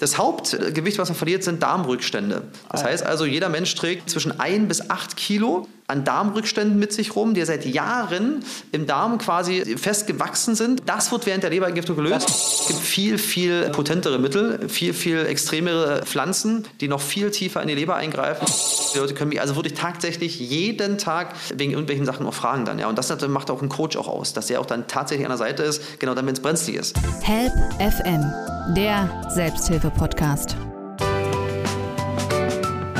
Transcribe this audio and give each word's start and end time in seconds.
Das 0.00 0.16
Hauptgewicht, 0.16 0.98
was 0.98 1.10
man 1.10 1.16
verliert, 1.16 1.44
sind 1.44 1.62
Darmrückstände. 1.62 2.42
Das 2.70 2.84
heißt 2.84 3.04
also, 3.04 3.26
jeder 3.26 3.50
Mensch 3.50 3.74
trägt 3.74 4.08
zwischen 4.08 4.40
1 4.40 4.66
bis 4.66 4.90
8 4.90 5.14
Kilo 5.16 5.68
an 5.90 6.04
Darmrückständen 6.04 6.78
mit 6.78 6.92
sich 6.92 7.16
rum, 7.16 7.34
die 7.34 7.44
seit 7.44 7.66
Jahren 7.66 8.44
im 8.72 8.86
Darm 8.86 9.18
quasi 9.18 9.76
fest 9.76 10.06
gewachsen 10.06 10.54
sind. 10.54 10.82
Das 10.86 11.12
wird 11.12 11.26
während 11.26 11.42
der 11.42 11.50
Leberentgiftung 11.50 11.96
gelöst. 11.96 12.28
Es 12.28 12.66
gibt 12.68 12.80
viel, 12.80 13.18
viel 13.18 13.70
potentere 13.70 14.18
Mittel, 14.18 14.68
viel, 14.68 14.94
viel 14.94 15.26
extremere 15.26 16.02
Pflanzen, 16.04 16.64
die 16.80 16.88
noch 16.88 17.00
viel 17.00 17.30
tiefer 17.30 17.60
in 17.62 17.68
die 17.68 17.74
Leber 17.74 17.96
eingreifen. 17.96 18.46
Die 18.94 18.98
Leute 18.98 19.14
können 19.14 19.30
mich 19.30 19.40
also 19.40 19.56
wirklich 19.56 19.74
tatsächlich 19.74 20.38
jeden 20.38 20.98
Tag 20.98 21.34
wegen 21.54 21.72
irgendwelchen 21.72 22.06
Sachen 22.06 22.26
auch 22.26 22.34
fragen 22.34 22.64
dann. 22.64 22.78
Ja. 22.78 22.88
Und 22.88 22.96
das 22.96 23.10
macht 23.28 23.50
auch 23.50 23.60
ein 23.60 23.68
Coach 23.68 23.96
auch 23.96 24.08
aus, 24.08 24.32
dass 24.32 24.48
er 24.50 24.60
auch 24.60 24.66
dann 24.66 24.86
tatsächlich 24.86 25.26
an 25.26 25.30
der 25.30 25.38
Seite 25.38 25.62
ist, 25.62 25.98
genau 25.98 26.14
dann, 26.14 26.26
wenn 26.26 26.34
es 26.34 26.40
brenzlig 26.40 26.76
ist. 26.76 26.96
Help 27.22 27.52
FM, 27.78 28.24
der 28.74 29.10
Selbsthilfe-Podcast. 29.34 30.56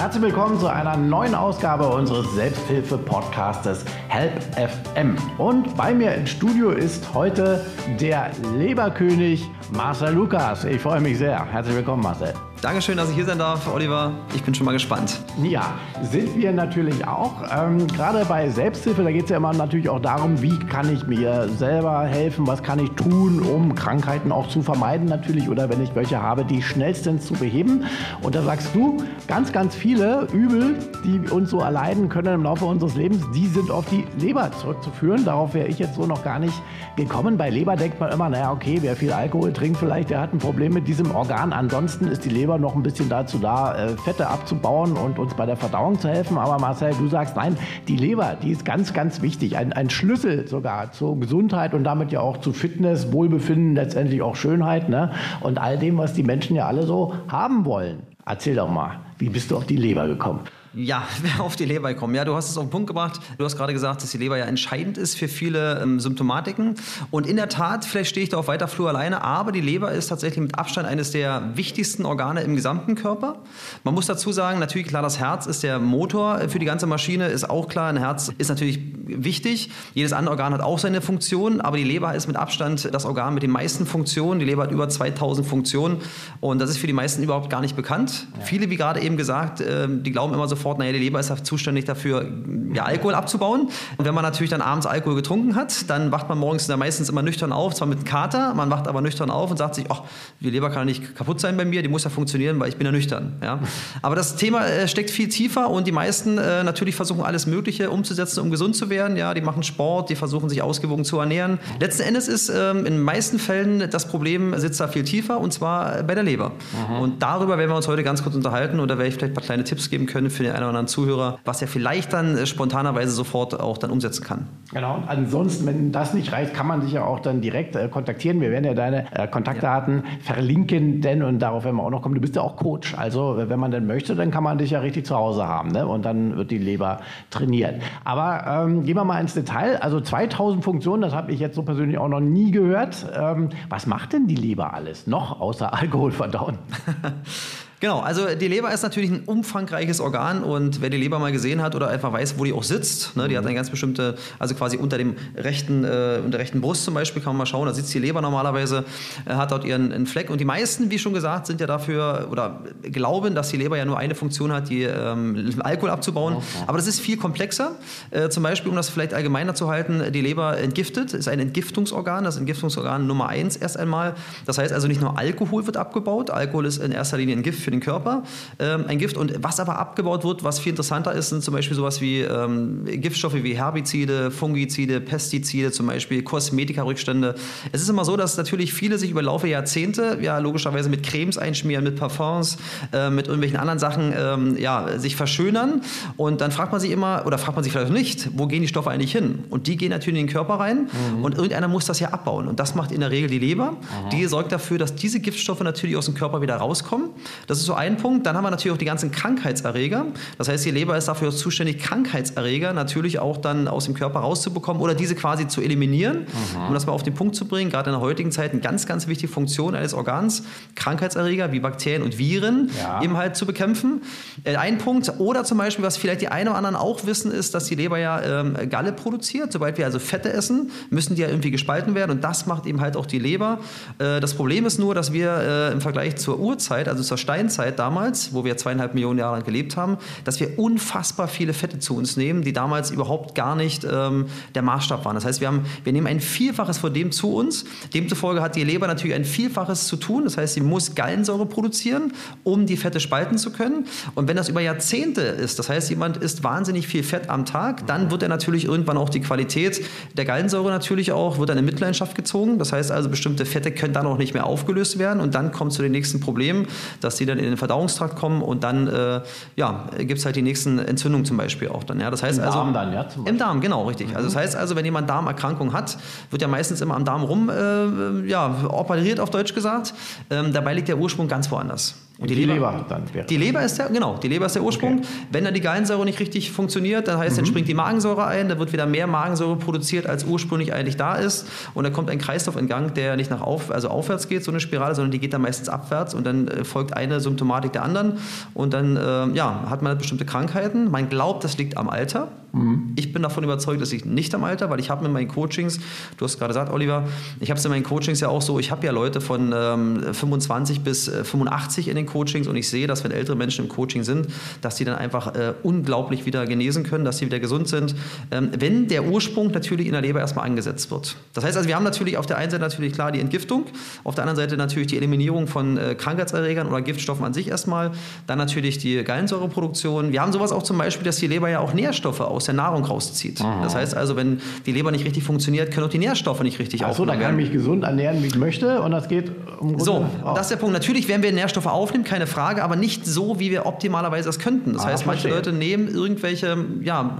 Herzlich 0.00 0.22
willkommen 0.22 0.58
zu 0.58 0.66
einer 0.66 0.96
neuen 0.96 1.34
Ausgabe 1.34 1.86
unseres 1.86 2.34
Selbsthilfe-Podcastes 2.34 3.84
Help 4.08 4.32
FM. 4.54 5.14
Und 5.36 5.76
bei 5.76 5.92
mir 5.92 6.14
im 6.14 6.26
Studio 6.26 6.70
ist 6.70 7.12
heute 7.12 7.66
der 8.00 8.30
Leberkönig 8.56 9.46
Marcel 9.72 10.14
Lukas. 10.14 10.64
Ich 10.64 10.80
freue 10.80 11.02
mich 11.02 11.18
sehr. 11.18 11.44
Herzlich 11.44 11.76
willkommen, 11.76 12.02
Marcel. 12.02 12.32
Dankeschön, 12.62 12.98
dass 12.98 13.08
ich 13.08 13.14
hier 13.14 13.24
sein 13.24 13.38
darf, 13.38 13.72
Oliver. 13.72 14.12
Ich 14.34 14.42
bin 14.42 14.54
schon 14.54 14.66
mal 14.66 14.72
gespannt. 14.72 15.18
Ja, 15.42 15.78
sind 16.02 16.36
wir 16.36 16.52
natürlich 16.52 17.06
auch. 17.08 17.32
Ähm, 17.50 17.86
Gerade 17.86 18.22
bei 18.26 18.50
Selbsthilfe, 18.50 19.02
da 19.02 19.10
geht 19.10 19.24
es 19.24 19.30
ja 19.30 19.38
immer 19.38 19.54
natürlich 19.54 19.88
auch 19.88 19.98
darum, 19.98 20.42
wie 20.42 20.58
kann 20.58 20.92
ich 20.92 21.06
mir 21.06 21.48
selber 21.48 22.04
helfen, 22.04 22.46
was 22.46 22.62
kann 22.62 22.78
ich 22.78 22.90
tun, 22.90 23.40
um 23.40 23.74
Krankheiten 23.74 24.30
auch 24.30 24.46
zu 24.48 24.60
vermeiden 24.60 25.06
natürlich 25.06 25.48
oder 25.48 25.70
wenn 25.70 25.82
ich 25.82 25.94
welche 25.94 26.20
habe, 26.20 26.44
die 26.44 26.60
schnellstens 26.60 27.24
zu 27.24 27.32
beheben. 27.32 27.86
Und 28.20 28.34
da 28.34 28.42
sagst 28.42 28.74
du, 28.74 28.98
ganz, 29.26 29.52
ganz 29.52 29.74
viele 29.74 30.28
Übel, 30.30 30.76
die 31.02 31.30
uns 31.30 31.48
so 31.48 31.60
erleiden 31.60 32.10
können 32.10 32.34
im 32.34 32.42
Laufe 32.42 32.66
unseres 32.66 32.94
Lebens, 32.94 33.24
die 33.34 33.46
sind 33.46 33.70
auf 33.70 33.86
die 33.86 34.04
Leber 34.22 34.52
zurückzuführen. 34.52 35.24
Darauf 35.24 35.54
wäre 35.54 35.68
ich 35.68 35.78
jetzt 35.78 35.94
so 35.94 36.04
noch 36.04 36.22
gar 36.22 36.38
nicht 36.38 36.60
gekommen. 36.96 37.38
Bei 37.38 37.48
Leber 37.48 37.76
denkt 37.76 37.98
man 38.00 38.12
immer, 38.12 38.28
naja, 38.28 38.52
okay, 38.52 38.80
wer 38.82 38.96
viel 38.96 39.12
Alkohol 39.12 39.50
trinkt 39.54 39.78
vielleicht, 39.78 40.10
der 40.10 40.20
hat 40.20 40.34
ein 40.34 40.38
Problem 40.38 40.74
mit 40.74 40.86
diesem 40.86 41.14
Organ. 41.14 41.54
Ansonsten 41.54 42.06
ist 42.06 42.26
die 42.26 42.28
Leber 42.28 42.49
Leber 42.50 42.58
noch 42.58 42.74
ein 42.74 42.82
bisschen 42.82 43.08
dazu 43.08 43.38
da, 43.38 43.76
äh, 43.76 43.96
Fette 43.96 44.26
abzubauen 44.26 44.94
und 44.94 45.20
uns 45.20 45.34
bei 45.34 45.46
der 45.46 45.56
Verdauung 45.56 46.00
zu 46.00 46.08
helfen. 46.08 46.36
Aber 46.36 46.58
Marcel, 46.58 46.92
du 46.98 47.06
sagst, 47.06 47.36
nein, 47.36 47.56
die 47.86 47.96
Leber, 47.96 48.36
die 48.42 48.50
ist 48.50 48.64
ganz, 48.64 48.92
ganz 48.92 49.22
wichtig. 49.22 49.56
Ein, 49.56 49.72
ein 49.72 49.88
Schlüssel 49.88 50.48
sogar 50.48 50.90
zur 50.90 51.20
Gesundheit 51.20 51.74
und 51.74 51.84
damit 51.84 52.10
ja 52.10 52.20
auch 52.20 52.38
zu 52.38 52.52
Fitness, 52.52 53.12
Wohlbefinden, 53.12 53.76
letztendlich 53.76 54.20
auch 54.20 54.34
Schönheit 54.34 54.88
ne? 54.88 55.12
und 55.42 55.58
all 55.58 55.78
dem, 55.78 55.96
was 55.96 56.12
die 56.12 56.24
Menschen 56.24 56.56
ja 56.56 56.66
alle 56.66 56.82
so 56.82 57.14
haben 57.28 57.64
wollen. 57.64 58.00
Erzähl 58.26 58.56
doch 58.56 58.68
mal, 58.68 58.98
wie 59.18 59.28
bist 59.28 59.52
du 59.52 59.56
auf 59.56 59.66
die 59.66 59.76
Leber 59.76 60.08
gekommen? 60.08 60.40
Ja, 60.72 61.02
auf 61.38 61.56
die 61.56 61.64
Leber 61.64 61.92
kommen. 61.94 62.14
Ja, 62.14 62.24
du 62.24 62.34
hast 62.34 62.48
es 62.48 62.56
auf 62.56 62.64
den 62.64 62.70
Punkt 62.70 62.86
gebracht. 62.86 63.20
Du 63.38 63.44
hast 63.44 63.56
gerade 63.56 63.72
gesagt, 63.72 64.02
dass 64.02 64.10
die 64.10 64.18
Leber 64.18 64.38
ja 64.38 64.44
entscheidend 64.44 64.98
ist 64.98 65.16
für 65.16 65.26
viele 65.26 65.80
ähm, 65.80 65.98
Symptomatiken. 65.98 66.76
Und 67.10 67.26
in 67.26 67.36
der 67.36 67.48
Tat, 67.48 67.84
vielleicht 67.84 68.10
stehe 68.10 68.22
ich 68.22 68.30
da 68.30 68.36
auf 68.36 68.46
weiter 68.46 68.68
Flur 68.68 68.88
alleine, 68.88 69.22
aber 69.24 69.50
die 69.50 69.60
Leber 69.60 69.90
ist 69.90 70.08
tatsächlich 70.08 70.40
mit 70.40 70.58
Abstand 70.58 70.86
eines 70.86 71.10
der 71.10 71.50
wichtigsten 71.54 72.06
Organe 72.06 72.42
im 72.42 72.54
gesamten 72.54 72.94
Körper. 72.94 73.38
Man 73.82 73.94
muss 73.94 74.06
dazu 74.06 74.30
sagen, 74.30 74.60
natürlich 74.60 74.86
klar, 74.86 75.02
das 75.02 75.18
Herz 75.18 75.46
ist 75.46 75.64
der 75.64 75.80
Motor 75.80 76.48
für 76.48 76.60
die 76.60 76.66
ganze 76.66 76.86
Maschine, 76.86 77.26
ist 77.26 77.50
auch 77.50 77.68
klar. 77.68 77.88
Ein 77.88 77.96
Herz 77.96 78.30
ist 78.38 78.48
natürlich 78.48 78.78
wichtig. 79.06 79.70
Jedes 79.94 80.12
andere 80.12 80.32
Organ 80.32 80.54
hat 80.54 80.60
auch 80.60 80.78
seine 80.78 81.00
Funktion, 81.00 81.60
aber 81.60 81.78
die 81.78 81.84
Leber 81.84 82.14
ist 82.14 82.28
mit 82.28 82.36
Abstand 82.36 82.94
das 82.94 83.04
Organ 83.04 83.34
mit 83.34 83.42
den 83.42 83.50
meisten 83.50 83.86
Funktionen. 83.86 84.38
Die 84.38 84.46
Leber 84.46 84.62
hat 84.62 84.70
über 84.70 84.88
2000 84.88 85.44
Funktionen 85.44 85.96
und 86.38 86.60
das 86.60 86.70
ist 86.70 86.78
für 86.78 86.86
die 86.86 86.92
meisten 86.92 87.24
überhaupt 87.24 87.50
gar 87.50 87.60
nicht 87.60 87.74
bekannt. 87.74 88.28
Ja. 88.38 88.44
Viele, 88.44 88.70
wie 88.70 88.76
gerade 88.76 89.00
eben 89.00 89.16
gesagt, 89.16 89.60
ähm, 89.66 90.04
die 90.04 90.12
glauben 90.12 90.32
immer 90.32 90.46
so, 90.46 90.59
sofort, 90.60 90.78
naja, 90.78 90.92
die 90.92 90.98
Leber 90.98 91.20
ist 91.20 91.30
ja 91.30 91.42
zuständig 91.42 91.86
dafür, 91.86 92.26
ja, 92.74 92.84
Alkohol 92.84 93.14
abzubauen. 93.14 93.68
Und 93.96 94.04
wenn 94.04 94.14
man 94.14 94.22
natürlich 94.22 94.50
dann 94.50 94.60
abends 94.60 94.86
Alkohol 94.86 95.16
getrunken 95.16 95.54
hat, 95.54 95.88
dann 95.88 96.12
wacht 96.12 96.28
man 96.28 96.38
morgens 96.38 96.66
dann 96.66 96.78
meistens 96.78 97.08
immer 97.08 97.22
nüchtern 97.22 97.52
auf, 97.52 97.74
zwar 97.74 97.88
mit 97.88 97.98
einem 97.98 98.06
Kater, 98.06 98.54
man 98.54 98.70
wacht 98.70 98.86
aber 98.86 99.00
nüchtern 99.00 99.30
auf 99.30 99.50
und 99.50 99.56
sagt 99.56 99.74
sich, 99.74 99.86
ach, 99.88 100.02
die 100.40 100.50
Leber 100.50 100.68
kann 100.68 100.80
ja 100.80 100.84
nicht 100.84 101.16
kaputt 101.16 101.40
sein 101.40 101.56
bei 101.56 101.64
mir, 101.64 101.82
die 101.82 101.88
muss 101.88 102.04
ja 102.04 102.10
funktionieren, 102.10 102.60
weil 102.60 102.68
ich 102.68 102.76
bin 102.76 102.84
ja 102.84 102.92
nüchtern. 102.92 103.36
Ja? 103.42 103.60
Aber 104.02 104.16
das 104.16 104.36
Thema 104.36 104.66
äh, 104.66 104.86
steckt 104.86 105.10
viel 105.10 105.28
tiefer 105.28 105.70
und 105.70 105.86
die 105.86 105.92
meisten 105.92 106.38
äh, 106.38 106.62
natürlich 106.62 106.94
versuchen 106.94 107.24
alles 107.24 107.46
Mögliche 107.46 107.90
umzusetzen, 107.90 108.40
um 108.40 108.50
gesund 108.50 108.76
zu 108.76 108.90
werden. 108.90 109.16
Ja, 109.16 109.34
die 109.34 109.40
machen 109.40 109.62
Sport, 109.62 110.10
die 110.10 110.16
versuchen 110.16 110.48
sich 110.48 110.62
ausgewogen 110.62 111.04
zu 111.04 111.18
ernähren. 111.18 111.58
Letzten 111.80 112.02
Endes 112.02 112.28
ist 112.28 112.50
ähm, 112.50 112.78
in 112.78 112.94
den 112.94 113.02
meisten 113.02 113.38
Fällen 113.38 113.88
das 113.90 114.06
Problem 114.08 114.58
sitzt 114.58 114.80
da 114.80 114.88
viel 114.88 115.04
tiefer 115.04 115.40
und 115.40 115.52
zwar 115.52 116.02
bei 116.02 116.14
der 116.14 116.24
Leber. 116.24 116.52
Mhm. 116.88 117.00
Und 117.00 117.22
darüber 117.22 117.58
werden 117.58 117.70
wir 117.70 117.76
uns 117.76 117.88
heute 117.88 118.02
ganz 118.02 118.22
kurz 118.22 118.34
unterhalten 118.34 118.80
und 118.80 118.88
da 118.88 118.98
werde 118.98 119.08
ich 119.08 119.14
vielleicht 119.14 119.32
ein 119.32 119.34
paar 119.34 119.44
kleine 119.44 119.64
Tipps 119.64 119.90
geben 119.90 120.06
können 120.06 120.30
für 120.30 120.49
den 120.50 120.56
einen 120.56 120.64
oder 120.64 120.68
anderen 120.70 120.88
Zuhörer, 120.88 121.38
was 121.44 121.62
er 121.62 121.68
vielleicht 121.68 122.12
dann 122.12 122.36
äh, 122.36 122.46
spontanerweise 122.46 123.12
sofort 123.12 123.58
auch 123.58 123.78
dann 123.78 123.90
umsetzen 123.90 124.24
kann. 124.24 124.46
Genau, 124.72 124.96
und 124.96 125.08
ansonsten, 125.08 125.66
wenn 125.66 125.92
das 125.92 126.14
nicht 126.14 126.32
reicht, 126.32 126.54
kann 126.54 126.66
man 126.66 126.82
sich 126.82 126.92
ja 126.92 127.04
auch 127.04 127.20
dann 127.20 127.40
direkt 127.40 127.76
äh, 127.76 127.88
kontaktieren. 127.88 128.40
Wir 128.40 128.50
werden 128.50 128.64
ja 128.64 128.74
deine 128.74 129.06
äh, 129.12 129.26
Kontaktdaten 129.26 130.04
ja. 130.04 130.34
verlinken, 130.34 131.00
denn, 131.00 131.22
und 131.22 131.38
darauf 131.38 131.64
werden 131.64 131.76
wir 131.76 131.82
auch 131.82 131.90
noch 131.90 132.02
kommen, 132.02 132.14
du 132.14 132.20
bist 132.20 132.36
ja 132.36 132.42
auch 132.42 132.56
Coach. 132.56 132.94
Also 132.96 133.36
wenn 133.36 133.58
man 133.58 133.70
denn 133.70 133.86
möchte, 133.86 134.14
dann 134.14 134.30
kann 134.30 134.42
man 134.42 134.58
dich 134.58 134.70
ja 134.70 134.80
richtig 134.80 135.06
zu 135.06 135.16
Hause 135.16 135.46
haben 135.46 135.70
ne? 135.70 135.86
und 135.86 136.04
dann 136.04 136.36
wird 136.36 136.50
die 136.50 136.58
Leber 136.58 137.00
trainiert. 137.30 137.80
Aber 138.04 138.64
ähm, 138.64 138.84
gehen 138.84 138.96
wir 138.96 139.04
mal 139.04 139.20
ins 139.20 139.34
Detail. 139.34 139.78
Also 139.80 140.00
2000 140.00 140.62
Funktionen, 140.64 141.02
das 141.02 141.14
habe 141.14 141.32
ich 141.32 141.40
jetzt 141.40 141.54
so 141.54 141.62
persönlich 141.62 141.98
auch 141.98 142.08
noch 142.08 142.20
nie 142.20 142.50
gehört. 142.50 143.06
Ähm, 143.14 143.50
was 143.68 143.86
macht 143.86 144.12
denn 144.12 144.26
die 144.26 144.34
Leber 144.34 144.74
alles 144.74 145.06
noch 145.06 145.40
außer 145.40 145.72
Alkohol 145.80 146.12
verdauen? 146.12 146.58
Genau, 147.80 148.00
also 148.00 148.26
die 148.34 148.46
Leber 148.46 148.70
ist 148.72 148.82
natürlich 148.82 149.10
ein 149.10 149.22
umfangreiches 149.24 150.00
Organ 150.00 150.44
und 150.44 150.82
wer 150.82 150.90
die 150.90 150.98
Leber 150.98 151.18
mal 151.18 151.32
gesehen 151.32 151.62
hat 151.62 151.74
oder 151.74 151.88
einfach 151.88 152.12
weiß, 152.12 152.38
wo 152.38 152.44
die 152.44 152.52
auch 152.52 152.62
sitzt, 152.62 153.16
ne, 153.16 153.26
die 153.26 153.38
hat 153.38 153.46
eine 153.46 153.54
ganz 153.54 153.70
bestimmte, 153.70 154.16
also 154.38 154.54
quasi 154.54 154.76
unter 154.76 154.98
dem 154.98 155.16
rechten, 155.34 155.84
äh, 155.84 156.18
unter 156.18 156.32
der 156.32 156.40
rechten 156.40 156.60
Brust 156.60 156.84
zum 156.84 156.92
Beispiel, 156.92 157.22
kann 157.22 157.32
man 157.32 157.38
mal 157.38 157.46
schauen, 157.46 157.66
da 157.66 157.72
sitzt 157.72 157.94
die 157.94 157.98
Leber 157.98 158.20
normalerweise, 158.20 158.84
äh, 159.24 159.32
hat 159.32 159.50
dort 159.50 159.64
ihren 159.64 159.92
einen 159.92 160.06
Fleck 160.06 160.28
und 160.28 160.42
die 160.42 160.44
meisten, 160.44 160.90
wie 160.90 160.98
schon 160.98 161.14
gesagt, 161.14 161.46
sind 161.46 161.58
ja 161.58 161.66
dafür 161.66 162.28
oder 162.30 162.60
glauben, 162.82 163.34
dass 163.34 163.48
die 163.48 163.56
Leber 163.56 163.78
ja 163.78 163.86
nur 163.86 163.96
eine 163.96 164.14
Funktion 164.14 164.52
hat, 164.52 164.68
die 164.68 164.82
ähm, 164.82 165.50
Alkohol 165.60 165.88
abzubauen, 165.88 166.34
okay. 166.34 166.44
aber 166.66 166.76
das 166.76 166.86
ist 166.86 167.00
viel 167.00 167.16
komplexer. 167.16 167.76
Äh, 168.10 168.28
zum 168.28 168.42
Beispiel, 168.42 168.68
um 168.68 168.76
das 168.76 168.90
vielleicht 168.90 169.14
allgemeiner 169.14 169.54
zu 169.54 169.70
halten, 169.70 170.12
die 170.12 170.20
Leber 170.20 170.58
entgiftet, 170.58 171.14
ist 171.14 171.28
ein 171.28 171.40
Entgiftungsorgan, 171.40 172.24
das 172.24 172.36
Entgiftungsorgan 172.36 173.06
Nummer 173.06 173.30
eins 173.30 173.56
erst 173.56 173.78
einmal. 173.78 174.16
Das 174.44 174.58
heißt 174.58 174.74
also 174.74 174.86
nicht 174.86 175.00
nur 175.00 175.18
Alkohol 175.18 175.64
wird 175.64 175.78
abgebaut, 175.78 176.28
Alkohol 176.28 176.66
ist 176.66 176.76
in 176.76 176.92
erster 176.92 177.16
Linie 177.16 177.36
ein 177.36 177.42
Gift 177.42 177.69
für 177.70 177.76
den 177.76 177.80
Körper, 177.80 178.24
ähm, 178.58 178.84
ein 178.88 178.98
Gift. 178.98 179.16
Und 179.16 179.42
was 179.42 179.60
aber 179.60 179.78
abgebaut 179.78 180.24
wird, 180.24 180.42
was 180.42 180.58
viel 180.58 180.70
interessanter 180.70 181.12
ist, 181.12 181.28
sind 181.28 181.44
zum 181.44 181.54
Beispiel 181.54 181.76
sowas 181.76 182.00
wie 182.00 182.20
ähm, 182.20 182.84
Giftstoffe 182.84 183.34
wie 183.34 183.54
Herbizide, 183.54 184.30
Fungizide, 184.30 185.00
Pestizide, 185.00 185.70
zum 185.70 185.86
Beispiel 185.86 186.22
Kosmetikarückstände. 186.22 187.36
Es 187.70 187.82
ist 187.82 187.88
immer 187.88 188.04
so, 188.04 188.16
dass 188.16 188.36
natürlich 188.36 188.74
viele 188.74 188.98
sich 188.98 189.10
über 189.10 189.22
Laufe 189.22 189.46
Jahrzehnte 189.46 190.18
ja 190.20 190.38
logischerweise 190.38 190.88
mit 190.88 191.04
Cremes 191.04 191.38
einschmieren, 191.38 191.84
mit 191.84 191.96
Parfums, 191.96 192.58
äh, 192.92 193.10
mit 193.10 193.26
irgendwelchen 193.26 193.58
anderen 193.58 193.78
Sachen 193.78 194.12
ähm, 194.16 194.56
ja, 194.56 194.98
sich 194.98 195.14
verschönern. 195.14 195.82
Und 196.16 196.40
dann 196.40 196.50
fragt 196.50 196.72
man 196.72 196.80
sich 196.80 196.90
immer, 196.90 197.22
oder 197.26 197.38
fragt 197.38 197.56
man 197.56 197.62
sich 197.62 197.72
vielleicht 197.72 197.92
nicht, 197.92 198.30
wo 198.34 198.46
gehen 198.46 198.62
die 198.62 198.68
Stoffe 198.68 198.90
eigentlich 198.90 199.12
hin? 199.12 199.44
Und 199.48 199.68
die 199.68 199.76
gehen 199.76 199.90
natürlich 199.90 200.18
in 200.18 200.26
den 200.26 200.32
Körper 200.32 200.54
rein 200.54 200.88
mhm. 201.16 201.24
und 201.24 201.34
irgendeiner 201.36 201.68
muss 201.68 201.84
das 201.84 202.00
ja 202.00 202.08
abbauen. 202.08 202.48
Und 202.48 202.58
das 202.58 202.74
macht 202.74 202.90
in 202.90 203.00
der 203.00 203.10
Regel 203.10 203.30
die 203.30 203.38
Leber. 203.38 203.72
Mhm. 203.72 204.10
Die 204.12 204.26
sorgt 204.26 204.50
dafür, 204.50 204.78
dass 204.78 204.96
diese 204.96 205.20
Giftstoffe 205.20 205.60
natürlich 205.60 205.96
aus 205.96 206.06
dem 206.06 206.14
Körper 206.14 206.40
wieder 206.40 206.56
rauskommen. 206.56 207.10
Das 207.46 207.59
ist 207.60 207.66
so 207.66 207.74
ein 207.74 207.96
Punkt. 207.96 208.26
Dann 208.26 208.36
haben 208.36 208.44
wir 208.44 208.50
natürlich 208.50 208.74
auch 208.74 208.78
die 208.78 208.84
ganzen 208.84 209.10
Krankheitserreger. 209.10 210.06
Das 210.38 210.48
heißt, 210.48 210.64
die 210.64 210.70
Leber 210.70 210.96
ist 210.96 211.08
dafür 211.08 211.30
zuständig, 211.30 211.78
Krankheitserreger 211.78 212.72
natürlich 212.72 213.18
auch 213.18 213.36
dann 213.36 213.68
aus 213.68 213.84
dem 213.84 213.94
Körper 213.94 214.20
rauszubekommen 214.20 214.82
oder 214.82 214.94
diese 214.94 215.14
quasi 215.14 215.48
zu 215.48 215.60
eliminieren, 215.60 216.20
mhm. 216.20 216.66
um 216.68 216.74
das 216.74 216.86
mal 216.86 216.92
auf 216.92 217.02
den 217.02 217.14
Punkt 217.14 217.36
zu 217.36 217.46
bringen. 217.46 217.70
Gerade 217.70 217.90
in 217.90 217.94
der 217.94 218.00
heutigen 218.00 218.32
Zeit 218.32 218.52
eine 218.52 218.60
ganz, 218.60 218.86
ganz 218.86 219.06
wichtige 219.06 219.32
Funktion 219.32 219.74
eines 219.74 219.94
Organs, 219.94 220.44
Krankheitserreger 220.74 221.52
wie 221.52 221.60
Bakterien 221.60 222.02
und 222.02 222.18
Viren 222.18 222.70
ja. 222.80 223.02
eben 223.02 223.16
halt 223.16 223.36
zu 223.36 223.46
bekämpfen. 223.46 224.02
Äh, 224.44 224.56
ein 224.56 224.78
Punkt. 224.78 225.12
Oder 225.18 225.44
zum 225.44 225.58
Beispiel, 225.58 225.84
was 225.84 225.96
vielleicht 225.96 226.20
die 226.20 226.28
einen 226.28 226.48
oder 226.48 226.58
anderen 226.58 226.76
auch 226.76 227.06
wissen, 227.06 227.30
ist, 227.30 227.54
dass 227.54 227.64
die 227.64 227.74
Leber 227.74 227.98
ja 227.98 228.40
ähm, 228.40 228.56
Galle 228.68 228.92
produziert. 228.92 229.52
Sobald 229.52 229.78
wir 229.78 229.86
also 229.86 229.98
Fette 229.98 230.32
essen, 230.32 230.70
müssen 230.90 231.14
die 231.14 231.22
ja 231.22 231.28
irgendwie 231.28 231.50
gespalten 231.50 231.94
werden 231.94 232.10
und 232.10 232.24
das 232.24 232.46
macht 232.46 232.66
eben 232.66 232.80
halt 232.80 232.96
auch 232.96 233.06
die 233.06 233.18
Leber. 233.18 233.58
Äh, 233.98 234.20
das 234.20 234.34
Problem 234.34 234.66
ist 234.66 234.78
nur, 234.78 234.94
dass 234.94 235.12
wir 235.12 235.30
äh, 235.30 235.72
im 235.72 235.80
Vergleich 235.80 236.16
zur 236.16 236.38
Urzeit, 236.38 236.88
also 236.88 237.02
zur 237.02 237.18
Steinzeit, 237.18 237.49
Steinzeit 237.50 237.78
damals, 237.78 238.32
wo 238.32 238.44
wir 238.44 238.56
zweieinhalb 238.56 238.94
Millionen 238.94 239.18
Jahre 239.18 239.36
lang 239.36 239.44
gelebt 239.44 239.76
haben, 239.76 239.98
dass 240.24 240.38
wir 240.40 240.58
unfassbar 240.58 241.26
viele 241.28 241.52
Fette 241.52 241.78
zu 241.80 241.96
uns 241.96 242.16
nehmen, 242.16 242.42
die 242.42 242.52
damals 242.52 242.90
überhaupt 242.90 243.34
gar 243.34 243.56
nicht 243.56 243.84
ähm, 243.84 244.26
der 244.54 244.62
Maßstab 244.62 245.04
waren. 245.04 245.14
Das 245.14 245.24
heißt, 245.24 245.40
wir, 245.40 245.48
haben, 245.48 245.64
wir 245.82 245.92
nehmen 245.92 246.06
ein 246.06 246.20
Vielfaches 246.20 246.78
von 246.78 246.94
dem 246.94 247.10
zu 247.10 247.34
uns. 247.34 247.64
Demzufolge 247.92 248.40
hat 248.40 248.54
die 248.56 248.62
Leber 248.64 248.86
natürlich 248.86 249.16
ein 249.16 249.24
Vielfaches 249.24 249.86
zu 249.88 249.96
tun. 249.96 250.24
Das 250.24 250.36
heißt, 250.36 250.54
sie 250.54 250.60
muss 250.60 250.94
Gallensäure 250.94 251.46
produzieren, 251.46 252.12
um 252.44 252.66
die 252.66 252.76
Fette 252.76 253.00
spalten 253.00 253.36
zu 253.36 253.50
können. 253.50 253.86
Und 254.14 254.28
wenn 254.28 254.36
das 254.36 254.48
über 254.48 254.60
Jahrzehnte 254.60 255.22
ist, 255.22 255.58
das 255.58 255.68
heißt, 255.68 255.90
jemand 255.90 256.18
isst 256.18 256.44
wahnsinnig 256.44 256.86
viel 256.86 257.02
Fett 257.02 257.28
am 257.28 257.44
Tag, 257.44 257.86
dann 257.86 258.10
wird 258.10 258.22
er 258.22 258.28
natürlich 258.28 258.64
irgendwann 258.64 258.96
auch 258.96 259.08
die 259.08 259.20
Qualität 259.20 259.84
der 260.16 260.24
Gallensäure 260.24 260.70
natürlich 260.70 261.12
auch, 261.12 261.38
wird 261.38 261.48
dann 261.48 261.58
in 261.58 261.64
Mitleidenschaft 261.64 262.14
gezogen. 262.14 262.58
Das 262.58 262.72
heißt 262.72 262.92
also, 262.92 263.08
bestimmte 263.08 263.44
Fette 263.44 263.72
können 263.72 263.92
dann 263.92 264.06
auch 264.06 264.18
nicht 264.18 264.34
mehr 264.34 264.46
aufgelöst 264.46 264.98
werden 264.98 265.20
und 265.20 265.34
dann 265.34 265.50
kommt 265.50 265.72
zu 265.72 265.82
den 265.82 265.92
nächsten 265.92 266.20
Problemen, 266.20 266.66
dass 267.00 267.16
die 267.16 267.26
dann 267.26 267.39
in 267.40 267.50
den 267.50 267.56
Verdauungstrakt 267.56 268.16
kommen 268.16 268.42
und 268.42 268.64
dann 268.64 268.86
äh, 268.86 269.20
ja, 269.56 269.86
gibt 269.98 270.18
es 270.18 270.24
halt 270.24 270.36
die 270.36 270.42
nächsten 270.42 270.78
Entzündungen 270.78 271.24
zum 271.24 271.36
Beispiel 271.36 271.68
auch 271.68 271.84
dann. 271.84 272.00
Ja? 272.00 272.10
Das 272.10 272.22
heißt 272.22 272.38
Im 272.38 272.44
also, 272.44 272.58
Darm 272.58 272.74
dann, 272.74 272.92
ja? 272.92 273.06
Im 273.24 273.38
Darm, 273.38 273.60
genau, 273.60 273.86
richtig. 273.86 274.14
Also 274.14 274.28
das 274.28 274.36
heißt 274.36 274.56
also, 274.56 274.76
wenn 274.76 274.84
jemand 274.84 275.08
Darmerkrankung 275.08 275.72
hat, 275.72 275.96
wird 276.30 276.42
ja 276.42 276.48
meistens 276.48 276.80
immer 276.80 276.94
am 276.94 277.04
Darm 277.04 277.22
rum 277.22 277.50
äh, 277.50 278.28
ja, 278.28 278.64
operiert, 278.68 279.20
auf 279.20 279.30
Deutsch 279.30 279.54
gesagt. 279.54 279.94
Ähm, 280.30 280.52
dabei 280.52 280.74
liegt 280.74 280.88
der 280.88 280.98
Ursprung 280.98 281.28
ganz 281.28 281.50
woanders. 281.50 281.94
Und 282.20 282.28
die, 282.28 282.34
die 282.34 282.44
Leber, 282.44 282.72
Leber, 282.72 282.84
dann 282.86 283.02
wäre 283.14 283.26
Die 283.26 283.38
Leber 283.38 283.62
ist 283.62 283.78
der, 283.78 283.88
genau, 283.88 284.18
die 284.18 284.28
Leber 284.28 284.44
ist 284.44 284.54
der 284.54 284.62
Ursprung. 284.62 284.98
Okay. 284.98 285.06
Wenn 285.32 285.44
dann 285.44 285.54
die 285.54 285.62
Gallensäure 285.62 286.04
nicht 286.04 286.20
richtig 286.20 286.52
funktioniert, 286.52 287.08
dann 287.08 287.18
heißt, 287.18 287.32
mhm. 287.32 287.36
dann 287.36 287.46
springt 287.46 287.66
die 287.66 287.74
Magensäure 287.74 288.26
ein, 288.26 288.50
da 288.50 288.58
wird 288.58 288.74
wieder 288.74 288.84
mehr 288.84 289.06
Magensäure 289.06 289.56
produziert, 289.56 290.06
als 290.06 290.24
ursprünglich 290.24 290.74
eigentlich 290.74 290.98
da 290.98 291.14
ist. 291.14 291.48
Und 291.72 291.84
dann 291.84 291.94
kommt 291.94 292.10
ein 292.10 292.18
Kreislauf 292.18 292.56
in 292.56 292.68
Gang, 292.68 292.92
der 292.92 293.16
nicht 293.16 293.30
nach 293.30 293.40
auf, 293.40 293.70
also 293.70 293.88
aufwärts 293.88 294.28
geht, 294.28 294.44
so 294.44 294.50
eine 294.50 294.60
Spirale, 294.60 294.94
sondern 294.94 295.12
die 295.12 295.18
geht 295.18 295.32
dann 295.32 295.40
meistens 295.40 295.70
abwärts 295.70 296.12
und 296.12 296.26
dann 296.26 296.46
äh, 296.48 296.64
folgt 296.64 296.94
eine 296.94 297.20
Symptomatik 297.20 297.72
der 297.72 297.84
anderen. 297.84 298.18
Und 298.52 298.74
dann 298.74 298.98
äh, 298.98 299.34
ja, 299.34 299.64
hat 299.70 299.80
man 299.80 299.96
bestimmte 299.96 300.26
Krankheiten. 300.26 300.90
Man 300.90 301.08
glaubt, 301.08 301.42
das 301.42 301.56
liegt 301.56 301.78
am 301.78 301.88
Alter. 301.88 302.28
Mhm. 302.52 302.92
Ich 302.96 303.12
bin 303.12 303.22
davon 303.22 303.44
überzeugt, 303.44 303.80
das 303.80 303.92
liegt 303.92 304.06
nicht 304.06 304.34
am 304.34 304.44
Alter, 304.44 304.70
weil 304.70 304.80
ich 304.80 304.90
habe 304.90 305.06
in 305.06 305.12
meinen 305.12 305.28
Coachings, 305.28 305.78
du 306.16 306.24
hast 306.24 306.38
gerade 306.38 306.50
gesagt, 306.50 306.72
Oliver, 306.72 307.04
ich 307.38 307.50
habe 307.50 307.58
es 307.58 307.64
in 307.64 307.70
meinen 307.70 307.84
Coachings 307.84 308.20
ja 308.20 308.28
auch 308.28 308.42
so, 308.42 308.58
ich 308.58 308.70
habe 308.70 308.84
ja 308.84 308.92
Leute 308.92 309.20
von 309.20 309.52
ähm, 309.54 310.02
25 310.12 310.80
bis 310.80 311.08
85 311.08 311.86
äh, 311.86 311.90
in 311.90 311.96
den 311.96 312.06
Coachings 312.10 312.46
und 312.46 312.56
ich 312.56 312.68
sehe, 312.68 312.86
dass 312.86 313.04
wenn 313.04 313.12
ältere 313.12 313.36
Menschen 313.36 313.64
im 313.64 313.68
Coaching 313.70 314.04
sind, 314.04 314.26
dass 314.60 314.76
sie 314.76 314.84
dann 314.84 314.96
einfach 314.96 315.34
äh, 315.34 315.54
unglaublich 315.62 316.26
wieder 316.26 316.46
genesen 316.46 316.82
können, 316.82 317.04
dass 317.04 317.18
sie 317.18 317.26
wieder 317.26 317.40
gesund 317.40 317.68
sind, 317.68 317.94
ähm, 318.30 318.50
wenn 318.58 318.88
der 318.88 319.04
Ursprung 319.04 319.50
natürlich 319.50 319.86
in 319.86 319.92
der 319.92 320.02
Leber 320.02 320.20
erstmal 320.20 320.46
angesetzt 320.46 320.90
wird. 320.90 321.16
Das 321.32 321.44
heißt 321.44 321.56
also, 321.56 321.68
wir 321.68 321.76
haben 321.76 321.84
natürlich 321.84 322.16
auf 322.16 322.26
der 322.26 322.36
einen 322.36 322.50
Seite 322.50 322.62
natürlich 322.62 322.92
klar 322.92 323.12
die 323.12 323.20
Entgiftung, 323.20 323.66
auf 324.04 324.14
der 324.14 324.24
anderen 324.24 324.36
Seite 324.36 324.56
natürlich 324.56 324.88
die 324.88 324.96
Eliminierung 324.96 325.46
von 325.46 325.78
äh, 325.78 325.94
Krankheitserregern 325.94 326.66
oder 326.68 326.82
Giftstoffen 326.82 327.24
an 327.24 327.32
sich 327.32 327.48
erstmal, 327.48 327.92
dann 328.26 328.38
natürlich 328.38 328.78
die 328.78 329.02
Gallensäureproduktion. 329.04 330.12
Wir 330.12 330.20
haben 330.22 330.32
sowas 330.32 330.52
auch 330.52 330.62
zum 330.62 330.78
Beispiel, 330.78 331.04
dass 331.04 331.16
die 331.16 331.26
Leber 331.26 331.48
ja 331.48 331.60
auch 331.60 331.74
Nährstoffe 331.74 332.20
aus 332.20 332.44
der 332.44 332.54
Nahrung 332.54 332.84
rauszieht. 332.84 333.40
Aha. 333.40 333.62
Das 333.62 333.74
heißt 333.74 333.96
also, 333.96 334.16
wenn 334.16 334.40
die 334.66 334.72
Leber 334.72 334.90
nicht 334.90 335.04
richtig 335.04 335.22
funktioniert, 335.22 335.72
können 335.72 335.86
auch 335.86 335.90
die 335.90 335.98
Nährstoffe 335.98 336.42
nicht 336.42 336.58
richtig 336.58 336.84
Ach 336.84 336.94
so, 336.94 337.04
dann 337.04 337.20
kann 337.20 337.38
ich 337.38 337.46
mich 337.46 337.52
gesund 337.52 337.84
ernähren, 337.84 338.22
wie 338.22 338.26
ich 338.26 338.36
möchte 338.36 338.80
und 338.82 338.90
das 338.90 339.08
geht 339.08 339.30
um 339.58 339.78
So, 339.78 340.04
das 340.24 340.42
ist 340.42 340.50
der 340.50 340.56
Punkt. 340.56 340.72
Natürlich 340.72 341.08
werden 341.08 341.22
wir 341.22 341.32
Nährstoffe 341.32 341.66
aufnehmen, 341.66 341.99
keine 342.04 342.26
Frage, 342.26 342.62
aber 342.62 342.76
nicht 342.76 343.06
so, 343.06 343.38
wie 343.38 343.50
wir 343.50 343.66
optimalerweise 343.66 344.28
das 344.28 344.38
könnten. 344.38 344.74
Das 344.74 344.82
ah, 344.82 344.88
heißt, 344.88 345.06
manche 345.06 345.28
Leute 345.28 345.52
nehmen 345.52 345.88
irgendwelche 345.88 346.56
ja, 346.82 347.18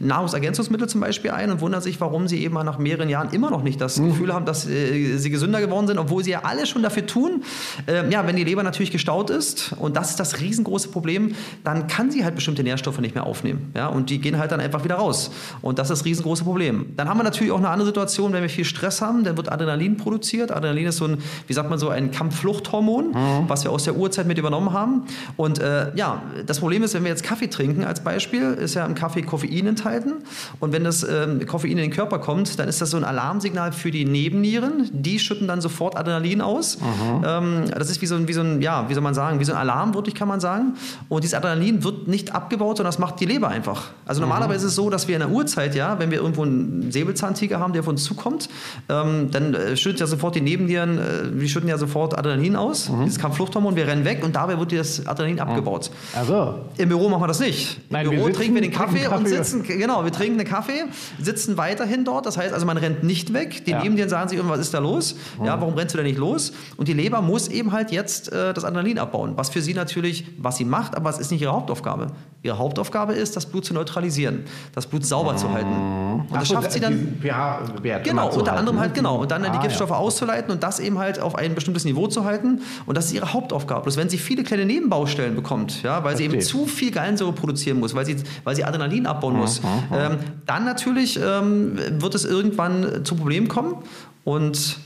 Nahrungsergänzungsmittel 0.00 0.88
zum 0.88 1.00
Beispiel 1.00 1.30
ein 1.30 1.50
und 1.50 1.60
wundern 1.60 1.82
sich, 1.82 2.00
warum 2.00 2.28
sie 2.28 2.42
eben 2.42 2.54
nach 2.54 2.78
mehreren 2.78 3.08
Jahren 3.08 3.30
immer 3.30 3.50
noch 3.50 3.62
nicht 3.62 3.80
das 3.80 3.98
mhm. 3.98 4.08
Gefühl 4.08 4.34
haben, 4.34 4.44
dass 4.44 4.66
äh, 4.68 5.16
sie 5.16 5.30
gesünder 5.30 5.60
geworden 5.60 5.86
sind, 5.86 5.98
obwohl 5.98 6.24
sie 6.24 6.30
ja 6.30 6.40
alle 6.44 6.66
schon 6.66 6.82
dafür 6.82 7.06
tun. 7.06 7.42
Äh, 7.86 8.10
ja, 8.10 8.26
wenn 8.26 8.36
die 8.36 8.44
Leber 8.44 8.62
natürlich 8.62 8.90
gestaut 8.90 9.30
ist, 9.30 9.74
und 9.78 9.96
das 9.96 10.10
ist 10.10 10.20
das 10.20 10.40
riesengroße 10.40 10.88
Problem, 10.88 11.34
dann 11.64 11.86
kann 11.86 12.10
sie 12.10 12.24
halt 12.24 12.34
bestimmte 12.34 12.62
Nährstoffe 12.62 13.00
nicht 13.00 13.14
mehr 13.14 13.24
aufnehmen. 13.24 13.72
Ja, 13.76 13.88
und 13.88 14.10
die 14.10 14.18
gehen 14.18 14.38
halt 14.38 14.52
dann 14.52 14.60
einfach 14.60 14.84
wieder 14.84 14.96
raus. 14.96 15.30
Und 15.62 15.78
das 15.78 15.90
ist 15.90 16.00
das 16.00 16.04
riesengroße 16.04 16.44
Problem. 16.44 16.86
Dann 16.96 17.08
haben 17.08 17.18
wir 17.18 17.24
natürlich 17.24 17.52
auch 17.52 17.58
eine 17.58 17.70
andere 17.70 17.86
Situation, 17.86 18.32
wenn 18.32 18.42
wir 18.42 18.50
viel 18.50 18.64
Stress 18.64 19.00
haben, 19.00 19.24
dann 19.24 19.36
wird 19.36 19.50
Adrenalin 19.50 19.96
produziert. 19.96 20.50
Adrenalin 20.50 20.86
ist 20.86 20.96
so 20.98 21.06
ein, 21.06 21.18
wie 21.46 21.52
sagt 21.52 21.70
man 21.70 21.78
so, 21.78 21.88
ein 21.88 22.10
Kampffluchthormon, 22.10 23.08
mhm. 23.08 23.48
was 23.48 23.64
wir 23.64 23.70
aus 23.70 23.84
der 23.84 23.96
Urzeit 24.08 24.26
mit 24.26 24.38
übernommen 24.38 24.72
haben. 24.72 25.02
Und 25.36 25.58
äh, 25.58 25.94
ja, 25.94 26.22
das 26.46 26.60
Problem 26.60 26.82
ist, 26.82 26.94
wenn 26.94 27.04
wir 27.04 27.10
jetzt 27.10 27.22
Kaffee 27.22 27.48
trinken 27.48 27.84
als 27.84 28.00
Beispiel, 28.00 28.54
ist 28.54 28.74
ja 28.74 28.86
im 28.86 28.94
Kaffee 28.94 29.20
Koffein 29.22 29.66
enthalten. 29.66 30.14
Und 30.60 30.72
wenn 30.72 30.84
das 30.84 31.02
ähm, 31.02 31.44
Koffein 31.46 31.72
in 31.72 31.76
den 31.76 31.90
Körper 31.90 32.18
kommt, 32.18 32.58
dann 32.58 32.68
ist 32.68 32.80
das 32.80 32.90
so 32.90 32.96
ein 32.96 33.04
Alarmsignal 33.04 33.72
für 33.72 33.90
die 33.90 34.06
Nebennieren. 34.06 34.88
Die 34.92 35.18
schütten 35.18 35.46
dann 35.46 35.60
sofort 35.60 35.96
Adrenalin 35.96 36.40
aus. 36.40 36.78
Mhm. 36.80 37.24
Ähm, 37.26 37.64
das 37.76 37.90
ist 37.90 38.00
wie 38.00 38.06
so, 38.06 38.14
ein, 38.14 38.28
wie 38.28 38.32
so 38.32 38.40
ein, 38.40 38.62
ja, 38.62 38.88
wie 38.88 38.94
soll 38.94 39.02
man 39.02 39.14
sagen, 39.14 39.40
wie 39.40 39.44
so 39.44 39.52
ein 39.52 39.58
Alarm, 39.58 39.94
wirklich 39.94 40.14
kann 40.14 40.28
man 40.28 40.40
sagen. 40.40 40.74
Und 41.08 41.22
dieses 41.22 41.34
Adrenalin 41.34 41.84
wird 41.84 42.08
nicht 42.08 42.34
abgebaut, 42.34 42.78
sondern 42.78 42.92
das 42.92 42.98
macht 42.98 43.20
die 43.20 43.26
Leber 43.26 43.48
einfach. 43.48 43.90
Also 44.06 44.22
mhm. 44.22 44.28
normalerweise 44.28 44.66
ist 44.66 44.72
es 44.72 44.76
so, 44.76 44.88
dass 44.88 45.06
wir 45.06 45.16
in 45.16 45.20
der 45.20 45.30
Urzeit, 45.30 45.74
ja, 45.74 45.98
wenn 45.98 46.10
wir 46.10 46.18
irgendwo 46.18 46.42
einen 46.42 46.90
Säbelzahntiger 46.90 47.60
haben, 47.60 47.74
der 47.74 47.82
auf 47.82 47.88
uns 47.88 48.04
zukommt, 48.04 48.48
ähm, 48.88 49.30
dann 49.30 49.54
äh, 49.54 49.76
schüttet 49.76 50.00
ja 50.00 50.06
sofort 50.06 50.34
die 50.34 50.40
Nebennieren, 50.40 50.98
äh, 50.98 51.02
die 51.40 51.48
schütten 51.48 51.68
ja 51.68 51.78
sofort 51.78 52.16
Adrenalin 52.16 52.56
aus, 52.56 52.88
mhm. 52.88 53.04
dieses 53.04 53.18
Kampffluchthormon, 53.18 53.76
wir 53.76 53.86
rennen 53.86 53.97
weg 54.04 54.24
und 54.24 54.34
dabei 54.36 54.58
wird 54.58 54.72
das 54.72 55.06
Adrenalin 55.06 55.40
abgebaut. 55.40 55.90
Also. 56.14 56.60
Im 56.76 56.88
Büro 56.88 57.08
machen 57.08 57.22
wir 57.22 57.28
das 57.28 57.40
nicht. 57.40 57.80
Nein, 57.90 58.06
Im 58.06 58.12
Büro 58.12 58.26
wir 58.26 58.34
trinken 58.34 58.54
wir 58.54 58.62
den 58.62 58.70
Kaffee, 58.70 59.04
Kaffee, 59.04 59.16
und 59.16 59.28
sitzen, 59.28 59.62
genau, 59.62 60.04
wir 60.04 60.12
trinken 60.12 60.38
den 60.38 60.46
Kaffee, 60.46 60.84
sitzen 61.20 61.56
weiterhin 61.56 62.04
dort. 62.04 62.26
Das 62.26 62.36
heißt 62.36 62.52
also, 62.52 62.66
man 62.66 62.76
rennt 62.76 63.02
nicht 63.02 63.32
weg. 63.32 63.64
Die 63.64 63.70
ja. 63.70 63.82
Nebennieren 63.82 64.08
sagen 64.08 64.28
sich, 64.28 64.40
was 64.42 64.60
ist 64.60 64.74
da 64.74 64.78
los? 64.78 65.16
Mhm. 65.38 65.44
Ja, 65.46 65.60
warum 65.60 65.74
rennst 65.74 65.94
du 65.94 65.98
da 65.98 66.04
nicht 66.04 66.18
los? 66.18 66.52
Und 66.76 66.88
die 66.88 66.92
Leber 66.92 67.22
muss 67.22 67.48
eben 67.48 67.72
halt 67.72 67.90
jetzt 67.90 68.32
äh, 68.32 68.52
das 68.54 68.64
Adrenalin 68.64 68.98
abbauen. 68.98 69.32
Was 69.36 69.50
für 69.50 69.60
sie 69.60 69.74
natürlich, 69.74 70.26
was 70.38 70.56
sie 70.56 70.64
macht, 70.64 70.96
aber 70.96 71.10
es 71.10 71.18
ist 71.18 71.30
nicht 71.30 71.42
ihre 71.42 71.52
Hauptaufgabe. 71.52 72.08
Ihre 72.42 72.58
Hauptaufgabe 72.58 73.14
ist, 73.14 73.36
das 73.36 73.46
Blut 73.46 73.64
zu 73.64 73.74
neutralisieren, 73.74 74.44
das 74.74 74.86
Blut 74.86 75.04
sauber 75.04 75.36
zu 75.36 75.50
halten. 75.52 75.72
Und 75.72 76.26
das 76.32 76.48
so, 76.48 76.54
schafft 76.54 76.72
sie 76.72 76.80
dann. 76.80 77.18
pH-Wert 77.20 78.04
genau, 78.04 78.30
unter 78.30 78.52
anderem 78.52 78.78
halt, 78.78 78.94
genau. 78.94 79.16
Und 79.16 79.30
dann 79.30 79.44
ah, 79.44 79.50
die 79.50 79.58
Giftstoffe 79.58 79.90
ja. 79.90 79.96
auszuleiten 79.96 80.52
und 80.52 80.62
das 80.62 80.78
eben 80.78 80.98
halt 80.98 81.20
auf 81.20 81.34
ein 81.34 81.54
bestimmtes 81.54 81.84
Niveau 81.84 82.06
zu 82.06 82.24
halten. 82.24 82.60
Und 82.86 82.96
das 82.96 83.06
ist 83.06 83.12
ihre 83.12 83.32
Hauptaufgabe. 83.32 83.87
Bloß 83.88 83.96
wenn 83.96 84.10
sie 84.10 84.18
viele 84.18 84.44
kleine 84.44 84.66
Nebenbaustellen 84.66 85.34
bekommt, 85.34 85.82
ja, 85.82 86.04
weil 86.04 86.14
Verstehe. 86.14 86.28
sie 86.28 86.36
eben 86.36 86.44
zu 86.44 86.66
viel 86.66 86.90
Gallensäure 86.90 87.32
produzieren 87.32 87.80
muss, 87.80 87.94
weil 87.94 88.04
sie, 88.04 88.16
weil 88.44 88.54
sie 88.54 88.62
Adrenalin 88.62 89.06
abbauen 89.06 89.34
muss, 89.34 89.62
ähm, 89.90 90.18
dann 90.44 90.66
natürlich 90.66 91.18
ähm, 91.18 91.78
wird 91.98 92.14
es 92.14 92.26
irgendwann 92.26 93.02
zu 93.06 93.16
Problemen 93.16 93.48
kommen 93.48 93.76
und 94.24 94.76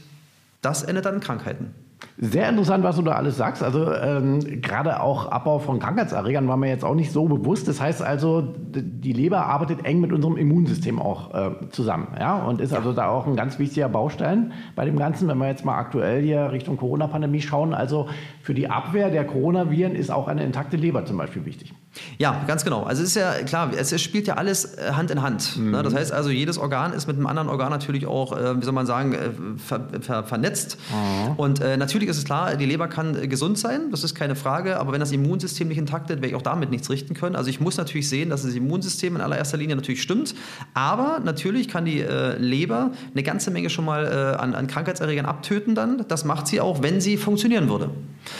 das 0.60 0.84
endet 0.84 1.04
dann 1.04 1.16
in 1.16 1.20
Krankheiten. 1.20 1.74
Sehr 2.24 2.48
interessant, 2.48 2.84
was 2.84 2.94
du 2.94 3.02
da 3.02 3.14
alles 3.14 3.36
sagst. 3.36 3.64
Also 3.64 3.92
ähm, 3.92 4.62
gerade 4.62 5.00
auch 5.00 5.32
Abbau 5.32 5.58
von 5.58 5.80
Krankheitserregern 5.80 6.46
war 6.46 6.56
mir 6.56 6.68
jetzt 6.68 6.84
auch 6.84 6.94
nicht 6.94 7.10
so 7.10 7.24
bewusst. 7.24 7.66
Das 7.66 7.80
heißt 7.80 8.00
also, 8.00 8.42
die 8.42 9.12
Leber 9.12 9.46
arbeitet 9.46 9.84
eng 9.84 10.00
mit 10.00 10.12
unserem 10.12 10.36
Immunsystem 10.36 11.02
auch 11.02 11.34
äh, 11.34 11.50
zusammen, 11.70 12.14
ja, 12.16 12.36
und 12.36 12.60
ist 12.60 12.72
also 12.72 12.92
da 12.92 13.08
auch 13.08 13.26
ein 13.26 13.34
ganz 13.34 13.58
wichtiger 13.58 13.88
Baustein 13.88 14.52
bei 14.76 14.84
dem 14.84 15.00
Ganzen. 15.00 15.26
Wenn 15.26 15.38
wir 15.38 15.48
jetzt 15.48 15.64
mal 15.64 15.76
aktuell 15.76 16.22
hier 16.22 16.52
Richtung 16.52 16.76
Corona-Pandemie 16.76 17.40
schauen, 17.40 17.74
also 17.74 18.08
für 18.40 18.54
die 18.54 18.70
Abwehr 18.70 19.10
der 19.10 19.24
Coronaviren 19.24 19.96
ist 19.96 20.12
auch 20.12 20.28
eine 20.28 20.44
intakte 20.44 20.76
Leber 20.76 21.04
zum 21.04 21.16
Beispiel 21.16 21.44
wichtig. 21.44 21.74
Ja, 22.18 22.42
ganz 22.46 22.64
genau. 22.64 22.84
Also 22.84 23.02
es 23.02 23.08
ist 23.08 23.16
ja 23.16 23.32
klar, 23.44 23.70
es 23.76 24.00
spielt 24.00 24.26
ja 24.26 24.34
alles 24.34 24.76
äh, 24.76 24.92
Hand 24.92 25.10
in 25.10 25.22
Hand. 25.22 25.58
Ne? 25.58 25.78
Mhm. 25.78 25.82
Das 25.82 25.94
heißt 25.94 26.12
also, 26.12 26.30
jedes 26.30 26.56
Organ 26.56 26.92
ist 26.92 27.06
mit 27.06 27.16
einem 27.16 27.26
anderen 27.26 27.48
Organ 27.48 27.70
natürlich 27.70 28.06
auch, 28.06 28.32
äh, 28.32 28.58
wie 28.58 28.64
soll 28.64 28.72
man 28.72 28.86
sagen, 28.86 29.12
äh, 29.12 29.30
ver 29.58 29.88
ver 30.00 30.24
vernetzt. 30.24 30.78
Mhm. 30.90 31.32
Und 31.36 31.60
äh, 31.60 31.76
natürlich 31.76 32.08
ist 32.08 32.11
es 32.18 32.24
klar, 32.24 32.56
die 32.56 32.66
Leber 32.66 32.88
kann 32.88 33.16
äh, 33.16 33.28
gesund 33.28 33.58
sein, 33.58 33.90
das 33.90 34.04
ist 34.04 34.14
keine 34.14 34.34
Frage, 34.34 34.78
aber 34.78 34.92
wenn 34.92 35.00
das 35.00 35.12
Immunsystem 35.12 35.68
nicht 35.68 35.78
intakt 35.78 36.10
ist, 36.10 36.16
werde 36.16 36.28
ich 36.28 36.34
auch 36.34 36.42
damit 36.42 36.70
nichts 36.70 36.90
richten 36.90 37.14
können. 37.14 37.36
Also 37.36 37.50
ich 37.50 37.60
muss 37.60 37.76
natürlich 37.76 38.08
sehen, 38.08 38.30
dass 38.30 38.42
das 38.42 38.54
Immunsystem 38.54 39.16
in 39.16 39.22
allererster 39.22 39.56
Linie 39.56 39.76
natürlich 39.76 40.02
stimmt, 40.02 40.34
aber 40.74 41.20
natürlich 41.24 41.68
kann 41.68 41.84
die 41.84 42.00
äh, 42.00 42.36
Leber 42.38 42.92
eine 43.12 43.22
ganze 43.22 43.50
Menge 43.50 43.70
schon 43.70 43.84
mal 43.84 44.02
an, 44.36 44.54
an 44.54 44.66
Krankheitserregern 44.66 45.26
abtöten 45.26 45.74
dann. 45.74 46.04
Das 46.08 46.24
macht 46.24 46.46
sie 46.46 46.60
auch, 46.60 46.82
wenn 46.82 47.00
sie 47.00 47.16
funktionieren 47.16 47.68
würde. 47.68 47.90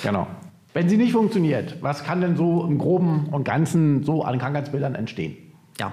Genau. 0.03 0.27
Wenn 0.75 0.89
sie 0.89 0.97
nicht 0.97 1.13
funktioniert, 1.13 1.77
was 1.83 2.03
kann 2.03 2.21
denn 2.21 2.37
so 2.37 2.65
im 2.65 2.79
Groben 2.79 3.29
und 3.31 3.45
Ganzen 3.45 4.05
so 4.05 4.23
an 4.23 4.39
Krankheitsbildern 4.39 4.95
entstehen? 4.95 5.37
Ja, 5.83 5.93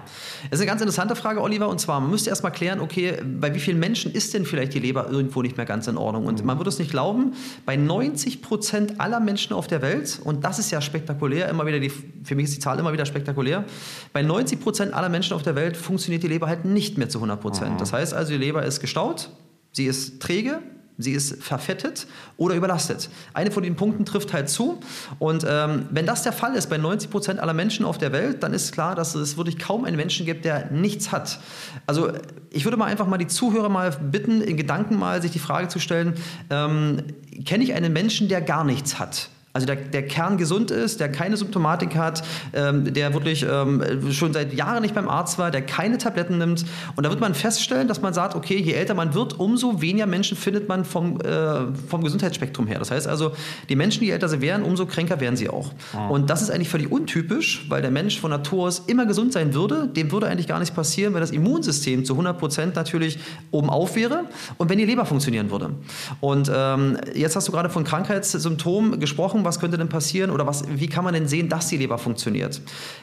das 0.51 0.59
ist 0.59 0.61
eine 0.61 0.67
ganz 0.67 0.81
interessante 0.81 1.15
Frage, 1.15 1.41
Oliver. 1.41 1.67
Und 1.67 1.81
zwar, 1.81 1.99
man 1.99 2.11
müsste 2.11 2.29
erst 2.29 2.43
mal 2.43 2.51
klären, 2.51 2.79
okay, 2.79 3.17
bei 3.23 3.55
wie 3.55 3.59
vielen 3.59 3.79
Menschen 3.79 4.11
ist 4.11 4.35
denn 4.35 4.45
vielleicht 4.45 4.75
die 4.75 4.79
Leber 4.79 5.09
irgendwo 5.09 5.41
nicht 5.41 5.57
mehr 5.57 5.65
ganz 5.65 5.87
in 5.87 5.97
Ordnung? 5.97 6.27
Und 6.27 6.41
mhm. 6.41 6.45
man 6.45 6.59
würde 6.59 6.69
es 6.69 6.77
nicht 6.77 6.91
glauben, 6.91 7.33
bei 7.65 7.75
90 7.75 8.43
Prozent 8.43 9.01
aller 9.01 9.19
Menschen 9.19 9.53
auf 9.53 9.65
der 9.65 9.81
Welt, 9.81 10.19
und 10.23 10.43
das 10.43 10.59
ist 10.59 10.69
ja 10.69 10.79
spektakulär, 10.79 11.49
immer 11.49 11.65
wieder 11.65 11.79
die, 11.79 11.89
für 11.89 12.35
mich 12.35 12.45
ist 12.45 12.57
die 12.57 12.59
Zahl 12.59 12.77
immer 12.77 12.93
wieder 12.93 13.07
spektakulär, 13.07 13.65
bei 14.13 14.21
90 14.21 14.61
Prozent 14.61 14.93
aller 14.93 15.09
Menschen 15.09 15.33
auf 15.33 15.41
der 15.41 15.55
Welt 15.55 15.75
funktioniert 15.75 16.21
die 16.21 16.27
Leber 16.27 16.45
halt 16.45 16.65
nicht 16.65 16.99
mehr 16.99 17.09
zu 17.09 17.17
100 17.17 17.41
Prozent. 17.41 17.73
Mhm. 17.73 17.77
Das 17.79 17.91
heißt 17.91 18.13
also, 18.13 18.31
die 18.31 18.37
Leber 18.37 18.63
ist 18.63 18.81
gestaut, 18.81 19.31
sie 19.71 19.85
ist 19.85 20.21
träge, 20.21 20.59
Sie 21.01 21.13
ist 21.13 21.41
verfettet 21.41 22.07
oder 22.35 22.55
überlastet. 22.55 23.09
Eine 23.33 23.51
von 23.51 23.63
den 23.63 23.77
Punkten 23.77 24.05
trifft 24.05 24.33
halt 24.33 24.49
zu. 24.49 24.81
Und 25.17 25.45
ähm, 25.47 25.87
wenn 25.91 26.05
das 26.05 26.23
der 26.23 26.33
Fall 26.33 26.55
ist 26.55 26.69
bei 26.69 26.77
90 26.77 27.09
Prozent 27.09 27.39
aller 27.39 27.53
Menschen 27.53 27.85
auf 27.85 27.97
der 27.97 28.11
Welt, 28.11 28.43
dann 28.43 28.53
ist 28.53 28.73
klar, 28.73 28.95
dass 28.95 29.15
es 29.15 29.37
wirklich 29.37 29.57
kaum 29.57 29.85
einen 29.85 29.95
Menschen 29.95 30.25
gibt, 30.25 30.43
der 30.43 30.69
nichts 30.71 31.13
hat. 31.13 31.39
Also 31.87 32.11
ich 32.51 32.65
würde 32.65 32.75
mal 32.75 32.85
einfach 32.85 33.07
mal 33.07 33.17
die 33.17 33.27
Zuhörer 33.27 33.69
mal 33.69 33.91
bitten, 33.91 34.41
in 34.41 34.57
Gedanken 34.57 34.99
mal 34.99 35.21
sich 35.21 35.31
die 35.31 35.39
Frage 35.39 35.69
zu 35.69 35.79
stellen, 35.79 36.15
ähm, 36.49 37.03
kenne 37.45 37.63
ich 37.63 37.73
einen 37.73 37.93
Menschen, 37.93 38.27
der 38.27 38.41
gar 38.41 38.65
nichts 38.65 38.99
hat? 38.99 39.29
Also 39.51 39.65
der, 39.65 39.77
der 39.77 40.05
Kern 40.05 40.37
gesund 40.37 40.69
ist, 40.69 40.99
der 40.99 41.11
keine 41.11 41.35
Symptomatik 41.35 41.95
hat, 41.95 42.23
ähm, 42.53 42.93
der 42.93 43.13
wirklich 43.15 43.45
ähm, 43.49 44.11
schon 44.11 44.31
seit 44.31 44.53
Jahren 44.53 44.83
nicht 44.83 44.93
beim 44.93 45.09
Arzt 45.09 45.39
war, 45.39 45.49
der 45.49 45.63
keine 45.63 45.97
Tabletten 45.97 46.37
nimmt. 46.37 46.65
Und 46.95 47.03
da 47.03 47.09
wird 47.09 47.19
man 47.19 47.33
feststellen, 47.33 47.87
dass 47.87 48.01
man 48.01 48.13
sagt, 48.13 48.35
okay, 48.35 48.57
je 48.57 48.73
älter 48.73 48.93
man 48.93 49.15
wird, 49.15 49.39
umso 49.39 49.81
weniger 49.81 50.05
Menschen 50.05 50.37
findet 50.37 50.69
man 50.69 50.85
vom, 50.85 51.19
äh, 51.21 51.75
vom 51.87 52.03
Gesundheitsspektrum 52.03 52.67
her. 52.67 52.77
Das 52.77 52.91
heißt 52.91 53.07
also, 53.07 53.31
die 53.69 53.75
Menschen, 53.75 54.01
die 54.01 54.11
älter 54.11 54.29
sie 54.29 54.39
werden, 54.39 54.63
umso 54.63 54.85
kränker 54.85 55.19
werden 55.19 55.35
sie 55.35 55.49
auch. 55.49 55.73
Ah. 55.93 56.09
Und 56.09 56.29
das 56.29 56.43
ist 56.43 56.51
eigentlich 56.51 56.69
völlig 56.69 56.91
untypisch, 56.91 57.65
weil 57.69 57.81
der 57.81 57.91
Mensch 57.91 58.19
von 58.19 58.29
Natur 58.29 58.67
aus 58.67 58.83
immer 58.85 59.07
gesund 59.07 59.33
sein 59.33 59.55
würde. 59.55 59.87
Dem 59.87 60.11
würde 60.11 60.27
eigentlich 60.27 60.47
gar 60.47 60.59
nichts 60.59 60.73
passieren, 60.73 61.15
wenn 61.15 61.21
das 61.21 61.31
Immunsystem 61.31 62.05
zu 62.05 62.13
100 62.13 62.37
Prozent 62.37 62.75
natürlich 62.75 63.17
oben 63.49 63.69
auf 63.69 63.95
wäre 63.95 64.25
und 64.57 64.69
wenn 64.69 64.77
die 64.77 64.85
Leber 64.85 65.05
funktionieren 65.05 65.49
würde. 65.49 65.71
Und 66.19 66.51
ähm, 66.53 66.97
jetzt 67.15 67.35
hast 67.35 67.47
du 67.47 67.51
gerade 67.51 67.69
von 67.69 67.83
Krankheitssymptomen 67.83 68.99
gesprochen. 68.99 69.38
Was 69.45 69.59
könnte 69.59 69.77
denn 69.77 69.89
passieren 69.89 70.31
oder 70.31 70.45
was, 70.45 70.63
wie 70.69 70.87
kann 70.87 71.03
man 71.03 71.13
denn 71.13 71.27
sehen, 71.27 71.49
dass 71.49 71.67
die 71.67 71.77
Leber 71.77 71.97
funktioniert? 71.97 72.61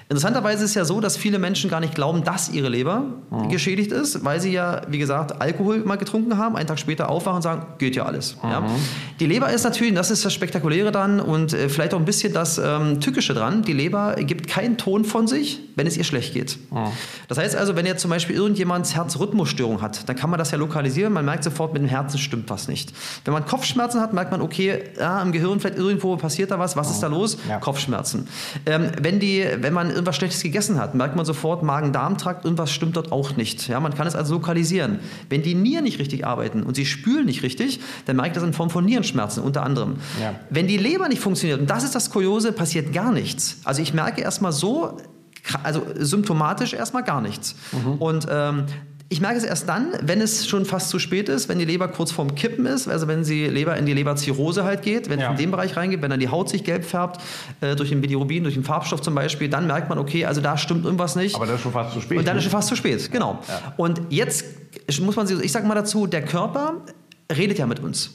Interessanterweise 0.08 0.64
ist 0.64 0.70
es 0.70 0.74
ja 0.74 0.84
so, 0.84 1.00
dass 1.00 1.16
viele 1.16 1.38
Menschen 1.38 1.68
gar 1.68 1.80
nicht 1.80 1.94
glauben, 1.94 2.22
dass 2.22 2.48
ihre 2.48 2.68
Leber 2.68 3.04
mhm. 3.30 3.48
geschädigt 3.48 3.90
ist, 3.90 4.24
weil 4.24 4.40
sie 4.40 4.52
ja, 4.52 4.82
wie 4.88 4.98
gesagt, 4.98 5.40
Alkohol 5.40 5.78
mal 5.80 5.96
getrunken 5.96 6.38
haben, 6.38 6.56
einen 6.56 6.68
Tag 6.68 6.78
später 6.78 7.08
aufwachen 7.08 7.36
und 7.36 7.42
sagen, 7.42 7.66
geht 7.78 7.96
ja 7.96 8.04
alles. 8.04 8.36
Mhm. 8.42 8.50
Ja? 8.50 8.66
Die 9.18 9.26
Leber 9.26 9.50
ist 9.50 9.64
natürlich, 9.64 9.94
das 9.94 10.10
ist 10.10 10.24
das 10.24 10.32
Spektakuläre 10.32 10.92
dran 10.92 11.20
und 11.20 11.52
äh, 11.52 11.68
vielleicht 11.68 11.92
auch 11.92 11.98
ein 11.98 12.04
bisschen 12.04 12.32
das 12.32 12.58
ähm, 12.58 13.00
Tückische 13.00 13.34
dran, 13.34 13.62
die 13.62 13.72
Leber 13.72 14.14
gibt 14.16 14.46
keinen 14.46 14.78
Ton 14.78 15.04
von 15.04 15.26
sich, 15.26 15.60
wenn 15.74 15.86
es 15.86 15.96
ihr 15.96 16.04
schlecht 16.04 16.34
geht. 16.34 16.58
Mhm. 16.70 16.86
Das 17.28 17.38
heißt 17.38 17.56
also, 17.56 17.74
wenn 17.74 17.86
jetzt 17.86 18.02
zum 18.02 18.10
Beispiel 18.10 18.36
irgendjemand 18.36 18.94
Herzrhythmusstörung 18.94 19.82
hat, 19.82 20.08
dann 20.08 20.14
kann 20.14 20.30
man 20.30 20.38
das 20.38 20.52
ja 20.52 20.58
lokalisieren, 20.58 21.12
man 21.12 21.24
merkt 21.24 21.42
sofort, 21.42 21.72
mit 21.72 21.82
dem 21.82 21.88
Herzen 21.88 22.18
stimmt 22.18 22.48
was 22.48 22.68
nicht. 22.68 22.92
Wenn 23.24 23.34
man 23.34 23.44
Kopfschmerzen 23.44 24.00
hat, 24.00 24.12
merkt 24.12 24.30
man, 24.30 24.40
okay, 24.40 24.84
ja, 24.98 25.20
im 25.20 25.32
Gehirn 25.32 25.58
vielleicht 25.58 25.78
irgendwo 25.78 26.16
passiert 26.26 26.50
da 26.50 26.58
was, 26.58 26.76
was 26.76 26.90
ist 26.90 27.00
da 27.04 27.06
los? 27.06 27.38
Ja. 27.48 27.58
Kopfschmerzen. 27.60 28.26
Ähm, 28.66 28.90
wenn, 29.00 29.20
die, 29.20 29.46
wenn 29.60 29.72
man 29.72 29.90
irgendwas 29.90 30.16
Schlechtes 30.16 30.42
gegessen 30.42 30.80
hat, 30.80 30.96
merkt 30.96 31.14
man 31.14 31.24
sofort, 31.24 31.62
Magen-Darm-Trakt, 31.62 32.44
irgendwas 32.44 32.72
stimmt 32.72 32.96
dort 32.96 33.12
auch 33.12 33.36
nicht. 33.36 33.68
Ja, 33.68 33.78
man 33.78 33.94
kann 33.94 34.08
es 34.08 34.16
also 34.16 34.34
lokalisieren. 34.34 34.98
Wenn 35.28 35.42
die 35.42 35.54
Nieren 35.54 35.84
nicht 35.84 36.00
richtig 36.00 36.26
arbeiten 36.26 36.64
und 36.64 36.74
sie 36.74 36.84
spülen 36.84 37.26
nicht 37.26 37.44
richtig, 37.44 37.78
dann 38.06 38.16
merkt 38.16 38.34
das 38.34 38.42
in 38.42 38.52
Form 38.52 38.70
von 38.70 38.84
Nierenschmerzen 38.84 39.40
unter 39.40 39.62
anderem. 39.62 39.98
Ja. 40.20 40.34
Wenn 40.50 40.66
die 40.66 40.78
Leber 40.78 41.08
nicht 41.08 41.20
funktioniert, 41.20 41.60
und 41.60 41.70
das 41.70 41.84
ist 41.84 41.94
das 41.94 42.10
Kuriose, 42.10 42.50
passiert 42.50 42.92
gar 42.92 43.12
nichts. 43.12 43.58
Also 43.62 43.80
ich 43.80 43.94
merke 43.94 44.20
erstmal 44.20 44.50
so, 44.50 44.98
also 45.62 45.86
symptomatisch 45.94 46.72
erstmal 46.72 47.04
gar 47.04 47.20
nichts. 47.20 47.54
Mhm. 47.70 47.92
Und 47.98 48.26
ähm, 48.28 48.64
ich 49.08 49.20
merke 49.20 49.38
es 49.38 49.44
erst 49.44 49.68
dann, 49.68 49.92
wenn 50.02 50.20
es 50.20 50.48
schon 50.48 50.64
fast 50.64 50.88
zu 50.88 50.98
spät 50.98 51.28
ist, 51.28 51.48
wenn 51.48 51.58
die 51.58 51.64
Leber 51.64 51.86
kurz 51.86 52.10
vorm 52.10 52.34
Kippen 52.34 52.66
ist, 52.66 52.88
also 52.88 53.06
wenn 53.06 53.22
die 53.22 53.46
Leber 53.46 53.76
in 53.76 53.86
die 53.86 53.92
Leberzirrhose 53.92 54.64
halt 54.64 54.82
geht, 54.82 55.08
wenn 55.08 55.20
ja. 55.20 55.26
es 55.26 55.32
in 55.32 55.36
den 55.38 55.50
Bereich 55.52 55.76
reingeht, 55.76 56.02
wenn 56.02 56.10
dann 56.10 56.18
die 56.18 56.28
Haut 56.28 56.48
sich 56.48 56.64
gelb 56.64 56.84
färbt, 56.84 57.20
äh, 57.60 57.76
durch 57.76 57.90
den 57.90 58.00
Bilirubin, 58.00 58.42
durch 58.42 58.54
den 58.54 58.64
Farbstoff 58.64 59.02
zum 59.02 59.14
Beispiel, 59.14 59.48
dann 59.48 59.68
merkt 59.68 59.88
man, 59.88 59.98
okay, 59.98 60.26
also 60.26 60.40
da 60.40 60.58
stimmt 60.58 60.84
irgendwas 60.84 61.14
nicht. 61.14 61.36
Aber 61.36 61.46
dann 61.46 61.54
ist 61.54 61.62
schon 61.62 61.72
fast 61.72 61.92
zu 61.94 62.00
spät. 62.00 62.18
Und 62.18 62.26
dann 62.26 62.36
ist 62.36 62.42
schon 62.42 62.52
fast 62.52 62.68
zu 62.68 62.74
spät, 62.74 63.12
genau. 63.12 63.38
Ja. 63.46 63.74
Und 63.76 64.00
jetzt 64.10 64.44
muss 65.00 65.14
man 65.14 65.26
sich, 65.28 65.38
ich 65.38 65.52
sage 65.52 65.66
mal 65.68 65.76
dazu, 65.76 66.08
der 66.08 66.24
Körper 66.24 66.82
redet 67.30 67.58
ja 67.58 67.66
mit 67.66 67.78
uns. 67.78 68.10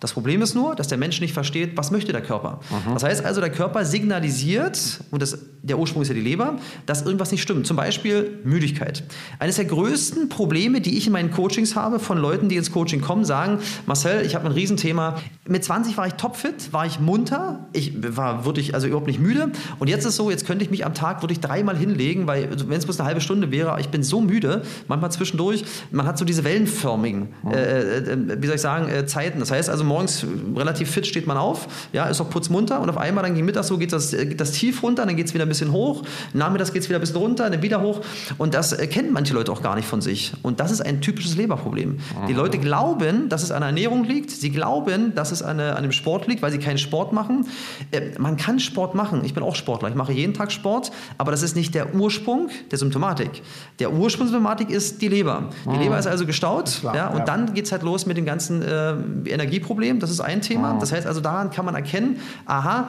Das 0.00 0.12
Problem 0.12 0.42
ist 0.42 0.54
nur, 0.54 0.74
dass 0.74 0.88
der 0.88 0.98
Mensch 0.98 1.20
nicht 1.20 1.32
versteht, 1.32 1.76
was 1.76 1.90
möchte 1.90 2.12
der 2.12 2.20
Körper. 2.20 2.60
Mhm. 2.70 2.94
Das 2.94 3.02
heißt 3.02 3.24
also, 3.24 3.40
der 3.40 3.50
Körper 3.50 3.84
signalisiert, 3.84 5.00
und 5.10 5.22
das, 5.22 5.38
der 5.62 5.78
Ursprung 5.78 6.02
ist 6.02 6.08
ja 6.08 6.14
die 6.14 6.20
Leber, 6.20 6.58
dass 6.84 7.02
irgendwas 7.02 7.30
nicht 7.32 7.40
stimmt. 7.40 7.66
Zum 7.66 7.76
Beispiel 7.76 8.40
Müdigkeit. 8.44 9.04
Eines 9.38 9.56
der 9.56 9.64
größten 9.64 10.28
Probleme, 10.28 10.82
die 10.82 10.98
ich 10.98 11.06
in 11.06 11.14
meinen 11.14 11.30
Coachings 11.30 11.76
habe, 11.76 11.98
von 11.98 12.18
Leuten, 12.18 12.50
die 12.50 12.56
ins 12.56 12.72
Coaching 12.72 13.00
kommen, 13.00 13.24
sagen, 13.24 13.58
Marcel, 13.86 14.24
ich 14.26 14.34
habe 14.34 14.44
ein 14.44 14.52
Riesenthema. 14.52 15.18
Mit 15.48 15.64
20 15.64 15.96
war 15.96 16.06
ich 16.06 16.14
topfit, 16.14 16.72
war 16.72 16.84
ich 16.84 17.00
munter, 17.00 17.66
ich 17.72 17.92
war 18.16 18.44
wirklich 18.44 18.74
also 18.74 18.86
überhaupt 18.86 19.06
nicht 19.06 19.20
müde. 19.20 19.50
Und 19.78 19.88
jetzt 19.88 20.00
ist 20.00 20.10
es 20.10 20.16
so, 20.16 20.30
jetzt 20.30 20.46
könnte 20.46 20.62
ich 20.62 20.70
mich 20.70 20.84
am 20.84 20.92
Tag 20.92 21.22
wirklich 21.22 21.40
dreimal 21.40 21.76
hinlegen, 21.76 22.26
weil 22.26 22.50
wenn 22.68 22.78
es 22.78 22.84
bloß 22.84 23.00
eine 23.00 23.06
halbe 23.08 23.22
Stunde 23.22 23.50
wäre, 23.50 23.80
ich 23.80 23.88
bin 23.88 24.02
so 24.02 24.20
müde, 24.20 24.62
manchmal 24.88 25.10
zwischendurch, 25.10 25.64
man 25.90 26.06
hat 26.06 26.18
so 26.18 26.26
diese 26.26 26.44
wellenförmigen, 26.44 27.28
mhm. 27.42 27.50
äh, 27.50 27.98
äh, 27.98 28.42
wie 28.42 28.46
soll 28.46 28.56
ich 28.56 28.62
sagen, 28.62 28.88
äh, 28.90 29.06
Zeiten. 29.06 29.40
Das 29.40 29.50
heißt 29.50 29.70
also, 29.70 29.86
morgens 29.96 30.26
relativ 30.54 30.90
fit 30.90 31.06
steht 31.06 31.26
man 31.26 31.36
auf, 31.36 31.88
ja, 31.92 32.04
ist 32.04 32.20
auch 32.20 32.28
putzmunter 32.28 32.80
und 32.80 32.90
auf 32.90 32.98
einmal 32.98 33.24
dann 33.24 33.34
gegen 33.34 33.46
Mittag 33.46 33.64
so 33.64 33.78
geht 33.78 33.92
das, 33.92 34.10
geht 34.10 34.40
das 34.40 34.52
tief 34.52 34.82
runter, 34.82 35.06
dann 35.06 35.16
geht 35.16 35.26
es 35.26 35.34
wieder 35.34 35.44
ein 35.44 35.48
bisschen 35.48 35.72
hoch, 35.72 36.02
nachmittags 36.34 36.72
geht 36.72 36.82
es 36.82 36.88
wieder 36.88 36.98
ein 36.98 37.00
bisschen 37.00 37.16
runter, 37.16 37.48
dann 37.48 37.62
wieder 37.62 37.80
hoch 37.80 38.00
und 38.36 38.52
das 38.52 38.76
kennen 38.76 39.12
manche 39.12 39.32
Leute 39.32 39.50
auch 39.52 39.62
gar 39.62 39.74
nicht 39.74 39.88
von 39.88 40.02
sich 40.02 40.32
und 40.42 40.60
das 40.60 40.70
ist 40.70 40.82
ein 40.82 41.00
typisches 41.00 41.36
Leberproblem. 41.36 41.98
Die 42.28 42.32
Leute 42.32 42.58
glauben, 42.58 43.28
dass 43.28 43.42
es 43.42 43.50
an 43.50 43.60
der 43.60 43.68
Ernährung 43.68 44.04
liegt, 44.04 44.30
sie 44.30 44.50
glauben, 44.50 45.14
dass 45.14 45.32
es 45.32 45.42
an, 45.42 45.60
an 45.60 45.82
dem 45.82 45.92
Sport 45.92 46.26
liegt, 46.26 46.42
weil 46.42 46.52
sie 46.52 46.58
keinen 46.58 46.78
Sport 46.78 47.12
machen. 47.12 47.46
Äh, 47.90 48.18
man 48.18 48.36
kann 48.36 48.60
Sport 48.60 48.94
machen, 48.94 49.22
ich 49.24 49.34
bin 49.34 49.42
auch 49.42 49.54
Sportler, 49.54 49.88
ich 49.88 49.94
mache 49.94 50.12
jeden 50.12 50.34
Tag 50.34 50.52
Sport, 50.52 50.92
aber 51.18 51.30
das 51.30 51.42
ist 51.42 51.56
nicht 51.56 51.74
der 51.74 51.94
Ursprung 51.94 52.50
der 52.70 52.78
Symptomatik. 52.78 53.42
Der 53.78 53.92
Ursprung 53.92 54.26
der 54.26 54.32
Symptomatik 54.32 54.70
ist 54.70 55.00
die 55.00 55.08
Leber. 55.08 55.48
Die 55.64 55.70
mhm. 55.70 55.80
Leber 55.80 55.98
ist 55.98 56.06
also 56.06 56.26
gestaut 56.26 56.78
klar, 56.80 56.94
ja, 56.94 57.08
und 57.08 57.20
ja. 57.20 57.24
dann 57.24 57.54
geht 57.54 57.64
es 57.64 57.72
halt 57.72 57.82
los 57.82 58.06
mit 58.06 58.16
dem 58.16 58.26
ganzen 58.26 58.62
äh, 58.62 58.94
Energieproblemen 59.26 59.75
Problem, 59.76 60.00
das 60.00 60.10
ist 60.10 60.20
ein 60.20 60.40
Thema. 60.40 60.72
Ah. 60.72 60.78
Das 60.80 60.90
heißt 60.90 61.06
also, 61.06 61.20
daran 61.20 61.50
kann 61.50 61.66
man 61.66 61.74
erkennen, 61.74 62.18
aha, 62.46 62.88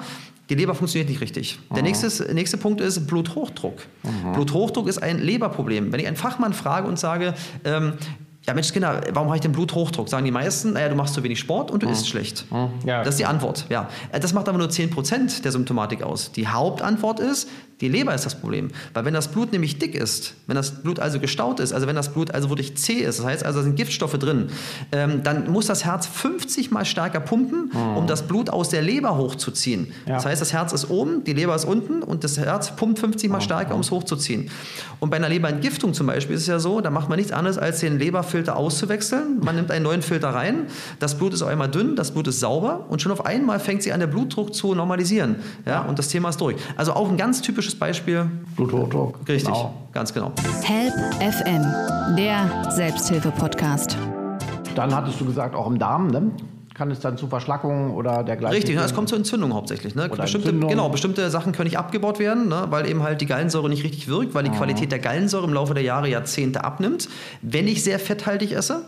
die 0.50 0.56
Leber 0.56 0.74
funktioniert 0.74 1.10
nicht 1.10 1.20
richtig. 1.20 1.60
Der 1.76 1.84
nächste, 1.84 2.34
nächste 2.34 2.56
Punkt 2.56 2.80
ist 2.80 3.06
Bluthochdruck. 3.08 3.86
Aha. 4.04 4.32
Bluthochdruck 4.32 4.88
ist 4.88 5.04
ein 5.04 5.20
Leberproblem. 5.20 5.92
Wenn 5.92 6.00
ich 6.00 6.08
einen 6.08 6.16
Fachmann 6.16 6.54
frage 6.54 6.88
und 6.88 6.98
sage, 6.98 7.34
ähm, 7.66 7.94
ja 8.46 8.54
Mensch 8.54 8.72
Kinder, 8.72 9.02
warum 9.12 9.28
habe 9.28 9.36
ich 9.36 9.42
den 9.42 9.52
Bluthochdruck? 9.52 10.08
Sagen 10.08 10.24
die 10.24 10.32
meisten, 10.32 10.72
naja, 10.72 10.88
du 10.88 10.96
machst 10.96 11.14
zu 11.14 11.22
wenig 11.24 11.38
Sport 11.38 11.70
und 11.70 11.84
du 11.84 11.90
isst 11.90 12.08
schlecht. 12.08 12.46
Ja. 12.86 13.04
Das 13.04 13.16
ist 13.16 13.20
die 13.20 13.26
Antwort. 13.26 13.66
Ja. 13.68 13.90
Äh, 14.14 14.22
das 14.22 14.32
macht 14.32 14.48
aber 14.48 14.58
nur 14.58 14.70
10% 14.70 15.42
der 15.42 15.52
Symptomatik 15.52 16.02
aus. 16.02 16.32
Die 16.32 16.48
Hauptantwort 16.48 17.20
ist, 17.20 17.50
die 17.82 17.90
Leber 17.90 18.14
ist 18.16 18.26
das 18.26 18.40
Problem. 18.40 18.70
Weil 18.94 19.06
wenn 19.06 19.14
das 19.14 19.28
Blut 19.28 19.52
nämlich 19.52 19.78
dick 19.78 19.94
ist, 19.94 20.34
wenn 20.48 20.56
das 20.56 20.82
Blut 20.82 21.00
also 21.00 21.20
gestaut 21.20 21.60
ist, 21.60 21.74
also 21.74 21.86
wenn 21.86 21.96
das 21.96 22.10
Blut 22.10 22.32
also 22.32 22.50
wirklich 22.50 22.76
zäh 22.76 22.94
ist, 22.94 23.20
das 23.20 23.26
heißt 23.26 23.46
also 23.46 23.60
da 23.60 23.64
sind 23.64 23.76
Giftstoffe 23.76 24.18
drin, 24.18 24.48
ähm, 24.92 25.22
dann 25.24 25.52
muss 25.52 25.68
das 25.68 25.86
Herz 25.86 26.08
50 26.08 26.72
mal 26.72 26.86
stärker 26.86 27.20
pumpen, 27.20 27.72
um 27.72 28.04
mhm. 28.04 28.08
das 28.08 28.24
Blut 28.24 28.50
aus 28.50 28.70
der 28.70 28.82
Leber 28.82 29.18
hochzuziehen. 29.18 29.92
Ja. 30.06 30.16
Das 30.16 30.26
heißt, 30.26 30.42
das 30.42 30.54
Herz 30.54 30.74
ist 30.74 30.90
oben, 30.90 31.24
die 31.24 31.34
Leber 31.34 31.56
ist 31.56 31.66
unten 31.66 32.02
und 32.02 32.24
das 32.24 32.38
Herz 32.38 32.76
pumpt 32.76 33.00
50 33.00 33.30
mal 33.30 33.42
stärker, 33.42 33.76
um 33.76 33.82
es 33.82 33.92
hochzuziehen. 33.92 34.50
Und 35.00 35.12
bei 35.12 35.18
einer 35.18 35.30
Leberentgiftung 35.30 35.94
zum 35.94 36.08
Beispiel 36.08 36.36
ist 36.36 36.42
es 36.44 36.48
ja 36.48 36.60
so, 36.60 36.82
da 36.82 36.90
macht 36.90 37.10
man 37.10 37.18
nichts 37.18 37.32
anderes, 37.32 37.60
als 37.60 37.80
den 37.80 38.00
Leberfilter 38.00 38.56
auszuwechseln. 38.56 39.40
Man 39.44 39.56
nimmt 39.56 39.70
einen 39.70 39.84
neuen 39.84 40.02
Filter 40.02 40.30
rein, 40.30 40.68
das 41.00 41.16
Blut 41.18 41.34
ist 41.34 41.44
auf 41.44 41.50
einmal 41.50 41.70
dünn, 41.70 41.96
das 41.96 42.12
Blut 42.12 42.28
ist 42.28 42.40
sauber 42.40 42.86
und 42.90 43.02
schon 43.02 43.12
auf 43.12 43.26
einmal 43.26 43.60
fängt 43.60 43.84
sie 43.84 43.94
an, 43.94 44.00
der 44.00 44.08
Blutdruck 44.08 44.56
zu 44.56 44.74
normalisieren. 44.74 45.36
Ja, 45.66 45.82
und 45.82 46.00
das 46.00 46.08
Thema 46.08 46.30
ist 46.30 46.42
durch. 46.42 46.56
Also 46.76 46.94
auch 46.94 47.10
ein 47.10 47.18
ganz 47.18 47.42
typisches 47.42 47.67
typisches 47.68 47.76
Beispiel. 47.76 48.30
Bluthochdruck. 48.56 49.20
Richtig, 49.28 49.54
genau. 49.54 49.74
ganz 49.92 50.14
genau. 50.14 50.32
Help 50.64 50.94
FM, 51.20 52.16
der 52.16 52.72
Selbsthilfe-Podcast. 52.72 53.98
Dann 54.76 54.96
hattest 54.96 55.20
du 55.20 55.26
gesagt, 55.26 55.56
auch 55.56 55.68
im 55.68 55.78
Darm, 55.78 56.08
ne? 56.08 56.32
kann 56.74 56.92
es 56.92 57.00
dann 57.00 57.18
zu 57.18 57.26
Verschlackungen 57.26 57.90
oder 57.90 58.24
dergleichen. 58.24 58.56
Richtig, 58.56 58.76
ne, 58.76 58.84
es 58.84 58.94
kommt 58.94 59.10
zur 59.10 59.18
Entzündung 59.18 59.56
hauptsächlich. 59.56 59.96
Ne? 59.96 60.08
Bestimmte, 60.10 60.50
Entzündung. 60.50 60.70
Genau, 60.70 60.90
bestimmte 60.90 61.28
Sachen 61.32 61.52
können 61.52 61.66
nicht 61.66 61.80
abgebaut 61.80 62.20
werden, 62.20 62.50
ne? 62.50 62.68
weil 62.70 62.88
eben 62.88 63.02
halt 63.02 63.20
die 63.20 63.26
Gallensäure 63.26 63.68
nicht 63.68 63.84
richtig 63.84 64.08
wirkt, 64.08 64.36
weil 64.36 64.44
die 64.44 64.52
mhm. 64.52 64.58
Qualität 64.58 64.92
der 64.92 65.00
Gallensäure 65.00 65.48
im 65.48 65.54
Laufe 65.54 65.74
der 65.74 65.82
Jahre, 65.82 66.08
Jahrzehnte 66.08 66.64
abnimmt, 66.64 67.10
wenn 67.42 67.68
ich 67.68 67.84
sehr 67.84 67.98
fetthaltig 67.98 68.52
esse. 68.52 68.84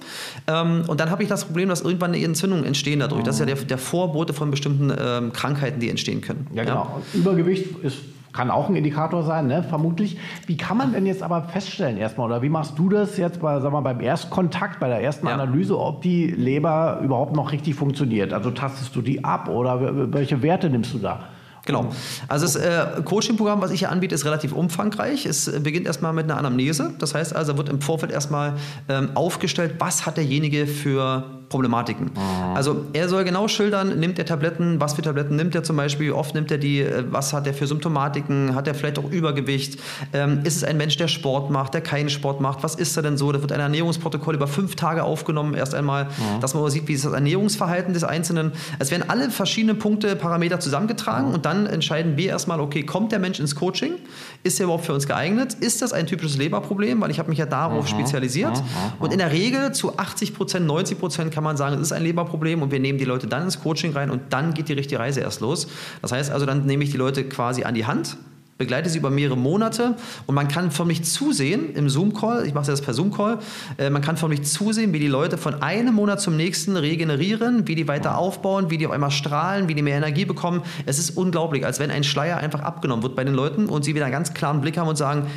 Ähm, 0.45 0.83
und 0.85 0.99
dann 0.99 1.09
habe 1.09 1.23
ich 1.23 1.29
das 1.29 1.45
Problem, 1.45 1.67
dass 1.67 1.81
irgendwann 1.81 2.13
eine 2.13 2.23
Entzündung 2.23 2.63
entstehen 2.63 2.99
dadurch. 2.99 3.21
Mhm. 3.21 3.25
Das 3.25 3.35
ist 3.37 3.39
ja 3.39 3.47
der, 3.47 3.55
der 3.55 3.79
Vorbote 3.79 4.33
von 4.33 4.51
bestimmten 4.51 4.93
ähm, 4.95 5.33
Krankheiten, 5.33 5.79
die 5.79 5.89
entstehen 5.89 6.21
können. 6.21 6.45
Ja, 6.53 6.65
genau. 6.65 7.01
Ja? 7.13 7.19
Übergewicht 7.19 7.65
ist 7.81 7.97
kann 8.33 8.51
auch 8.51 8.69
ein 8.69 8.75
Indikator 8.75 9.23
sein, 9.23 9.47
ne? 9.47 9.63
vermutlich. 9.63 10.17
Wie 10.45 10.57
kann 10.57 10.77
man 10.77 10.93
denn 10.93 11.05
jetzt 11.05 11.23
aber 11.23 11.43
feststellen 11.43 11.97
erstmal, 11.97 12.27
oder 12.27 12.41
wie 12.41 12.49
machst 12.49 12.77
du 12.77 12.89
das 12.89 13.17
jetzt 13.17 13.41
bei, 13.41 13.59
sag 13.59 13.71
mal, 13.71 13.81
beim 13.81 13.99
Erstkontakt, 14.01 14.79
bei 14.79 14.87
der 14.87 15.01
ersten 15.01 15.27
ja. 15.27 15.33
Analyse, 15.33 15.79
ob 15.79 16.01
die 16.01 16.27
Leber 16.27 16.99
überhaupt 17.03 17.35
noch 17.35 17.51
richtig 17.51 17.75
funktioniert? 17.75 18.33
Also 18.33 18.51
tastest 18.51 18.95
du 18.95 19.01
die 19.01 19.23
ab 19.23 19.49
oder 19.49 20.13
welche 20.13 20.41
Werte 20.41 20.69
nimmst 20.69 20.93
du 20.93 20.99
da? 20.99 21.29
Genau. 21.65 21.91
Also 22.27 22.45
das 22.45 22.55
äh, 22.55 23.01
Coaching-Programm, 23.03 23.61
was 23.61 23.71
ich 23.71 23.79
hier 23.79 23.91
anbiete, 23.91 24.15
ist 24.15 24.25
relativ 24.25 24.53
umfangreich. 24.53 25.25
Es 25.25 25.51
beginnt 25.61 25.85
erstmal 25.85 26.13
mit 26.13 26.23
einer 26.23 26.37
Anamnese. 26.37 26.93
Das 26.97 27.13
heißt 27.13 27.35
also, 27.35 27.57
wird 27.57 27.69
im 27.69 27.81
Vorfeld 27.81 28.11
erstmal 28.11 28.53
ähm, 28.87 29.11
aufgestellt, 29.13 29.75
was 29.77 30.05
hat 30.05 30.17
derjenige 30.17 30.65
für 30.65 31.38
Problematiken. 31.49 32.11
Mhm. 32.13 32.55
Also 32.55 32.85
er 32.93 33.09
soll 33.09 33.23
genau 33.23 33.47
schildern, 33.47 33.99
nimmt 33.99 34.19
er 34.19 34.25
Tabletten, 34.25 34.79
was 34.79 34.93
für 34.93 35.01
Tabletten 35.01 35.35
nimmt 35.35 35.55
er 35.55 35.63
zum 35.63 35.75
Beispiel, 35.75 36.11
oft 36.11 36.35
nimmt 36.35 36.51
er 36.51 36.57
die, 36.57 36.81
äh, 36.81 37.03
was 37.09 37.33
hat 37.33 37.47
er 37.47 37.53
für 37.53 37.67
Symptomatiken, 37.67 38.55
hat 38.55 38.67
er 38.67 38.75
vielleicht 38.75 38.99
auch 38.99 39.09
Übergewicht, 39.09 39.79
ähm, 40.13 40.41
ist 40.43 40.55
es 40.55 40.63
ein 40.63 40.77
Mensch, 40.77 40.97
der 40.97 41.07
Sport 41.07 41.49
macht, 41.49 41.73
der 41.73 41.81
keinen 41.81 42.09
Sport 42.09 42.39
macht, 42.39 42.63
was 42.63 42.75
ist 42.75 42.95
er 42.95 43.03
denn 43.03 43.17
so? 43.17 43.31
Da 43.31 43.41
wird 43.41 43.51
ein 43.51 43.59
Ernährungsprotokoll 43.59 44.35
über 44.35 44.47
fünf 44.47 44.75
Tage 44.75 45.03
aufgenommen, 45.03 45.55
erst 45.55 45.73
einmal, 45.73 46.05
mhm. 46.05 46.39
dass 46.41 46.53
man 46.53 46.69
sieht, 46.69 46.87
wie 46.87 46.93
ist 46.93 47.05
das 47.05 47.13
Ernährungsverhalten 47.13 47.93
des 47.93 48.03
Einzelnen. 48.03 48.51
Es 48.77 48.91
werden 48.91 49.09
alle 49.09 49.29
verschiedenen 49.31 49.79
Punkte, 49.79 50.15
Parameter 50.15 50.59
zusammengetragen 50.59 51.29
mhm. 51.29 51.33
und 51.33 51.45
dann 51.45 51.65
entscheiden 51.65 52.15
wir 52.17 52.29
erstmal, 52.29 52.59
okay, 52.59 52.83
kommt 52.83 53.11
der 53.11 53.19
Mensch 53.19 53.39
ins 53.39 53.55
Coaching? 53.55 53.93
Ist 54.41 54.59
er 54.59 54.65
überhaupt 54.65 54.85
für 54.85 54.93
uns 54.93 55.05
geeignet? 55.05 55.55
Ist 55.55 55.81
das 55.81 55.91
ein 55.91 56.07
typisches 56.07 56.37
Leberproblem? 56.37 57.01
Weil 57.01 57.11
ich 57.11 57.19
habe 57.19 57.29
mich 57.29 57.39
ja 57.39 57.45
darauf 57.45 57.87
spezialisiert. 57.87 58.63
Und 58.99 59.11
in 59.11 59.19
der 59.19 59.31
Regel 59.31 59.73
zu 59.73 59.97
80 59.97 60.33
Prozent, 60.33 60.65
90 60.65 60.97
Prozent 60.97 61.33
kann 61.33 61.43
man 61.43 61.57
sagen, 61.57 61.75
es 61.75 61.81
ist 61.81 61.91
ein 61.91 62.03
Leberproblem 62.03 62.61
und 62.61 62.71
wir 62.71 62.79
nehmen 62.79 62.97
die 62.97 63.05
Leute 63.05 63.27
dann 63.27 63.43
ins 63.43 63.59
Coaching 63.59 63.91
rein 63.91 64.09
und 64.09 64.21
dann 64.31 64.53
geht 64.53 64.69
die 64.69 64.73
richtige 64.73 64.99
Reise 64.99 65.19
erst 65.19 65.41
los. 65.41 65.67
Das 66.01 66.13
heißt 66.13 66.31
also, 66.31 66.45
dann 66.45 66.65
nehme 66.65 66.83
ich 66.83 66.91
die 66.91 66.97
Leute 66.97 67.25
quasi 67.25 67.63
an 67.63 67.75
die 67.75 67.85
Hand, 67.85 68.17
begleite 68.59 68.89
sie 68.89 68.97
über 68.97 69.09
mehrere 69.09 69.37
Monate 69.37 69.95
und 70.27 70.35
man 70.35 70.49
kann 70.49 70.69
förmlich 70.69 71.05
zusehen 71.05 71.73
im 71.75 71.87
Zoom-Call, 71.89 72.45
ich 72.45 72.53
mache 72.53 72.67
das 72.67 72.81
per 72.81 72.93
Zoom-Call, 72.93 73.39
äh, 73.77 73.89
man 73.89 74.01
kann 74.01 74.17
förmlich 74.17 74.43
zusehen, 74.43 74.91
wie 74.91 74.99
die 74.99 75.07
Leute 75.07 75.37
von 75.37 75.61
einem 75.61 75.95
Monat 75.95 76.19
zum 76.19 76.35
nächsten 76.35 76.75
regenerieren, 76.75 77.69
wie 77.69 77.75
die 77.75 77.87
weiter 77.87 78.17
aufbauen, 78.17 78.69
wie 78.69 78.77
die 78.77 78.85
auf 78.85 78.91
einmal 78.91 79.11
strahlen, 79.11 79.69
wie 79.69 79.75
die 79.75 79.81
mehr 79.81 79.95
Energie 79.95 80.25
bekommen. 80.25 80.61
Es 80.85 80.99
ist 80.99 81.11
unglaublich, 81.11 81.65
als 81.65 81.79
wenn 81.79 81.89
ein 81.89 82.03
Schleier 82.03 82.35
einfach 82.35 82.59
abgenommen 82.59 83.01
wird 83.01 83.15
bei 83.15 83.23
den 83.23 83.33
Leuten 83.33 83.67
und 83.67 83.85
sie 83.85 83.95
wieder 83.95 84.03
einen 84.03 84.11
ganz 84.11 84.33
klaren 84.33 84.59
Blick 84.59 84.77
haben 84.77 84.89
und 84.89 84.97
sagen, 84.97 85.27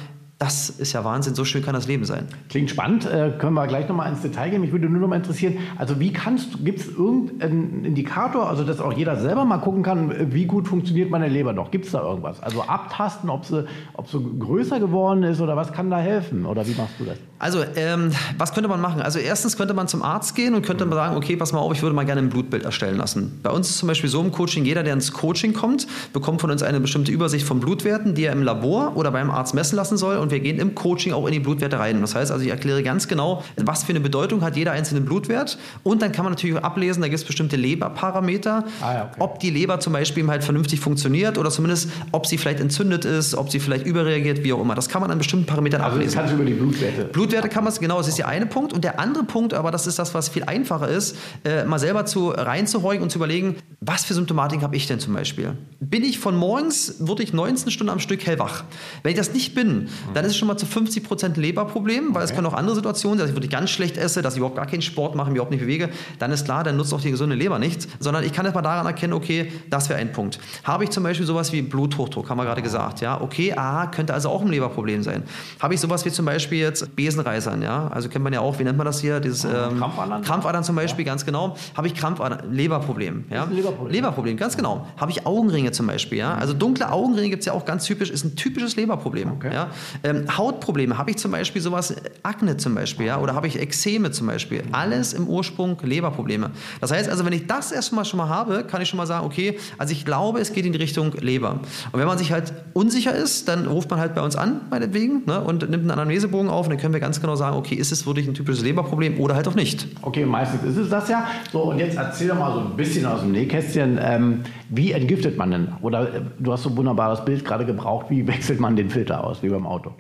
das 0.43 0.71
ist 0.71 0.93
ja 0.93 1.05
Wahnsinn, 1.05 1.37
so 1.37 1.45
schön 1.45 1.65
kann 1.65 1.73
das 1.73 1.87
Leben 1.87 2.05
sein. 2.05 2.27
Klingt 2.49 2.69
spannend, 2.69 3.07
äh, 3.07 3.31
können 3.39 3.55
wir 3.55 3.65
gleich 3.69 3.89
nochmal 3.89 4.11
ins 4.11 4.23
Detail 4.23 4.51
gehen. 4.51 4.61
Mich 4.61 4.73
würde 4.73 4.89
nur 4.89 5.01
noch 5.01 5.07
mal 5.07 5.15
interessieren, 5.15 5.59
also 5.79 6.01
wie 6.01 6.13
kannst 6.13 6.55
du, 6.55 6.59
gibt 6.59 6.81
es 6.81 6.89
irgendeinen 6.89 7.85
Indikator, 7.85 8.49
also 8.49 8.65
dass 8.65 8.81
auch 8.81 8.93
jeder 8.93 9.15
selber 9.15 9.45
mal 9.45 9.59
gucken 9.59 9.85
kann, 9.85 10.33
wie 10.35 10.47
gut 10.47 10.67
funktioniert 10.67 11.11
meine 11.11 11.29
Leber 11.29 11.53
noch? 11.53 11.71
Gibt 11.71 11.87
es 11.87 11.93
da 11.93 12.03
irgendwas? 12.03 12.43
Also 12.43 12.63
abtasten, 12.63 13.31
ob 13.31 13.45
sie, 13.45 13.67
ob 13.95 14.09
sie 14.09 14.19
größer 14.41 14.81
geworden 14.81 15.23
ist 15.23 15.41
oder 15.41 15.55
was 15.55 15.73
kann 15.73 15.91
da 15.91 15.99
helfen? 15.99 16.45
Oder 16.45 16.67
wie 16.67 16.75
machst 16.75 16.99
du 16.99 17.05
das? 17.05 17.19
Also, 17.43 17.65
ähm, 17.75 18.13
was 18.39 18.55
könnte 18.55 18.69
man 18.69 18.81
machen? 18.81 19.03
Also 19.03 19.19
erstens 19.19 19.57
könnte 19.57 19.75
man 19.75 19.89
zum 19.89 20.01
Arzt 20.01 20.37
gehen 20.37 20.55
und 20.55 20.65
könnte 20.65 20.87
man 20.87 20.95
sagen, 20.95 21.17
okay, 21.17 21.35
pass 21.35 21.53
mal 21.53 21.59
auf, 21.59 21.73
ich 21.73 21.83
würde 21.83 21.93
mal 21.93 22.07
gerne 22.07 22.21
ein 22.21 22.29
Blutbild 22.29 22.65
erstellen 22.65 22.97
lassen. 22.97 23.41
Bei 23.43 23.51
uns 23.51 23.69
ist 23.69 23.79
zum 23.79 23.89
Beispiel 23.89 24.09
so 24.09 24.21
im 24.21 24.31
Coaching, 24.31 24.65
jeder, 24.65 24.85
der 24.85 24.93
ins 24.93 25.13
Coaching 25.13 25.53
kommt, 25.53 25.89
bekommt 26.13 26.41
von 26.41 26.53
uns 26.53 26.63
eine 26.63 26.79
bestimmte 26.79 27.11
Übersicht 27.11 27.45
von 27.45 27.59
Blutwerten, 27.59 28.15
die 28.15 28.27
er 28.27 28.33
im 28.33 28.45
Labor 28.45 28.93
oder 28.95 29.11
beim 29.11 29.29
Arzt 29.29 29.55
messen 29.55 29.75
lassen 29.75 29.97
soll 29.97 30.19
und 30.19 30.31
wir 30.31 30.39
gehen 30.39 30.61
im 30.61 30.77
Coaching 30.77 31.13
auch 31.13 31.27
in 31.27 31.33
die 31.33 31.41
Blutwerte 31.41 31.81
rein. 31.81 32.01
Das 32.01 32.15
heißt 32.15 32.31
also, 32.31 32.45
ich 32.45 32.51
erkläre 32.53 32.85
ganz 32.85 33.09
genau, 33.09 33.43
was 33.57 33.83
für 33.83 33.91
eine 33.91 33.99
Bedeutung 33.99 34.43
hat 34.43 34.57
jeder 34.57 34.71
einzelne 34.71 35.01
Blutwert. 35.01 35.59
Und 35.83 36.01
dann 36.01 36.13
kann 36.13 36.25
man 36.25 36.35
natürlich 36.35 36.57
ablesen, 36.63 37.01
da 37.03 37.09
gibt 37.09 37.19
es 37.19 37.27
bestimmte 37.27 37.57
Leberparameter, 37.57 38.67
ah, 38.81 38.95
ja, 38.95 39.11
okay. 39.11 39.17
ob 39.19 39.41
die 39.41 39.51
Leber 39.51 39.81
zum 39.81 39.95
Beispiel 39.95 40.25
halt 40.29 40.45
vernünftig 40.45 40.79
funktioniert 40.79 41.39
oder 41.39 41.51
zumindest, 41.51 41.91
ob 42.13 42.25
sie 42.29 42.39
vielleicht 42.39 42.61
entzündet 42.61 43.05
ist, 43.05 43.35
ob 43.35 43.51
sie 43.51 43.59
vielleicht 43.59 43.85
überreagiert, 43.85 44.45
wie 44.45 44.53
auch 44.53 44.61
immer. 44.61 44.77
Das 44.77 44.89
kann 44.89 45.03
man 45.03 45.11
an 45.11 45.19
bestimmten 45.19 45.47
Parametern 45.47 45.81
also 45.81 45.97
ablesen. 45.97 46.21
Also 46.21 46.37
kannst 46.37 46.39
du 46.39 46.41
über 46.41 46.49
die 46.49 46.57
Blutwerte. 46.57 47.05
Blutwerte 47.07 47.32
es, 47.33 47.81
genau, 47.81 47.99
das 47.99 48.09
ist 48.09 48.19
der 48.19 48.29
eine 48.29 48.47
Punkt. 48.47 48.73
Und 48.73 48.85
der 48.85 48.99
andere 48.99 49.25
Punkt, 49.25 49.55
aber 49.55 49.71
das 49.71 49.87
ist 49.87 49.99
das, 49.99 50.15
was 50.15 50.29
viel 50.29 50.45
einfacher 50.45 50.89
ist, 50.89 51.17
äh, 51.45 51.65
mal 51.65 51.79
selber 51.79 52.07
zu 52.07 52.31
reinzuhorchen 52.31 53.03
und 53.03 53.11
zu 53.11 53.19
überlegen, 53.19 53.57
was 53.81 54.05
für 54.05 54.15
Symptomatik 54.15 54.63
habe 54.63 54.77
ich 54.77 54.87
denn 54.87 55.01
zum 55.01 55.13
Beispiel? 55.13 55.57
Bin 55.81 56.05
ich 56.05 56.19
von 56.19 56.37
morgens, 56.37 56.97
wurde 57.01 57.23
ich 57.23 57.33
19 57.33 57.71
Stunden 57.71 57.91
am 57.91 57.99
Stück 57.99 58.25
hellwach? 58.25 58.65
Wenn 59.03 59.11
ich 59.11 59.19
das 59.19 59.33
nicht 59.33 59.55
bin, 59.55 59.89
dann 60.15 60.25
ist 60.25 60.33
es 60.33 60.37
schon 60.37 60.49
mal 60.49 60.57
zu 60.57 60.67
50 60.67 61.03
Prozent 61.03 61.37
Leberproblem, 61.37 62.15
weil 62.15 62.23
okay. 62.23 62.31
es 62.31 62.35
können 62.35 62.47
auch 62.47 62.55
andere 62.55 62.77
Situationen 62.77 63.19
sein, 63.19 63.25
dass 63.25 63.31
ich 63.31 63.37
wirklich 63.37 63.51
ganz 63.51 63.71
schlecht 63.71 63.97
esse, 63.97 64.23
dass 64.23 64.35
ich 64.35 64.39
überhaupt 64.39 64.57
gar 64.57 64.67
keinen 64.67 64.83
Sport 64.83 65.15
mache, 65.15 65.31
mich 65.31 65.37
überhaupt 65.37 65.51
nicht 65.51 65.61
bewege. 65.61 65.89
Dann 66.19 66.31
ist 66.31 66.45
klar, 66.45 66.63
dann 66.63 66.77
nutzt 66.77 66.95
auch 66.95 67.01
die 67.01 67.11
gesunde 67.11 67.35
Leber 67.35 67.59
nichts, 67.59 67.89
sondern 67.99 68.25
ich 68.25 68.33
kann 68.33 68.47
es 68.47 68.55
mal 68.55 68.63
daran 68.63 68.87
erkennen, 68.87 69.13
okay, 69.13 69.53
das 69.69 69.89
wäre 69.89 69.99
ein 69.99 70.13
Punkt. 70.13 70.39
Habe 70.65 70.85
ich 70.85 70.91
zum 70.91 71.03
Beispiel 71.03 71.27
sowas 71.27 71.53
wie 71.53 71.63
Bluthochdruck, 71.63 72.31
haben 72.31 72.39
wir 72.39 72.45
gerade 72.45 72.63
gesagt, 72.63 73.01
ja, 73.01 73.21
okay, 73.21 73.53
aha, 73.53 73.87
könnte 73.87 74.15
also 74.15 74.29
auch 74.29 74.43
ein 74.43 74.49
Leberproblem 74.49 75.03
sein. 75.03 75.25
Habe 75.61 75.75
ich 75.75 75.81
sowas 75.81 76.05
wie 76.05 76.11
zum 76.11 76.25
Beispiel 76.25 76.59
jetzt 76.59 76.95
Besenreisern, 77.23 77.63
ja, 77.63 77.89
also 77.89 78.09
kennt 78.09 78.25
man 78.25 78.33
ja 78.33 78.41
auch, 78.41 78.59
wie 78.59 78.65
nennt 78.65 78.77
man 78.77 78.85
das 78.85 79.01
hier, 79.01 79.21
dieses 79.21 79.45
ähm, 79.45 79.79
Krampfadern? 79.79 80.23
Krampfadern 80.23 80.65
zum 80.65 80.77
Beispiel, 80.77 81.07
ja. 81.07 81.13
ganz 81.13 81.25
genau. 81.25 81.57
Habe 81.77 81.87
ich 81.87 81.95
Krampfadern, 81.95 82.53
Leberproblem, 82.53 83.25
ja. 83.31 83.45
Leberproblem. 83.45 83.93
Leberproblem, 83.93 84.37
ganz 84.37 84.57
genau. 84.57 84.87
Habe 84.97 85.11
ich 85.11 85.27
Augenringe 85.27 85.73
zum 85.73 85.87
Beispiel, 85.87 86.19
ja. 86.19 86.35
Also 86.35 86.53
dunkle 86.53 86.91
Augenringe 86.91 87.31
gibt 87.31 87.41
es 87.41 87.47
ja 87.47 87.53
auch 87.53 87.65
ganz 87.65 87.85
typisch, 87.85 88.11
ist 88.11 88.25
ein 88.25 88.37
typisches 88.37 88.77
Leberproblem, 88.77 89.33
okay. 89.33 89.53
ja. 89.53 89.69
Ähm, 90.03 90.27
Hautprobleme, 90.37 90.99
habe 90.99 91.11
ich 91.11 91.19
zum 91.19 91.31
Beispiel 91.31 91.63
sowas, 91.63 91.95
Akne 92.23 92.57
zum 92.57 92.75
Beispiel, 92.75 93.07
ja, 93.07 93.19
oder 93.19 93.35
habe 93.35 93.47
ich 93.47 93.59
Ekzeme 93.59 94.11
zum 94.11 94.27
Beispiel. 94.27 94.63
Alles 94.73 95.13
im 95.13 95.29
Ursprung 95.29 95.79
Leberprobleme. 95.83 96.51
Das 96.81 96.91
heißt 96.91 97.09
also, 97.09 97.25
wenn 97.25 97.33
ich 97.33 97.47
das 97.47 97.73
erstmal 97.73 98.05
schon 98.05 98.19
mal 98.19 98.29
habe, 98.29 98.65
kann 98.65 98.83
ich 98.83 98.89
schon 98.89 98.97
mal 98.97 99.07
sagen, 99.07 99.27
okay, 99.27 99.59
also 99.79 99.93
ich 99.93 100.05
glaube, 100.05 100.41
es 100.41 100.53
geht 100.53 100.67
in 100.67 100.73
die 100.73 100.79
Richtung 100.79 101.13
Leber. 101.21 101.61
Und 101.93 102.01
wenn 102.01 102.07
man 102.07 102.19
sich 102.19 102.33
halt 102.33 102.53
unsicher 102.73 103.15
ist, 103.15 103.49
dann 103.49 103.67
ruft 103.67 103.91
man 103.91 104.01
halt 104.01 104.15
bei 104.15 104.23
uns 104.23 104.37
an, 104.37 104.63
meinetwegen, 104.71 105.23
ne, 105.27 105.41
und 105.41 105.69
nimmt 105.69 105.83
einen 105.83 105.91
Anamnesebogen 105.91 106.51
auf 106.51 106.67
und 106.67 106.71
dann 106.71 106.81
können 106.81 106.95
wir 106.95 107.01
ganz 107.01 107.12
genau 107.21 107.37
sagen, 107.37 107.57
okay, 107.57 107.75
ist 107.75 107.93
es 107.93 108.07
wirklich 108.07 108.27
ein 108.27 108.35
typisches 108.35 108.63
Leberproblem 108.63 109.19
oder 109.21 109.35
halt 109.35 109.49
auch 109.49 109.55
nicht. 109.55 109.87
Okay, 110.03 110.25
meistens 110.25 110.63
ist 110.65 110.77
es 110.77 110.91
das 110.91 111.09
ja. 111.09 111.27
So, 111.53 111.65
und 111.65 111.79
jetzt 111.79 111.97
erzähl 111.97 112.29
doch 112.29 112.39
mal 112.39 112.53
so 112.53 112.61
ein 112.61 112.77
bisschen 112.77 113.07
aus 113.07 113.21
dem 113.21 113.33
Nähkästchen, 113.33 113.99
ähm, 114.01 114.43
wie 114.69 114.93
entgiftet 114.93 115.37
man 115.37 115.51
denn? 115.51 115.69
Oder 115.83 116.15
äh, 116.15 116.21
du 116.39 116.53
hast 116.53 116.63
so 116.63 116.71
ein 116.71 116.77
wunderbares 116.77 117.25
Bild 117.25 117.45
gerade 117.45 117.65
gebraucht, 117.65 118.07
wie 118.11 118.27
wechselt 118.27 118.61
man 118.61 118.77
den 118.77 118.91
Filter 118.91 119.25
aus, 119.25 119.43
wie 119.43 119.49
beim 119.49 119.67
Auto? 119.67 119.93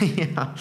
ja. 0.16 0.54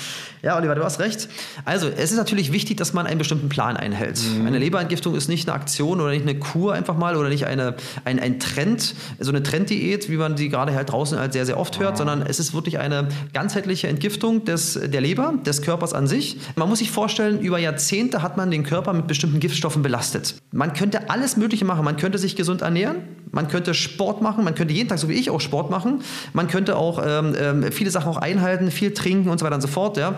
Ja, 0.44 0.58
Oliver, 0.58 0.76
du 0.76 0.84
hast 0.84 1.00
recht. 1.00 1.30
Also, 1.66 1.88
es 1.88 2.12
ist 2.12 2.18
natürlich 2.18 2.52
wichtig, 2.52 2.78
dass 2.78 2.94
man 2.94 3.08
einen 3.08 3.18
bestimmten 3.18 3.50
Plan 3.50 3.78
einhält. 3.78 4.20
Mhm. 4.22 4.46
Eine 4.46 4.60
Leberentgiftung 4.60 5.16
ist 5.16 5.28
nicht 5.28 5.48
eine 5.48 5.56
Aktion 5.56 6.00
oder 6.00 6.12
nicht 6.12 6.24
eine 6.24 6.38
Kur 6.38 6.74
einfach 6.74 6.98
mal 6.98 7.16
oder 7.16 7.30
nicht 7.30 7.46
eine, 7.46 7.76
ein, 8.06 8.20
ein 8.20 8.40
Trend, 8.40 8.96
so 9.20 9.32
eine 9.32 9.44
Trenddiät, 9.44 10.10
wie 10.10 10.18
man 10.18 10.38
sie 10.38 10.50
gerade 10.50 10.74
halt 10.74 10.92
draußen 10.92 11.18
halt 11.20 11.34
sehr, 11.34 11.46
sehr 11.46 11.58
oft 11.58 11.80
hört, 11.80 11.94
mhm. 11.94 11.98
sondern 11.98 12.22
es 12.22 12.40
ist 12.40 12.54
wirklich 12.54 12.80
eine 12.80 13.08
ganzheitliche 13.34 13.88
Entgiftung 13.88 14.46
des, 14.46 14.80
der 14.82 15.02
Leber, 15.02 15.34
des 15.46 15.62
Körpers 15.62 15.94
an 15.94 16.08
sich. 16.08 16.38
Man 16.56 16.70
muss 16.70 16.80
sich 16.80 16.92
vorstellen, 16.92 17.40
über 17.40 17.58
Jahrzehnte 17.60 18.22
hat 18.22 18.38
man 18.38 18.52
den 18.52 18.64
Körper 18.64 18.94
mit 18.94 19.08
bestimmten 19.08 19.40
Giftstoffen 19.40 19.82
belastet. 19.82 20.36
Man 20.52 20.74
könnte 20.74 21.10
alles 21.10 21.38
Mögliche 21.38 21.66
machen. 21.66 21.84
Man 21.84 21.98
könnte 21.98 22.18
sich 22.18 22.36
gesund 22.36 22.62
ernähren, 22.62 22.98
man 23.32 23.48
könnte 23.48 23.74
Sport 23.74 24.22
machen, 24.22 24.44
man 24.44 24.56
könnte 24.56 24.74
jeden 24.74 24.90
Tag, 24.90 25.00
so 25.00 25.10
wie 25.10 25.14
ich, 25.14 25.30
auch 25.30 25.42
Sport 25.42 25.70
machen. 25.70 26.02
Man 26.34 26.48
könnte 26.48 26.76
auch 26.76 27.02
ähm, 27.06 27.36
ähm 27.38 27.72
viele 27.72 27.92
Sachen 27.92 28.10
auch 28.10 28.18
einhalten, 28.18 28.72
viel 28.72 28.94
trinken 28.94 29.30
und 29.30 29.40
so 29.40 29.46
weiter 29.46 29.56
und 29.56 29.62
so 29.62 29.68
fort. 29.68 29.98
Ja. 29.98 30.16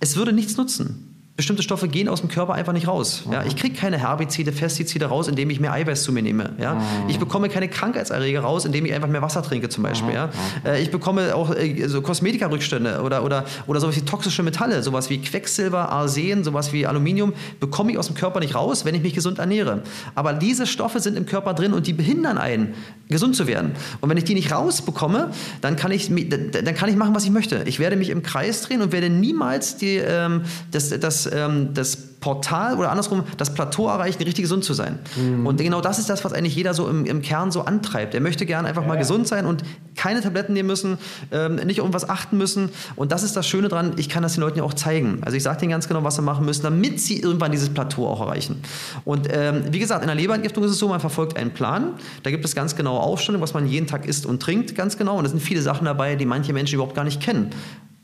Es 0.00 0.16
würde 0.16 0.32
nichts 0.32 0.56
nutzen 0.56 1.15
bestimmte 1.36 1.62
Stoffe 1.62 1.86
gehen 1.86 2.08
aus 2.08 2.20
dem 2.20 2.30
Körper 2.30 2.54
einfach 2.54 2.72
nicht 2.72 2.88
raus. 2.88 3.24
Ja, 3.30 3.44
ich 3.44 3.56
kriege 3.56 3.76
keine 3.76 3.98
Herbizide, 3.98 4.52
Pestizide 4.52 5.06
raus, 5.06 5.28
indem 5.28 5.50
ich 5.50 5.60
mehr 5.60 5.72
Eiweiß 5.72 6.02
zu 6.02 6.12
mir 6.12 6.22
nehme. 6.22 6.54
Ja, 6.58 6.74
mhm. 6.74 6.80
ich 7.08 7.18
bekomme 7.18 7.50
keine 7.50 7.68
Krankheitserreger 7.68 8.40
raus, 8.40 8.64
indem 8.64 8.86
ich 8.86 8.94
einfach 8.94 9.08
mehr 9.08 9.20
Wasser 9.20 9.42
trinke 9.42 9.68
zum 9.68 9.82
Beispiel. 9.82 10.14
Ja, 10.14 10.30
äh, 10.64 10.82
ich 10.82 10.90
bekomme 10.90 11.34
auch 11.34 11.54
äh, 11.54 11.88
so 11.88 12.00
Kosmetikarückstände 12.00 13.02
oder, 13.02 13.22
oder, 13.22 13.44
oder 13.66 13.80
sowas 13.80 13.96
wie 13.96 14.00
toxische 14.00 14.42
Metalle, 14.42 14.82
sowas 14.82 15.10
wie 15.10 15.18
Quecksilber, 15.18 15.90
Arsen, 15.90 16.42
sowas 16.42 16.72
wie 16.72 16.86
Aluminium, 16.86 17.34
bekomme 17.60 17.92
ich 17.92 17.98
aus 17.98 18.06
dem 18.06 18.16
Körper 18.16 18.40
nicht 18.40 18.54
raus, 18.54 18.86
wenn 18.86 18.94
ich 18.94 19.02
mich 19.02 19.12
gesund 19.12 19.38
ernähre. 19.38 19.82
Aber 20.14 20.32
diese 20.32 20.66
Stoffe 20.66 21.00
sind 21.00 21.18
im 21.18 21.26
Körper 21.26 21.52
drin 21.52 21.74
und 21.74 21.86
die 21.86 21.92
behindern 21.92 22.38
einen, 22.38 22.74
gesund 23.08 23.36
zu 23.36 23.46
werden. 23.46 23.72
Und 24.00 24.08
wenn 24.08 24.16
ich 24.16 24.24
die 24.24 24.34
nicht 24.34 24.52
rausbekomme, 24.52 25.30
dann 25.60 25.76
kann 25.76 25.92
ich, 25.92 26.10
dann 26.10 26.74
kann 26.74 26.88
ich 26.88 26.96
machen, 26.96 27.14
was 27.14 27.24
ich 27.24 27.30
möchte. 27.30 27.62
Ich 27.66 27.78
werde 27.78 27.96
mich 27.96 28.10
im 28.10 28.22
Kreis 28.22 28.62
drehen 28.62 28.82
und 28.82 28.90
werde 28.90 29.10
niemals 29.10 29.76
die, 29.76 29.96
ähm, 29.96 30.42
das, 30.72 30.88
das 30.98 31.25
ähm, 31.32 31.74
das 31.74 31.96
Portal 32.20 32.76
oder 32.76 32.90
andersrum 32.90 33.22
das 33.36 33.54
Plateau 33.54 33.88
erreichen, 33.88 34.22
richtig 34.22 34.42
gesund 34.42 34.64
zu 34.64 34.74
sein. 34.74 34.98
Mhm. 35.16 35.46
Und 35.46 35.58
genau 35.60 35.80
das 35.80 35.98
ist 35.98 36.10
das, 36.10 36.24
was 36.24 36.32
eigentlich 36.32 36.56
jeder 36.56 36.74
so 36.74 36.88
im, 36.88 37.04
im 37.04 37.22
Kern 37.22 37.52
so 37.52 37.62
antreibt. 37.62 38.14
Er 38.14 38.20
möchte 38.20 38.46
gerne 38.46 38.66
einfach 38.66 38.82
ja. 38.82 38.88
mal 38.88 38.96
gesund 38.96 39.28
sein 39.28 39.46
und 39.46 39.62
keine 39.94 40.20
Tabletten 40.20 40.52
nehmen 40.52 40.66
müssen, 40.66 40.98
ähm, 41.30 41.56
nicht 41.56 41.80
auf 41.80 41.92
was 41.92 42.08
achten 42.08 42.36
müssen. 42.36 42.70
Und 42.96 43.12
das 43.12 43.22
ist 43.22 43.36
das 43.36 43.46
Schöne 43.46 43.68
dran, 43.68 43.92
ich 43.96 44.08
kann 44.08 44.22
das 44.22 44.34
den 44.34 44.40
Leuten 44.40 44.58
ja 44.58 44.64
auch 44.64 44.74
zeigen. 44.74 45.20
Also 45.24 45.36
ich 45.36 45.42
sage 45.42 45.60
denen 45.60 45.70
ganz 45.70 45.88
genau, 45.88 46.02
was 46.02 46.16
sie 46.16 46.22
machen 46.22 46.44
müssen, 46.44 46.62
damit 46.62 47.00
sie 47.00 47.20
irgendwann 47.20 47.52
dieses 47.52 47.68
Plateau 47.68 48.08
auch 48.08 48.20
erreichen. 48.20 48.62
Und 49.04 49.28
ähm, 49.30 49.62
wie 49.70 49.78
gesagt, 49.78 50.02
in 50.02 50.08
der 50.08 50.16
Leberentgiftung 50.16 50.64
ist 50.64 50.72
es 50.72 50.78
so, 50.78 50.88
man 50.88 51.00
verfolgt 51.00 51.36
einen 51.36 51.52
Plan. 51.52 51.92
Da 52.22 52.30
gibt 52.30 52.44
es 52.44 52.54
ganz 52.54 52.74
genaue 52.74 53.00
Aufstellungen, 53.00 53.42
was 53.42 53.54
man 53.54 53.66
jeden 53.66 53.86
Tag 53.86 54.06
isst 54.06 54.26
und 54.26 54.42
trinkt, 54.42 54.74
ganz 54.74 54.98
genau. 54.98 55.16
Und 55.16 55.24
da 55.24 55.30
sind 55.30 55.40
viele 55.40 55.62
Sachen 55.62 55.84
dabei, 55.84 56.16
die 56.16 56.26
manche 56.26 56.52
Menschen 56.52 56.74
überhaupt 56.74 56.96
gar 56.96 57.04
nicht 57.04 57.20
kennen. 57.20 57.50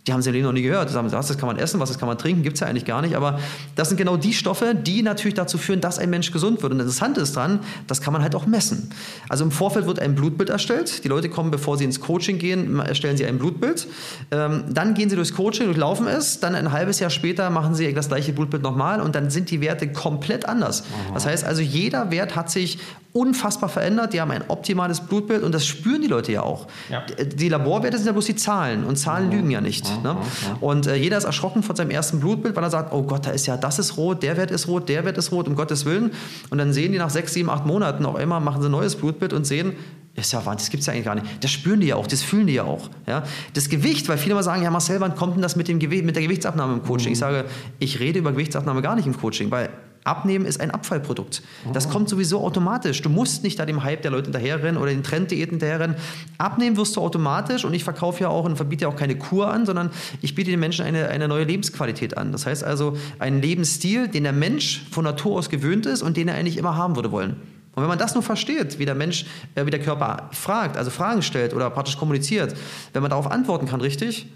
Die 0.06 0.12
haben 0.12 0.20
sie 0.20 0.30
im 0.30 0.34
Leben 0.34 0.46
noch 0.46 0.52
nie 0.52 0.62
gehört. 0.62 0.90
Sagen, 0.90 1.12
was, 1.12 1.28
das 1.28 1.38
kann 1.38 1.46
man 1.46 1.58
essen, 1.58 1.78
was 1.78 1.88
das 1.88 1.98
kann 1.98 2.08
man 2.08 2.18
trinken, 2.18 2.42
gibt 2.42 2.54
es 2.54 2.60
ja 2.60 2.66
eigentlich 2.66 2.84
gar 2.84 3.02
nicht. 3.02 3.14
Aber 3.14 3.38
das 3.76 3.88
sind 3.88 3.98
genau 3.98 4.16
die 4.16 4.32
Stoffe, 4.32 4.74
die 4.74 5.02
natürlich 5.02 5.34
dazu 5.34 5.58
führen, 5.58 5.80
dass 5.80 6.00
ein 6.00 6.10
Mensch 6.10 6.32
gesund 6.32 6.62
wird. 6.62 6.72
Und 6.72 6.78
das 6.78 6.86
Interessante 6.86 7.20
ist 7.20 7.36
dran, 7.36 7.60
das 7.86 8.00
kann 8.00 8.12
man 8.12 8.20
halt 8.20 8.34
auch 8.34 8.46
messen. 8.46 8.90
Also 9.28 9.44
im 9.44 9.52
Vorfeld 9.52 9.86
wird 9.86 10.00
ein 10.00 10.16
Blutbild 10.16 10.50
erstellt. 10.50 11.04
Die 11.04 11.08
Leute 11.08 11.28
kommen, 11.28 11.52
bevor 11.52 11.78
sie 11.78 11.84
ins 11.84 12.00
Coaching 12.00 12.38
gehen, 12.38 12.80
erstellen 12.80 13.16
sie 13.16 13.24
ein 13.26 13.38
Blutbild. 13.38 13.86
Ähm, 14.32 14.64
dann 14.70 14.94
gehen 14.94 15.08
sie 15.08 15.14
durchs 15.14 15.34
Coaching, 15.34 15.66
durchlaufen 15.66 16.08
es. 16.08 16.40
Dann 16.40 16.56
ein 16.56 16.72
halbes 16.72 16.98
Jahr 16.98 17.10
später 17.10 17.48
machen 17.50 17.76
sie 17.76 17.92
das 17.94 18.08
gleiche 18.08 18.32
Blutbild 18.32 18.64
nochmal 18.64 19.00
und 19.00 19.14
dann 19.14 19.30
sind 19.30 19.52
die 19.52 19.60
Werte 19.60 19.92
komplett 19.92 20.46
anders. 20.46 20.82
Aha. 20.82 21.14
Das 21.14 21.26
heißt 21.26 21.44
also, 21.44 21.62
jeder 21.62 22.10
Wert 22.10 22.34
hat 22.34 22.50
sich 22.50 22.78
unfassbar 23.12 23.68
verändert. 23.68 24.14
Die 24.14 24.20
haben 24.20 24.30
ein 24.30 24.44
optimales 24.48 25.00
Blutbild 25.00 25.42
und 25.42 25.54
das 25.54 25.66
spüren 25.66 26.00
die 26.00 26.08
Leute 26.08 26.32
ja 26.32 26.42
auch. 26.42 26.66
Ja. 26.90 27.02
Die 27.02 27.48
Laborwerte 27.48 27.98
sind 27.98 28.06
ja 28.06 28.12
bloß 28.12 28.26
die 28.26 28.36
Zahlen 28.36 28.84
und 28.84 28.96
Zahlen 28.96 29.26
mhm. 29.26 29.32
lügen 29.32 29.50
ja 29.50 29.60
nicht. 29.60 29.91
Mhm. 29.98 30.02
Ne? 30.02 30.16
Und 30.61 30.87
äh, 30.87 30.96
jeder 30.96 31.18
ist 31.18 31.24
erschrocken 31.24 31.62
von 31.62 31.76
seinem 31.76 31.90
ersten 31.90 32.20
Blutbild, 32.20 32.57
weil 32.57 32.64
er 32.64 32.70
sagt, 32.70 32.92
oh 32.92 33.02
Gott, 33.02 33.26
da 33.26 33.31
ist 33.31 33.46
ja, 33.46 33.57
das 33.57 33.78
ist 33.78 33.96
rot, 33.96 34.22
der 34.22 34.37
Wert 34.37 34.50
ist 34.50 34.68
rot, 34.68 34.88
der 34.88 35.05
Wert 35.05 35.18
ist 35.18 35.33
rot, 35.33 35.48
um 35.48 35.55
Gottes 35.55 35.85
Willen. 35.85 36.12
Und 36.50 36.59
dann 36.59 36.72
sehen 36.72 36.92
die 36.92 36.98
nach 36.98 37.11
sechs, 37.11 37.35
sieben, 37.35 37.50
acht 37.50 37.66
Monaten 37.66 38.05
auf 38.07 38.16
einmal, 38.16 38.40
machen 38.40 38.62
sie 38.62 38.68
ein 38.68 38.72
neues 38.72 38.96
Blutbild 38.96 39.33
und 39.33 39.46
sehen, 39.46 39.74
ist 40.14 40.33
ja 40.33 40.44
Wahnsinn, 40.44 40.59
das 40.59 40.70
gibt 40.70 40.81
es 40.83 40.87
ja 40.87 40.92
eigentlich 40.92 41.05
gar 41.07 41.14
nicht. 41.14 41.26
Das 41.42 41.50
spüren 41.50 41.81
die 41.81 41.87
ja 41.87 41.96
auch, 41.96 42.07
das 42.07 42.22
fühlen 42.22 42.46
die 42.46 42.55
ja 42.55 42.64
auch. 42.64 42.90
Ja? 43.07 43.24
Das 43.55 43.68
Gewicht, 43.68 44.09
weil 44.09 44.18
viele 44.18 44.35
mal 44.35 44.42
sagen, 44.42 44.62
ja 44.62 44.70
Marcel, 44.70 45.00
wann 45.00 45.14
kommt 45.14 45.35
denn 45.37 45.42
das 45.42 45.57
mit, 45.57 45.68
dem 45.68 45.78
Gewicht, 45.78 46.05
mit 46.05 46.16
der 46.16 46.22
Gewichtsabnahme 46.22 46.74
im 46.74 46.83
Coaching? 46.83 47.09
Mhm. 47.09 47.12
Ich 47.12 47.18
sage, 47.18 47.44
ich 47.78 48.00
rede 48.00 48.18
über 48.18 48.33
Gewichtsabnahme 48.33 48.83
gar 48.83 48.94
nicht 48.94 49.07
im 49.07 49.16
Coaching, 49.16 49.50
weil 49.50 49.70
Abnehmen 50.04 50.46
ist 50.46 50.60
ein 50.60 50.72
Abfallprodukt. 50.72 51.42
Das 51.72 51.88
kommt 51.88 52.08
sowieso 52.08 52.40
automatisch. 52.40 53.02
Du 53.02 53.08
musst 53.08 53.44
nicht 53.44 53.58
da 53.58 53.66
dem 53.66 53.84
Hype 53.84 54.02
der 54.02 54.10
Leute 54.10 54.24
hinterherrennen 54.24 54.80
oder 54.80 54.90
den 54.90 55.04
Trenddiäten 55.04 55.52
hinterherrennen. 55.52 55.96
Abnehmen 56.38 56.76
wirst 56.76 56.96
du 56.96 57.00
automatisch 57.00 57.64
und 57.64 57.72
ich 57.72 57.84
verkaufe 57.84 58.22
ja 58.22 58.28
auch 58.28 58.44
und 58.44 58.56
verbiete 58.56 58.82
ja 58.82 58.88
auch 58.88 58.96
keine 58.96 59.16
Kur 59.16 59.52
an, 59.52 59.64
sondern 59.64 59.90
ich 60.20 60.34
biete 60.34 60.50
den 60.50 60.58
Menschen 60.58 60.84
eine, 60.84 61.08
eine 61.08 61.28
neue 61.28 61.44
Lebensqualität 61.44 62.16
an. 62.18 62.32
Das 62.32 62.46
heißt 62.46 62.64
also 62.64 62.96
einen 63.20 63.40
Lebensstil, 63.40 64.08
den 64.08 64.24
der 64.24 64.32
Mensch 64.32 64.84
von 64.90 65.04
Natur 65.04 65.38
aus 65.38 65.50
gewöhnt 65.50 65.86
ist 65.86 66.02
und 66.02 66.16
den 66.16 66.26
er 66.26 66.34
eigentlich 66.34 66.56
immer 66.56 66.76
haben 66.76 66.96
würde 66.96 67.12
wollen. 67.12 67.36
Und 67.74 67.82
wenn 67.82 67.88
man 67.88 67.98
das 67.98 68.14
nur 68.14 68.24
versteht, 68.24 68.80
wie 68.80 68.84
der 68.84 68.96
Mensch, 68.96 69.24
äh, 69.54 69.64
wie 69.64 69.70
der 69.70 69.80
Körper 69.80 70.30
fragt, 70.32 70.76
also 70.76 70.90
Fragen 70.90 71.22
stellt 71.22 71.54
oder 71.54 71.70
praktisch 71.70 71.96
kommuniziert, 71.96 72.54
wenn 72.92 73.02
man 73.02 73.10
darauf 73.10 73.30
antworten 73.30 73.66
kann 73.66 73.80
richtig, 73.80 74.26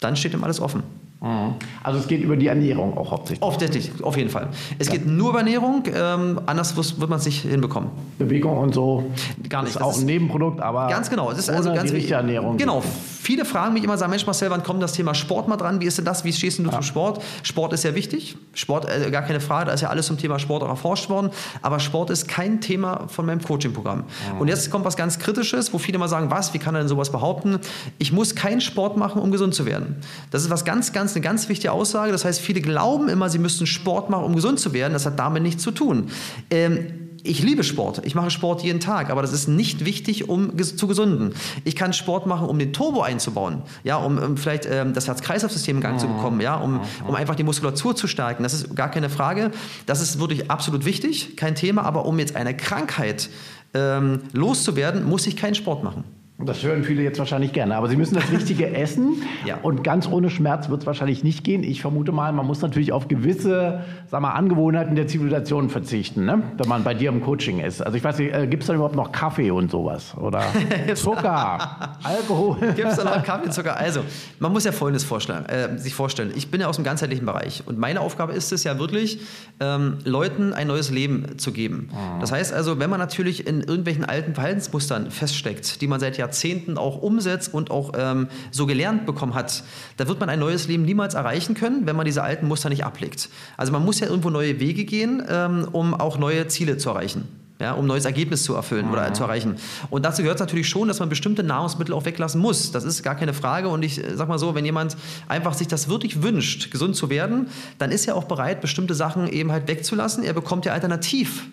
dann 0.00 0.16
steht 0.16 0.32
ihm 0.32 0.44
alles 0.44 0.60
offen. 0.60 0.84
Mhm. 1.20 1.54
Also 1.82 1.98
es 1.98 2.06
geht 2.06 2.22
über 2.22 2.36
die 2.36 2.46
Ernährung 2.46 2.96
auch 2.96 3.10
hauptsächlich. 3.10 3.42
Offensichtlich, 3.42 4.04
auf 4.04 4.16
jeden 4.16 4.30
Fall. 4.30 4.48
Es 4.78 4.86
ja. 4.86 4.94
geht 4.94 5.06
nur 5.06 5.30
über 5.30 5.40
Ernährung, 5.40 5.82
ähm, 5.92 6.40
anders 6.46 6.76
wird 6.76 7.10
man 7.10 7.18
es 7.18 7.26
nicht 7.26 7.42
hinbekommen. 7.42 7.90
Bewegung 8.18 8.56
und 8.58 8.74
so. 8.74 9.10
Gar 9.48 9.62
nicht. 9.62 9.74
Ist 9.74 9.82
auch 9.82 9.98
ein 9.98 10.04
Nebenprodukt, 10.04 10.60
aber 10.60 10.86
ganz 10.88 11.10
genau. 11.10 11.30
Es 11.30 11.38
ist 11.38 11.50
also 11.50 11.72
ganz 11.72 11.90
richtige 11.92 12.14
Ernährung. 12.14 12.56
Genau. 12.56 12.82
Viele 13.20 13.44
fragen 13.44 13.74
mich 13.74 13.84
immer, 13.84 13.98
sagen 13.98 14.10
Mensch 14.10 14.24
Marcel, 14.26 14.48
wann 14.50 14.62
kommt 14.62 14.82
das 14.82 14.92
Thema 14.92 15.14
Sport 15.14 15.48
mal 15.48 15.56
dran? 15.56 15.80
Wie 15.80 15.86
ist 15.86 15.98
denn 15.98 16.04
das? 16.04 16.24
Wie 16.24 16.32
stehst 16.32 16.60
du 16.60 16.62
ja. 16.62 16.70
zum 16.70 16.82
Sport? 16.82 17.22
Sport 17.42 17.72
ist 17.72 17.84
ja 17.84 17.94
wichtig. 17.94 18.36
Sport, 18.54 18.88
äh, 18.88 19.10
gar 19.10 19.22
keine 19.22 19.40
Frage. 19.40 19.66
Da 19.66 19.72
ist 19.72 19.80
ja 19.80 19.88
alles 19.88 20.06
zum 20.06 20.18
Thema 20.18 20.38
Sport 20.38 20.62
auch 20.62 20.68
erforscht 20.68 21.10
worden. 21.10 21.30
Aber 21.60 21.80
Sport 21.80 22.10
ist 22.10 22.28
kein 22.28 22.60
Thema 22.60 23.06
von 23.08 23.26
meinem 23.26 23.42
Coaching-Programm. 23.42 24.04
Mhm. 24.34 24.40
Und 24.40 24.48
jetzt 24.48 24.70
kommt 24.70 24.84
was 24.84 24.96
ganz 24.96 25.18
Kritisches, 25.18 25.72
wo 25.74 25.78
viele 25.78 25.98
mal 25.98 26.08
sagen, 26.08 26.30
was? 26.30 26.54
Wie 26.54 26.58
kann 26.58 26.74
er 26.74 26.80
denn 26.80 26.88
sowas 26.88 27.10
behaupten? 27.10 27.58
Ich 27.98 28.12
muss 28.12 28.34
keinen 28.34 28.60
Sport 28.60 28.96
machen, 28.96 29.20
um 29.20 29.30
gesund 29.30 29.54
zu 29.54 29.66
werden. 29.66 29.96
Das 30.30 30.42
ist 30.42 30.50
was 30.50 30.64
ganz, 30.64 30.92
ganz, 30.92 31.07
eine 31.16 31.22
ganz 31.22 31.48
wichtige 31.48 31.72
Aussage. 31.72 32.12
Das 32.12 32.24
heißt, 32.24 32.40
viele 32.40 32.60
glauben 32.60 33.08
immer, 33.08 33.28
sie 33.30 33.38
müssten 33.38 33.66
Sport 33.66 34.10
machen, 34.10 34.24
um 34.24 34.34
gesund 34.34 34.60
zu 34.60 34.72
werden. 34.72 34.92
Das 34.92 35.06
hat 35.06 35.18
damit 35.18 35.42
nichts 35.42 35.62
zu 35.62 35.70
tun. 35.70 36.10
Ähm, 36.50 37.08
ich 37.22 37.42
liebe 37.42 37.64
Sport. 37.64 38.02
Ich 38.04 38.14
mache 38.14 38.30
Sport 38.30 38.62
jeden 38.62 38.80
Tag, 38.80 39.10
aber 39.10 39.22
das 39.22 39.32
ist 39.32 39.48
nicht 39.48 39.84
wichtig, 39.84 40.28
um 40.28 40.56
ges 40.56 40.76
zu 40.76 40.86
gesunden. 40.86 41.34
Ich 41.64 41.76
kann 41.76 41.92
Sport 41.92 42.26
machen, 42.26 42.48
um 42.48 42.58
den 42.58 42.72
Turbo 42.72 43.02
einzubauen, 43.02 43.62
ja, 43.84 43.96
um, 43.96 44.18
um 44.18 44.36
vielleicht 44.36 44.66
ähm, 44.66 44.94
das 44.94 45.08
Herz-Kreislauf-System 45.08 45.76
in 45.76 45.82
Gang 45.82 46.00
zu 46.00 46.06
bekommen, 46.06 46.40
ja, 46.40 46.56
um, 46.56 46.80
um 47.06 47.14
einfach 47.14 47.34
die 47.34 47.42
Muskulatur 47.42 47.96
zu 47.96 48.06
stärken. 48.06 48.42
Das 48.42 48.54
ist 48.54 48.74
gar 48.74 48.90
keine 48.90 49.10
Frage. 49.10 49.50
Das 49.86 50.00
ist 50.00 50.20
wirklich 50.20 50.50
absolut 50.50 50.84
wichtig, 50.84 51.36
kein 51.36 51.54
Thema. 51.54 51.82
Aber 51.82 52.06
um 52.06 52.18
jetzt 52.18 52.36
eine 52.36 52.56
Krankheit 52.56 53.28
ähm, 53.74 54.20
loszuwerden, 54.32 55.04
muss 55.04 55.26
ich 55.26 55.36
keinen 55.36 55.54
Sport 55.54 55.82
machen. 55.82 56.04
Das 56.40 56.62
hören 56.62 56.84
viele 56.84 57.02
jetzt 57.02 57.18
wahrscheinlich 57.18 57.52
gerne. 57.52 57.74
Aber 57.74 57.88
sie 57.88 57.96
müssen 57.96 58.14
das 58.14 58.30
Richtige 58.30 58.70
essen. 58.74 59.22
ja. 59.44 59.58
Und 59.60 59.82
ganz 59.82 60.08
ohne 60.08 60.30
Schmerz 60.30 60.68
wird 60.68 60.82
es 60.82 60.86
wahrscheinlich 60.86 61.24
nicht 61.24 61.42
gehen. 61.42 61.64
Ich 61.64 61.80
vermute 61.82 62.12
mal, 62.12 62.32
man 62.32 62.46
muss 62.46 62.62
natürlich 62.62 62.92
auf 62.92 63.08
gewisse 63.08 63.80
sag 64.06 64.20
mal, 64.20 64.30
Angewohnheiten 64.30 64.94
der 64.94 65.08
Zivilisation 65.08 65.68
verzichten, 65.68 66.24
ne? 66.24 66.42
wenn 66.56 66.68
man 66.68 66.84
bei 66.84 66.94
dir 66.94 67.08
im 67.08 67.22
Coaching 67.22 67.58
ist. 67.58 67.82
Also 67.82 67.96
ich 67.96 68.04
weiß 68.04 68.18
nicht, 68.18 68.32
äh, 68.32 68.46
gibt 68.46 68.62
es 68.62 68.68
da 68.68 68.74
überhaupt 68.74 68.94
noch 68.94 69.10
Kaffee 69.10 69.50
und 69.50 69.70
sowas? 69.70 70.16
Oder 70.16 70.44
Zucker, 70.94 71.96
Alkohol? 72.04 72.56
Gibt 72.76 72.88
es 72.88 72.96
da 72.96 73.04
noch 73.04 73.24
Kaffee 73.24 73.50
Zucker? 73.50 73.76
Also, 73.76 74.02
man 74.38 74.52
muss 74.52 74.64
ja 74.64 74.70
Folgendes 74.70 75.02
vorstellen, 75.02 75.44
äh, 75.46 75.76
sich 75.76 75.94
vorstellen. 75.94 76.32
Ich 76.36 76.50
bin 76.50 76.60
ja 76.60 76.68
aus 76.68 76.76
dem 76.76 76.84
ganzheitlichen 76.84 77.26
Bereich. 77.26 77.64
Und 77.66 77.78
meine 77.78 78.00
Aufgabe 78.00 78.32
ist 78.32 78.52
es 78.52 78.62
ja 78.62 78.78
wirklich, 78.78 79.20
ähm, 79.58 79.98
Leuten 80.04 80.52
ein 80.52 80.68
neues 80.68 80.90
Leben 80.90 81.36
zu 81.38 81.52
geben. 81.52 81.90
Mhm. 81.90 82.20
Das 82.20 82.30
heißt 82.30 82.52
also, 82.52 82.78
wenn 82.78 82.90
man 82.90 83.00
natürlich 83.00 83.46
in 83.46 83.60
irgendwelchen 83.60 84.04
alten 84.04 84.34
Verhaltensmustern 84.34 85.10
feststeckt, 85.10 85.80
die 85.80 85.86
man 85.88 85.98
seit 85.98 86.16
Jahrzehnten 86.16 86.27
Jahrzehnten 86.28 86.76
auch 86.76 87.00
umsetzt 87.00 87.52
und 87.54 87.70
auch 87.70 87.92
ähm, 87.96 88.28
so 88.50 88.66
gelernt 88.66 89.06
bekommen 89.06 89.34
hat, 89.34 89.64
da 89.96 90.08
wird 90.08 90.20
man 90.20 90.28
ein 90.28 90.38
neues 90.38 90.68
Leben 90.68 90.84
niemals 90.84 91.14
erreichen 91.14 91.54
können, 91.54 91.86
wenn 91.86 91.96
man 91.96 92.04
diese 92.04 92.22
alten 92.22 92.46
Muster 92.46 92.68
nicht 92.68 92.84
ablegt. 92.84 93.30
Also 93.56 93.72
man 93.72 93.84
muss 93.84 94.00
ja 94.00 94.06
irgendwo 94.06 94.30
neue 94.30 94.60
Wege 94.60 94.84
gehen, 94.84 95.22
ähm, 95.28 95.66
um 95.72 95.94
auch 95.94 96.18
neue 96.18 96.46
Ziele 96.48 96.76
zu 96.76 96.90
erreichen. 96.90 97.26
Ja, 97.60 97.72
um 97.72 97.88
neues 97.88 98.04
Ergebnis 98.04 98.44
zu 98.44 98.54
erfüllen 98.54 98.86
mhm. 98.86 98.92
oder 98.92 99.12
zu 99.14 99.24
erreichen. 99.24 99.56
Und 99.90 100.04
dazu 100.04 100.22
gehört 100.22 100.36
es 100.36 100.40
natürlich 100.40 100.68
schon, 100.68 100.86
dass 100.86 101.00
man 101.00 101.08
bestimmte 101.08 101.42
Nahrungsmittel 101.42 101.92
auch 101.92 102.04
weglassen 102.04 102.40
muss. 102.40 102.70
Das 102.70 102.84
ist 102.84 103.02
gar 103.02 103.16
keine 103.16 103.34
Frage. 103.34 103.68
Und 103.68 103.82
ich 103.82 103.98
äh, 103.98 104.14
sag 104.14 104.28
mal 104.28 104.38
so, 104.38 104.54
wenn 104.54 104.64
jemand 104.64 104.96
einfach 105.26 105.54
sich 105.54 105.66
das 105.66 105.88
wirklich 105.88 106.22
wünscht, 106.22 106.70
gesund 106.70 106.94
zu 106.94 107.10
werden, 107.10 107.48
dann 107.78 107.90
ist 107.90 108.06
er 108.06 108.14
auch 108.14 108.24
bereit, 108.24 108.60
bestimmte 108.60 108.94
Sachen 108.94 109.26
eben 109.26 109.50
halt 109.50 109.66
wegzulassen. 109.66 110.22
Er 110.22 110.34
bekommt 110.34 110.66
ja 110.66 110.72
alternativ 110.72 111.48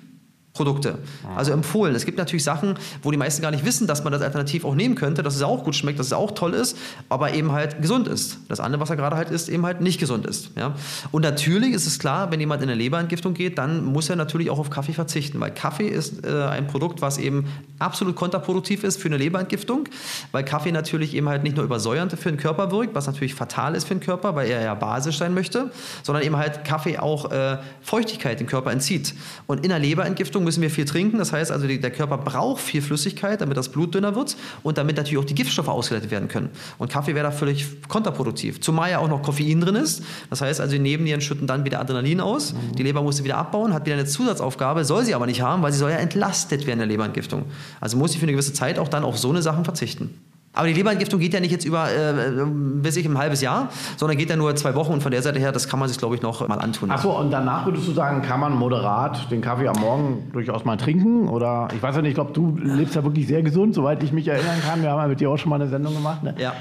Produkte. 0.56 1.00
Also 1.36 1.52
empfohlen. 1.52 1.96
Es 1.96 2.06
gibt 2.06 2.18
natürlich 2.18 2.46
Sachen, 2.46 2.76
wo 3.04 3.12
die 3.12 3.18
meisten 3.18 3.42
gar 3.42 3.52
nicht 3.52 3.66
wissen, 3.66 3.88
dass 3.88 4.06
man 4.06 4.14
das 4.14 4.22
alternativ 4.22 4.64
auch 4.64 4.74
nehmen 4.74 4.96
könnte, 4.96 5.22
dass 5.22 5.36
es 5.36 5.42
auch 5.42 5.66
gut 5.66 5.76
schmeckt, 5.76 6.00
dass 6.00 6.08
es 6.08 6.14
auch 6.14 6.32
toll 6.32 6.54
ist, 6.54 6.78
aber 7.10 7.34
eben 7.34 7.52
halt 7.52 7.82
gesund 7.82 8.08
ist. 8.08 8.38
Das 8.48 8.62
andere, 8.62 8.82
was 8.82 8.90
er 8.90 8.96
gerade 8.96 9.18
halt 9.18 9.30
isst, 9.30 9.50
eben 9.50 9.66
halt 9.66 9.82
nicht 9.82 10.00
gesund 10.00 10.26
ist. 10.26 10.52
Ja? 10.56 10.74
Und 11.12 11.24
natürlich 11.24 11.74
ist 11.74 11.86
es 11.88 12.00
klar, 12.00 12.32
wenn 12.32 12.40
jemand 12.40 12.64
in 12.64 12.70
eine 12.70 12.78
Leberentgiftung 12.78 13.34
geht, 13.34 13.58
dann 13.58 13.84
muss 13.84 14.10
er 14.10 14.16
natürlich 14.16 14.50
auch 14.50 14.58
auf 14.58 14.70
Kaffee 14.70 14.94
verzichten, 14.94 15.42
weil 15.42 15.52
Kaffee 15.52 15.90
ist 15.90 16.26
äh, 16.26 16.46
ein 16.46 16.68
Produkt, 16.68 17.02
was 17.02 17.18
eben 17.18 17.48
absolut 17.78 18.16
kontraproduktiv 18.16 18.86
ist 18.86 19.02
für 19.02 19.10
eine 19.10 19.18
Leberentgiftung, 19.18 19.90
weil 20.32 20.46
Kaffee 20.46 20.72
natürlich 20.72 21.16
eben 21.16 21.28
halt 21.28 21.44
nicht 21.44 21.58
nur 21.58 21.66
übersäuernd 21.66 22.14
für 22.14 22.32
den 22.32 22.40
Körper 22.40 22.72
wirkt, 22.72 22.96
was 22.96 23.08
natürlich 23.08 23.36
fatal 23.36 23.76
ist 23.76 23.90
für 23.90 23.96
den 23.96 24.00
Körper, 24.02 24.36
weil 24.36 24.50
er 24.50 24.62
ja 24.64 24.74
basisch 24.74 25.18
sein 25.18 25.34
möchte, 25.34 25.72
sondern 26.04 26.24
eben 26.24 26.38
halt 26.38 26.64
Kaffee 26.64 26.98
auch 26.98 27.30
äh, 27.30 27.58
Feuchtigkeit 27.82 28.40
dem 28.40 28.48
Körper 28.48 28.72
entzieht. 28.72 29.14
Und 29.48 29.66
in 29.66 29.72
einer 29.72 29.84
Leberentgiftung 29.84 30.45
müssen 30.46 30.62
wir 30.62 30.70
viel 30.70 30.86
trinken. 30.86 31.18
Das 31.18 31.34
heißt 31.34 31.52
also, 31.52 31.68
die, 31.68 31.82
der 31.82 31.92
Körper 31.92 32.18
braucht 32.18 32.62
viel 32.62 32.82
Flüssigkeit, 32.82 33.42
damit 33.42 33.58
das 33.58 33.68
Blut 33.70 33.94
dünner 33.94 34.16
wird 34.16 34.38
und 34.64 34.78
damit 34.78 34.96
natürlich 34.96 35.18
auch 35.20 35.26
die 35.26 35.36
Giftstoffe 35.36 35.68
ausgeleitet 35.68 36.12
werden 36.12 36.30
können. 36.30 36.50
Und 36.78 36.90
Kaffee 36.90 37.14
wäre 37.14 37.26
da 37.26 37.32
völlig 37.32 37.66
kontraproduktiv. 37.90 38.62
Zumal 38.62 38.92
ja 38.92 39.00
auch 39.00 39.10
noch 39.10 39.22
Koffein 39.22 39.60
drin 39.60 39.76
ist. 39.76 40.04
Das 40.30 40.40
heißt 40.40 40.62
also, 40.62 40.72
die 40.72 40.80
Nebennieren 40.80 41.20
schütten 41.20 41.48
dann 41.48 41.66
wieder 41.66 41.82
Adrenalin 41.82 42.22
aus. 42.22 42.54
Mhm. 42.54 42.76
Die 42.78 42.84
Leber 42.84 43.02
muss 43.02 43.18
sie 43.18 43.26
wieder 43.26 43.38
abbauen, 43.38 43.74
hat 43.74 43.86
wieder 43.86 43.96
eine 43.96 44.06
Zusatzaufgabe, 44.06 44.86
soll 44.86 45.04
sie 45.04 45.14
aber 45.14 45.26
nicht 45.26 45.42
haben, 45.42 45.62
weil 45.62 45.74
sie 45.74 45.80
soll 45.80 45.92
ja 45.92 45.98
entlastet 45.98 46.62
werden 46.62 46.80
in 46.80 46.88
der 46.88 46.88
Leberentgiftung. 46.88 47.44
Also 47.82 47.98
muss 47.98 48.14
sie 48.14 48.20
für 48.20 48.24
eine 48.24 48.32
gewisse 48.32 48.54
Zeit 48.54 48.80
auch 48.80 48.88
dann 48.88 49.04
auf 49.04 49.18
so 49.18 49.30
eine 49.30 49.42
Sachen 49.42 49.66
verzichten. 49.66 50.18
Aber 50.56 50.68
die 50.68 50.74
Leberentgiftung 50.74 51.20
geht 51.20 51.34
ja 51.34 51.40
nicht 51.40 51.52
jetzt 51.52 51.66
über, 51.66 51.90
äh, 51.92 52.46
bis 52.46 52.96
ich 52.96 53.06
ein 53.06 53.18
halbes 53.18 53.42
Jahr, 53.42 53.70
sondern 53.98 54.18
geht 54.18 54.30
ja 54.30 54.36
nur 54.36 54.56
zwei 54.56 54.74
Wochen 54.76 54.94
und 54.94 55.04
von 55.04 55.12
der 55.12 55.22
Seite 55.22 55.40
her, 55.40 55.52
das 55.52 55.68
kann 55.68 55.80
man 55.80 55.90
sich, 55.90 55.98
glaube 55.98 56.16
ich, 56.16 56.22
noch 56.22 56.48
mal 56.48 56.60
antun. 56.60 56.90
Achso, 56.92 57.20
und 57.20 57.32
danach 57.32 57.66
würdest 57.66 57.88
du 57.88 57.92
sagen, 57.92 58.22
kann 58.22 58.40
man 58.40 58.54
moderat 58.54 59.30
den 59.32 59.42
Kaffee 59.42 59.68
am 59.68 59.80
Morgen 59.80 60.30
durchaus 60.32 60.66
mal 60.66 60.78
trinken? 60.78 61.28
Oder 61.28 61.68
ich 61.76 61.84
weiß 61.84 61.96
ja 61.98 62.02
nicht, 62.02 62.12
ich 62.12 62.16
glaube, 62.16 62.34
du 62.34 62.58
lebst 62.62 62.96
ja 62.96 63.04
wirklich 63.04 63.28
sehr 63.28 63.44
gesund, 63.44 63.76
soweit 63.76 64.02
ich 64.04 64.12
mich 64.12 64.28
erinnern 64.28 64.62
kann. 64.66 64.82
Wir 64.82 64.92
haben 64.92 65.02
ja 65.02 65.08
mit 65.08 65.20
dir 65.20 65.30
auch 65.30 65.38
schon 65.38 65.50
mal 65.50 65.58
eine 65.58 65.68
Sendung 65.68 65.94
gemacht. 65.94 66.24
Ne? 66.24 66.36
Ja. 66.38 66.54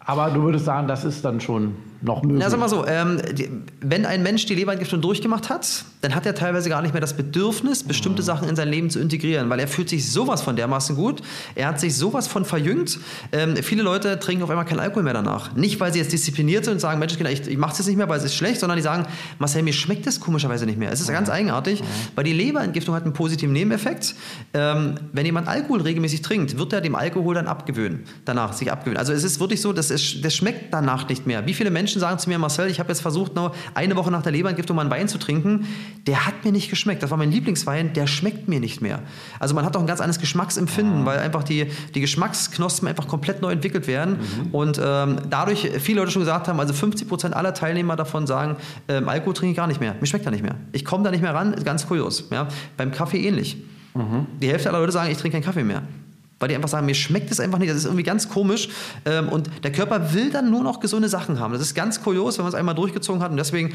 Aber 0.00 0.30
du 0.30 0.42
würdest 0.42 0.64
sagen, 0.64 0.88
das 0.88 1.04
ist 1.04 1.24
dann 1.24 1.40
schon 1.40 1.74
noch 2.02 2.22
möglich. 2.22 2.42
Na, 2.42 2.50
sag 2.50 2.60
mal 2.60 2.68
so, 2.68 2.86
ähm, 2.86 3.20
die, 3.32 3.48
wenn 3.80 4.06
ein 4.06 4.22
Mensch 4.22 4.46
die 4.46 4.54
Leberentgiftung 4.54 5.00
durchgemacht 5.00 5.48
hat, 5.48 5.84
dann 6.00 6.14
hat 6.14 6.26
er 6.26 6.34
teilweise 6.34 6.68
gar 6.68 6.82
nicht 6.82 6.92
mehr 6.92 7.00
das 7.00 7.16
Bedürfnis, 7.16 7.84
bestimmte 7.84 8.22
mhm. 8.22 8.26
Sachen 8.26 8.48
in 8.48 8.56
sein 8.56 8.68
Leben 8.68 8.90
zu 8.90 8.98
integrieren, 8.98 9.48
weil 9.50 9.60
er 9.60 9.68
fühlt 9.68 9.88
sich 9.88 10.10
sowas 10.10 10.42
von 10.42 10.56
dermaßen 10.56 10.96
gut, 10.96 11.22
er 11.54 11.68
hat 11.68 11.80
sich 11.80 11.96
sowas 11.96 12.26
von 12.26 12.44
verjüngt. 12.44 12.98
Ähm, 13.30 13.56
viele 13.56 13.82
Leute 13.82 14.18
trinken 14.18 14.42
auf 14.42 14.50
einmal 14.50 14.64
keinen 14.64 14.80
Alkohol 14.80 15.04
mehr 15.04 15.14
danach. 15.14 15.54
Nicht, 15.54 15.80
weil 15.80 15.92
sie 15.92 16.00
jetzt 16.00 16.12
diszipliniert 16.12 16.64
sind 16.64 16.74
und 16.74 16.80
sagen, 16.80 16.98
Mensch, 16.98 17.14
ich, 17.14 17.48
ich 17.48 17.58
mache 17.58 17.72
es 17.72 17.78
jetzt 17.78 17.86
nicht 17.86 17.96
mehr, 17.96 18.08
weil 18.08 18.18
es 18.18 18.24
ist 18.24 18.34
schlecht, 18.34 18.60
sondern 18.60 18.76
die 18.76 18.82
sagen, 18.82 19.06
Marcel, 19.38 19.62
mir 19.62 19.72
schmeckt 19.72 20.06
das 20.06 20.18
komischerweise 20.20 20.66
nicht 20.66 20.78
mehr. 20.78 20.90
Es 20.90 21.00
ist 21.00 21.08
mhm. 21.08 21.14
ganz 21.14 21.30
eigenartig, 21.30 21.82
mhm. 21.82 21.86
weil 22.14 22.24
die 22.24 22.32
Leberentgiftung 22.32 22.94
hat 22.94 23.04
einen 23.04 23.12
positiven 23.12 23.52
Nebeneffekt. 23.52 24.14
Ähm, 24.54 24.96
wenn 25.12 25.24
jemand 25.24 25.48
Alkohol 25.48 25.82
regelmäßig 25.82 26.22
trinkt, 26.22 26.58
wird 26.58 26.72
er 26.72 26.80
dem 26.80 26.94
Alkohol 26.94 27.34
dann 27.34 27.46
abgewöhnen, 27.46 28.04
danach 28.24 28.52
sich 28.52 28.72
abgewöhnen. 28.72 28.98
Also 28.98 29.12
es 29.12 29.24
ist 29.24 29.40
wirklich 29.40 29.60
so, 29.60 29.72
dass 29.72 29.90
es, 29.90 30.20
das 30.20 30.34
schmeckt 30.34 30.72
danach 30.72 31.08
nicht 31.08 31.26
mehr. 31.26 31.46
Wie 31.46 31.54
viele 31.54 31.70
Menschen 31.70 31.91
sagen 31.98 32.18
zu 32.18 32.28
mir, 32.28 32.38
Marcel, 32.38 32.68
ich 32.68 32.80
habe 32.80 32.88
jetzt 32.88 33.00
versucht, 33.00 33.32
eine 33.74 33.96
Woche 33.96 34.10
nach 34.10 34.22
der 34.22 34.32
Leberentgiftung 34.32 34.76
mal 34.76 34.82
einen 34.82 34.90
Wein 34.90 35.08
zu 35.08 35.18
trinken, 35.18 35.66
der 36.06 36.26
hat 36.26 36.44
mir 36.44 36.52
nicht 36.52 36.70
geschmeckt. 36.70 37.02
Das 37.02 37.10
war 37.10 37.18
mein 37.18 37.30
Lieblingswein, 37.30 37.92
der 37.92 38.06
schmeckt 38.06 38.48
mir 38.48 38.60
nicht 38.60 38.80
mehr. 38.80 39.00
Also 39.38 39.54
man 39.54 39.64
hat 39.64 39.76
auch 39.76 39.80
ein 39.80 39.86
ganz 39.86 40.00
anderes 40.00 40.20
Geschmacksempfinden, 40.20 41.06
weil 41.06 41.18
einfach 41.18 41.42
die, 41.42 41.66
die 41.94 42.00
Geschmacksknospen 42.00 42.88
einfach 42.88 43.08
komplett 43.08 43.42
neu 43.42 43.52
entwickelt 43.52 43.86
werden. 43.86 44.18
Mhm. 44.18 44.54
Und 44.54 44.80
ähm, 44.82 45.20
dadurch 45.30 45.70
viele 45.80 46.00
Leute 46.00 46.12
schon 46.12 46.22
gesagt 46.22 46.48
haben, 46.48 46.60
also 46.60 46.74
50 46.74 47.08
Prozent 47.08 47.34
aller 47.34 47.54
Teilnehmer 47.54 47.96
davon 47.96 48.26
sagen, 48.26 48.56
ähm, 48.88 49.08
Alkohol 49.08 49.34
trinke 49.34 49.52
ich 49.52 49.56
gar 49.56 49.66
nicht 49.66 49.80
mehr. 49.80 49.94
Mir 50.00 50.06
schmeckt 50.06 50.24
er 50.24 50.32
nicht 50.32 50.42
mehr. 50.42 50.56
Ich 50.72 50.84
komme 50.84 51.04
da 51.04 51.10
nicht 51.10 51.22
mehr 51.22 51.34
ran, 51.34 51.54
ganz 51.64 51.86
kurios. 51.86 52.28
Ja? 52.30 52.48
Beim 52.76 52.92
Kaffee 52.92 53.26
ähnlich. 53.26 53.56
Mhm. 53.94 54.26
Die 54.40 54.48
Hälfte 54.48 54.70
aller 54.70 54.80
Leute 54.80 54.92
sagen, 54.92 55.10
ich 55.10 55.18
trinke 55.18 55.36
keinen 55.36 55.44
Kaffee 55.44 55.64
mehr 55.64 55.82
weil 56.42 56.48
die 56.48 56.56
einfach 56.56 56.68
sagen, 56.68 56.86
mir 56.86 56.94
schmeckt 56.94 57.30
es 57.30 57.38
einfach 57.40 57.58
nicht, 57.58 57.70
das 57.70 57.78
ist 57.78 57.84
irgendwie 57.84 58.02
ganz 58.02 58.28
komisch. 58.28 58.68
Ähm, 59.06 59.28
und 59.28 59.48
der 59.62 59.70
Körper 59.70 60.12
will 60.12 60.30
dann 60.30 60.50
nur 60.50 60.62
noch 60.62 60.80
gesunde 60.80 61.08
Sachen 61.08 61.38
haben. 61.38 61.52
Das 61.52 61.62
ist 61.62 61.74
ganz 61.74 62.02
kurios, 62.02 62.36
wenn 62.36 62.44
man 62.44 62.52
es 62.52 62.58
einmal 62.58 62.74
durchgezogen 62.74 63.22
hat. 63.22 63.30
Und 63.30 63.36
deswegen, 63.36 63.72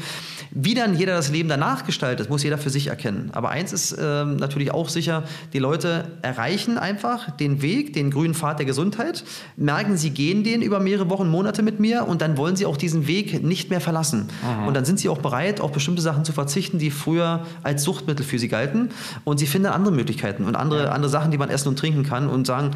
wie 0.50 0.74
dann 0.74 0.96
jeder 0.96 1.14
das 1.14 1.30
Leben 1.30 1.48
danach 1.48 1.86
gestaltet, 1.86 2.28
muss 2.28 2.42
jeder 2.42 2.58
für 2.58 2.68
sich 2.68 2.88
erkennen. 2.88 3.30
Aber 3.32 3.48
eins 3.48 3.72
ist 3.72 3.96
ähm, 3.98 4.36
natürlich 4.36 4.70
auch 4.70 4.90
sicher, 4.90 5.24
die 5.54 5.58
Leute 5.58 6.04
erreichen 6.20 6.76
einfach 6.76 7.30
den 7.30 7.62
Weg, 7.62 7.94
den 7.94 8.10
grünen 8.10 8.34
Pfad 8.34 8.58
der 8.58 8.66
Gesundheit, 8.66 9.24
merken, 9.56 9.96
sie 9.96 10.10
gehen 10.10 10.44
den 10.44 10.60
über 10.60 10.78
mehrere 10.78 11.08
Wochen, 11.08 11.28
Monate 11.28 11.62
mit 11.62 11.80
mir 11.80 12.06
und 12.06 12.20
dann 12.20 12.36
wollen 12.36 12.56
sie 12.56 12.66
auch 12.66 12.76
diesen 12.76 13.06
Weg 13.06 13.42
nicht 13.42 13.70
mehr 13.70 13.80
verlassen. 13.80 14.28
Aha. 14.44 14.66
Und 14.66 14.74
dann 14.74 14.84
sind 14.84 15.00
sie 15.00 15.08
auch 15.08 15.18
bereit, 15.18 15.62
auf 15.62 15.72
bestimmte 15.72 16.02
Sachen 16.02 16.26
zu 16.26 16.32
verzichten, 16.32 16.78
die 16.78 16.90
früher 16.90 17.46
als 17.62 17.82
Suchtmittel 17.82 18.26
für 18.26 18.38
sie 18.38 18.48
galten. 18.48 18.90
Und 19.24 19.38
sie 19.38 19.46
finden 19.46 19.68
andere 19.68 19.94
Möglichkeiten 19.94 20.44
und 20.44 20.54
andere, 20.54 20.92
andere 20.92 21.10
Sachen, 21.10 21.30
die 21.30 21.38
man 21.38 21.48
essen 21.48 21.68
und 21.68 21.78
trinken 21.78 22.02
kann 22.02 22.28
und 22.28 22.46
sagen, 22.46 22.57
sagen, 22.60 22.70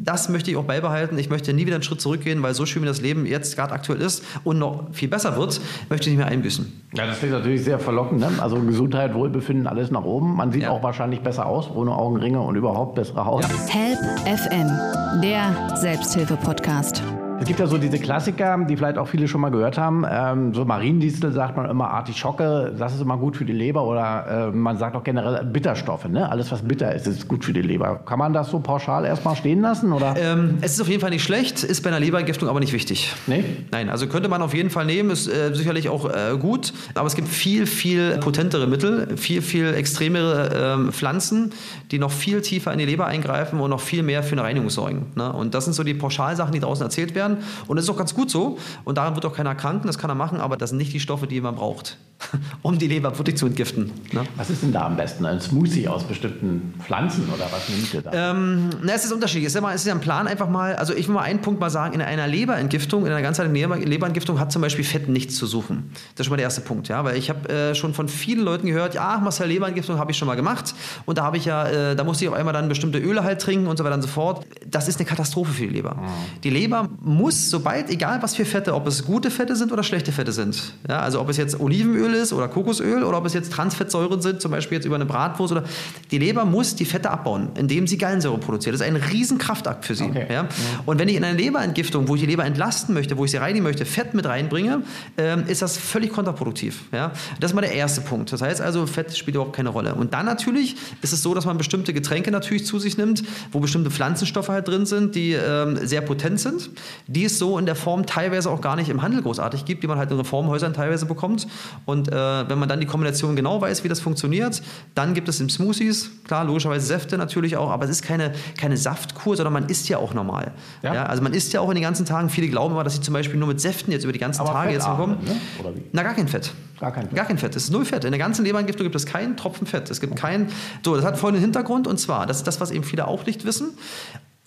das 0.00 0.28
möchte 0.28 0.50
ich 0.50 0.56
auch 0.56 0.64
beibehalten. 0.64 1.18
Ich 1.18 1.28
möchte 1.28 1.52
nie 1.52 1.66
wieder 1.66 1.74
einen 1.74 1.82
Schritt 1.82 2.00
zurückgehen, 2.00 2.40
weil 2.42 2.54
so 2.54 2.66
schön 2.66 2.82
wie 2.82 2.86
das 2.86 3.00
Leben 3.00 3.26
jetzt 3.26 3.56
gerade 3.56 3.72
aktuell 3.72 4.00
ist 4.00 4.22
und 4.44 4.58
noch 4.58 4.84
viel 4.92 5.08
besser 5.08 5.36
wird, 5.36 5.60
möchte 5.90 6.08
ich 6.08 6.16
nicht 6.16 6.18
mehr 6.24 6.28
einbüßen. 6.32 6.72
Ja, 6.94 7.06
das 7.06 7.18
klingt 7.18 7.32
natürlich 7.34 7.64
sehr 7.64 7.80
verlockend. 7.80 8.20
Ne? 8.20 8.30
Also 8.40 8.60
Gesundheit, 8.60 9.12
Wohlbefinden, 9.14 9.66
alles 9.66 9.90
nach 9.90 10.04
oben. 10.04 10.36
Man 10.36 10.52
sieht 10.52 10.62
Ja. 10.62 10.70
auch 10.70 10.84
wahrscheinlich 10.84 11.20
besser 11.20 11.46
aus, 11.46 11.68
ohne 11.74 11.96
Augenringe 11.96 12.40
und 12.40 12.54
überhaupt 12.54 12.94
bessere 12.94 13.24
Haut. 13.24 13.44
Help 13.68 13.98
FM, 14.24 15.20
der 15.20 15.76
Selbsthilfe-Podcast. 15.76 17.02
Es 17.40 17.46
gibt 17.46 17.60
ja 17.60 17.68
so 17.68 17.78
diese 17.78 17.98
Klassiker, 17.98 18.58
die 18.68 18.76
vielleicht 18.76 18.98
auch 18.98 19.06
viele 19.06 19.28
schon 19.28 19.40
mal 19.40 19.50
gehört 19.50 19.78
haben. 19.78 20.04
Ähm, 20.10 20.52
so 20.54 20.64
Mariendistel 20.64 21.30
sagt 21.32 21.56
man 21.56 21.70
immer 21.70 21.88
Artischocke, 21.90 22.74
das 22.76 22.94
ist 22.94 23.00
immer 23.00 23.16
gut 23.16 23.36
für 23.36 23.44
die 23.44 23.52
Leber. 23.52 23.84
Oder 23.84 24.48
äh, 24.48 24.56
man 24.56 24.76
sagt 24.76 24.96
auch 24.96 25.04
generell 25.04 25.44
Bitterstoffe. 25.44 26.08
Ne? 26.08 26.28
Alles, 26.28 26.50
was 26.50 26.62
bitter 26.62 26.92
ist, 26.94 27.06
ist 27.06 27.28
gut 27.28 27.44
für 27.44 27.52
die 27.52 27.62
Leber. 27.62 28.00
Kann 28.04 28.18
man 28.18 28.32
das 28.32 28.50
so 28.50 28.58
pauschal 28.58 29.04
erstmal 29.04 29.36
stehen 29.36 29.60
lassen? 29.60 29.92
Oder? 29.92 30.16
Ähm, 30.18 30.58
es 30.62 30.72
ist 30.72 30.80
auf 30.80 30.88
jeden 30.88 31.00
Fall 31.00 31.10
nicht 31.10 31.22
schlecht, 31.22 31.62
ist 31.62 31.82
bei 31.82 31.90
einer 31.90 32.00
Leberentgiftung 32.00 32.48
aber 32.48 32.58
nicht 32.58 32.72
wichtig. 32.72 33.14
Nee? 33.28 33.44
Nein, 33.70 33.88
also 33.88 34.08
könnte 34.08 34.28
man 34.28 34.42
auf 34.42 34.52
jeden 34.52 34.70
Fall 34.70 34.84
nehmen, 34.84 35.10
ist 35.10 35.28
äh, 35.28 35.54
sicherlich 35.54 35.88
auch 35.88 36.10
äh, 36.10 36.36
gut, 36.38 36.72
aber 36.94 37.06
es 37.06 37.14
gibt 37.14 37.28
viel, 37.28 37.66
viel 37.66 38.18
potentere 38.18 38.66
Mittel, 38.66 39.16
viel, 39.16 39.42
viel 39.42 39.74
extremere 39.74 40.76
ähm, 40.76 40.92
Pflanzen, 40.92 41.52
die 41.92 42.00
noch 42.00 42.10
viel 42.10 42.42
tiefer 42.42 42.72
in 42.72 42.78
die 42.78 42.84
Leber 42.84 43.06
eingreifen 43.06 43.60
und 43.60 43.70
noch 43.70 43.80
viel 43.80 44.02
mehr 44.02 44.22
für 44.24 44.32
eine 44.32 44.42
Reinigung 44.42 44.70
sorgen. 44.70 45.06
Ne? 45.14 45.32
Und 45.32 45.54
das 45.54 45.64
sind 45.64 45.74
so 45.74 45.84
die 45.84 45.94
Pauschalsachen, 45.94 46.52
die 46.52 46.60
draußen 46.60 46.84
erzählt 46.84 47.14
werden. 47.14 47.27
Und 47.66 47.76
das 47.76 47.84
ist 47.84 47.90
auch 47.90 47.96
ganz 47.96 48.14
gut 48.14 48.30
so. 48.30 48.58
Und 48.84 48.98
daran 48.98 49.14
wird 49.14 49.26
auch 49.26 49.34
keiner 49.34 49.50
erkranken, 49.50 49.86
das 49.86 49.98
kann 49.98 50.10
er 50.10 50.14
machen, 50.14 50.40
aber 50.40 50.56
das 50.56 50.70
sind 50.70 50.78
nicht 50.78 50.92
die 50.92 51.00
Stoffe, 51.00 51.26
die 51.26 51.40
man 51.40 51.56
braucht, 51.56 51.98
um 52.62 52.78
die 52.78 52.88
Leber 52.88 53.16
wirklich 53.18 53.36
zu 53.36 53.46
entgiften. 53.46 53.90
Ne? 54.12 54.22
Was 54.36 54.50
ist 54.50 54.62
denn 54.62 54.72
da 54.72 54.86
am 54.86 54.96
besten? 54.96 55.24
Ein 55.26 55.40
Smoothie 55.40 55.88
aus 55.88 56.04
bestimmten 56.04 56.74
Pflanzen 56.82 57.28
oder 57.34 57.46
was 57.50 57.68
nimmt 57.68 57.94
ihr 57.94 58.02
da? 58.02 58.30
Ähm, 58.32 58.70
na, 58.82 58.92
es 58.92 59.04
ist 59.04 59.12
unterschiedlich. 59.12 59.46
Es 59.46 59.54
ist, 59.54 59.62
ja 59.62 59.70
es 59.70 59.80
ist 59.82 59.86
ja 59.86 59.94
ein 59.94 60.00
Plan, 60.00 60.26
einfach 60.26 60.48
mal, 60.48 60.74
also 60.76 60.94
ich 60.94 61.08
will 61.08 61.14
mal 61.14 61.22
einen 61.22 61.40
Punkt 61.40 61.60
mal 61.60 61.70
sagen, 61.70 61.94
in 61.94 62.02
einer 62.02 62.26
Leberentgiftung, 62.26 63.06
in 63.06 63.12
einer 63.12 63.22
ganzheitlichen 63.22 63.54
Leber 63.54 63.76
Leberentgiftung 63.76 64.38
hat 64.38 64.52
zum 64.52 64.62
Beispiel 64.62 64.84
Fett 64.84 65.08
nichts 65.08 65.36
zu 65.36 65.46
suchen. 65.46 65.90
Das 66.14 66.20
ist 66.20 66.26
schon 66.26 66.32
mal 66.32 66.36
der 66.36 66.44
erste 66.44 66.60
Punkt, 66.60 66.88
ja, 66.88 67.04
weil 67.04 67.16
ich 67.16 67.30
habe 67.30 67.48
äh, 67.48 67.74
schon 67.74 67.94
von 67.94 68.08
vielen 68.08 68.44
Leuten 68.44 68.66
gehört, 68.66 68.94
ja, 68.94 69.18
Marcel, 69.18 69.48
Leberentgiftung 69.48 69.98
habe 69.98 70.10
ich 70.10 70.18
schon 70.18 70.28
mal 70.28 70.34
gemacht 70.34 70.74
und 71.06 71.18
da 71.18 71.24
habe 71.24 71.36
ich 71.36 71.44
ja, 71.44 71.66
äh, 71.66 71.96
da 71.96 72.04
musste 72.04 72.24
ich 72.24 72.30
auf 72.30 72.36
einmal 72.36 72.54
dann 72.54 72.68
bestimmte 72.68 72.98
Öle 72.98 73.24
halt 73.24 73.40
trinken 73.40 73.66
und 73.66 73.76
so 73.76 73.84
weiter 73.84 73.94
und 73.94 74.02
so 74.02 74.08
fort. 74.08 74.46
Das 74.66 74.88
ist 74.88 74.98
eine 74.98 75.08
Katastrophe 75.08 75.52
für 75.52 75.66
die 75.66 75.74
Leber. 75.74 75.96
Die 76.44 76.50
Leber 76.50 76.88
muss, 77.00 77.17
sobald, 77.50 77.90
egal 77.90 78.22
was 78.22 78.34
für 78.34 78.44
Fette, 78.44 78.74
ob 78.74 78.86
es 78.86 79.04
gute 79.04 79.30
Fette 79.30 79.56
sind 79.56 79.72
oder 79.72 79.82
schlechte 79.82 80.12
Fette 80.12 80.32
sind, 80.32 80.74
ja, 80.88 81.00
also 81.00 81.20
ob 81.20 81.28
es 81.28 81.36
jetzt 81.36 81.58
Olivenöl 81.60 82.14
ist 82.14 82.32
oder 82.32 82.48
Kokosöl 82.48 83.02
oder 83.02 83.18
ob 83.18 83.26
es 83.26 83.34
jetzt 83.34 83.52
Transfettsäuren 83.52 84.20
sind, 84.20 84.40
zum 84.40 84.50
Beispiel 84.50 84.76
jetzt 84.76 84.84
über 84.84 84.96
eine 84.96 85.06
Bratwurst 85.06 85.52
oder 85.52 85.64
die 86.10 86.18
Leber 86.18 86.44
muss 86.44 86.74
die 86.76 86.84
Fette 86.84 87.10
abbauen, 87.10 87.50
indem 87.56 87.86
sie 87.86 87.98
Gallensäure 87.98 88.38
produziert. 88.38 88.74
Das 88.74 88.80
ist 88.80 88.86
ein 88.86 88.96
riesen 88.96 89.38
Kraftakt 89.38 89.84
für 89.84 89.94
sie. 89.94 90.04
Okay. 90.04 90.26
Ja? 90.30 90.48
Und 90.86 90.98
wenn 90.98 91.08
ich 91.08 91.16
in 91.16 91.24
eine 91.24 91.36
Leberentgiftung, 91.36 92.08
wo 92.08 92.14
ich 92.14 92.20
die 92.20 92.26
Leber 92.26 92.44
entlasten 92.44 92.94
möchte, 92.94 93.16
wo 93.16 93.24
ich 93.24 93.30
sie 93.30 93.38
reinigen 93.38 93.64
möchte, 93.64 93.84
Fett 93.84 94.14
mit 94.14 94.26
reinbringe, 94.26 94.82
ähm, 95.16 95.44
ist 95.46 95.62
das 95.62 95.76
völlig 95.76 96.12
kontraproduktiv. 96.12 96.84
Ja? 96.92 97.12
Das 97.40 97.50
ist 97.50 97.54
mal 97.54 97.62
der 97.62 97.72
erste 97.72 98.00
Punkt. 98.00 98.32
Das 98.32 98.42
heißt 98.42 98.60
also, 98.60 98.86
Fett 98.86 99.16
spielt 99.16 99.36
überhaupt 99.36 99.56
keine 99.56 99.70
Rolle. 99.70 99.94
Und 99.94 100.14
dann 100.14 100.26
natürlich 100.26 100.76
ist 101.02 101.12
es 101.12 101.22
so, 101.22 101.34
dass 101.34 101.46
man 101.46 101.58
bestimmte 101.58 101.92
Getränke 101.92 102.30
natürlich 102.30 102.66
zu 102.66 102.78
sich 102.78 102.96
nimmt, 102.96 103.22
wo 103.52 103.60
bestimmte 103.60 103.90
Pflanzenstoffe 103.90 104.48
halt 104.48 104.68
drin 104.68 104.86
sind, 104.86 105.14
die 105.14 105.32
ähm, 105.32 105.78
sehr 105.86 106.00
potent 106.00 106.40
sind, 106.40 106.70
die 107.08 107.24
es 107.24 107.38
so 107.38 107.58
in 107.58 107.64
der 107.64 107.74
Form 107.74 108.04
teilweise 108.04 108.50
auch 108.50 108.60
gar 108.60 108.76
nicht 108.76 108.90
im 108.90 109.00
Handel 109.00 109.22
großartig 109.22 109.64
gibt, 109.64 109.82
die 109.82 109.86
man 109.86 109.98
halt 109.98 110.10
in 110.10 110.18
Reformhäusern 110.18 110.74
teilweise 110.74 111.06
bekommt. 111.06 111.48
Und 111.86 112.08
äh, 112.08 112.48
wenn 112.48 112.58
man 112.58 112.68
dann 112.68 112.80
die 112.80 112.86
Kombination 112.86 113.34
genau 113.34 113.60
weiß, 113.60 113.82
wie 113.82 113.88
das 113.88 113.98
funktioniert, 113.98 114.62
dann 114.94 115.14
gibt 115.14 115.26
es 115.28 115.40
in 115.40 115.48
Smoothies, 115.48 116.10
klar, 116.24 116.44
logischerweise 116.44 116.86
Säfte 116.86 117.16
natürlich 117.16 117.56
auch, 117.56 117.70
aber 117.70 117.86
es 117.86 117.90
ist 117.90 118.02
keine, 118.02 118.32
keine 118.58 118.76
Saftkur, 118.76 119.36
sondern 119.36 119.54
man 119.54 119.66
isst 119.66 119.88
ja 119.88 119.96
auch 119.96 120.12
normal. 120.12 120.52
Ja. 120.82 120.94
Ja. 120.94 121.06
also 121.06 121.22
man 121.22 121.32
isst 121.32 121.52
ja 121.54 121.60
auch 121.60 121.70
in 121.70 121.76
den 121.76 121.82
ganzen 121.84 122.04
Tagen, 122.04 122.28
viele 122.28 122.48
glauben 122.48 122.74
immer, 122.74 122.84
dass 122.84 122.94
sie 122.94 123.00
zum 123.00 123.14
Beispiel 123.14 123.38
nur 123.38 123.48
mit 123.48 123.60
Säften 123.60 123.90
jetzt 123.90 124.04
über 124.04 124.12
die 124.12 124.18
ganzen 124.18 124.42
Aber 124.42 124.52
Tage 124.52 124.72
jetzt 124.72 124.86
bekommen. 124.86 125.16
ne? 125.24 125.34
Oder 125.60 125.74
wie? 125.74 125.82
Na, 125.92 126.02
gar 126.02 126.14
kein 126.14 126.28
Fett. 126.28 126.52
Gar 126.78 126.92
kein 126.92 127.04
Fett. 127.06 127.16
Gar 127.16 127.24
kein 127.24 127.38
Fett. 127.38 127.56
Es 127.56 127.64
ist 127.64 127.70
null 127.70 127.86
Fett. 127.86 128.04
In 128.04 128.12
der 128.12 128.18
ganzen 128.18 128.44
Leberentgiftung 128.44 128.84
gibt 128.84 128.94
es 128.94 129.06
keinen 129.06 129.36
Tropfen 129.36 129.66
Fett. 129.66 129.90
Es 129.90 130.00
gibt 130.00 130.14
kein. 130.14 130.48
So, 130.84 130.94
das 130.94 131.04
hat 131.04 131.16
folgenden 131.18 131.42
Hintergrund 131.42 131.86
und 131.86 131.98
zwar, 131.98 132.26
das 132.26 132.36
ist 132.36 132.46
das, 132.46 132.60
was 132.60 132.70
eben 132.70 132.84
viele 132.84 133.08
auch 133.08 133.24
nicht 133.26 133.44
wissen. 133.46 133.70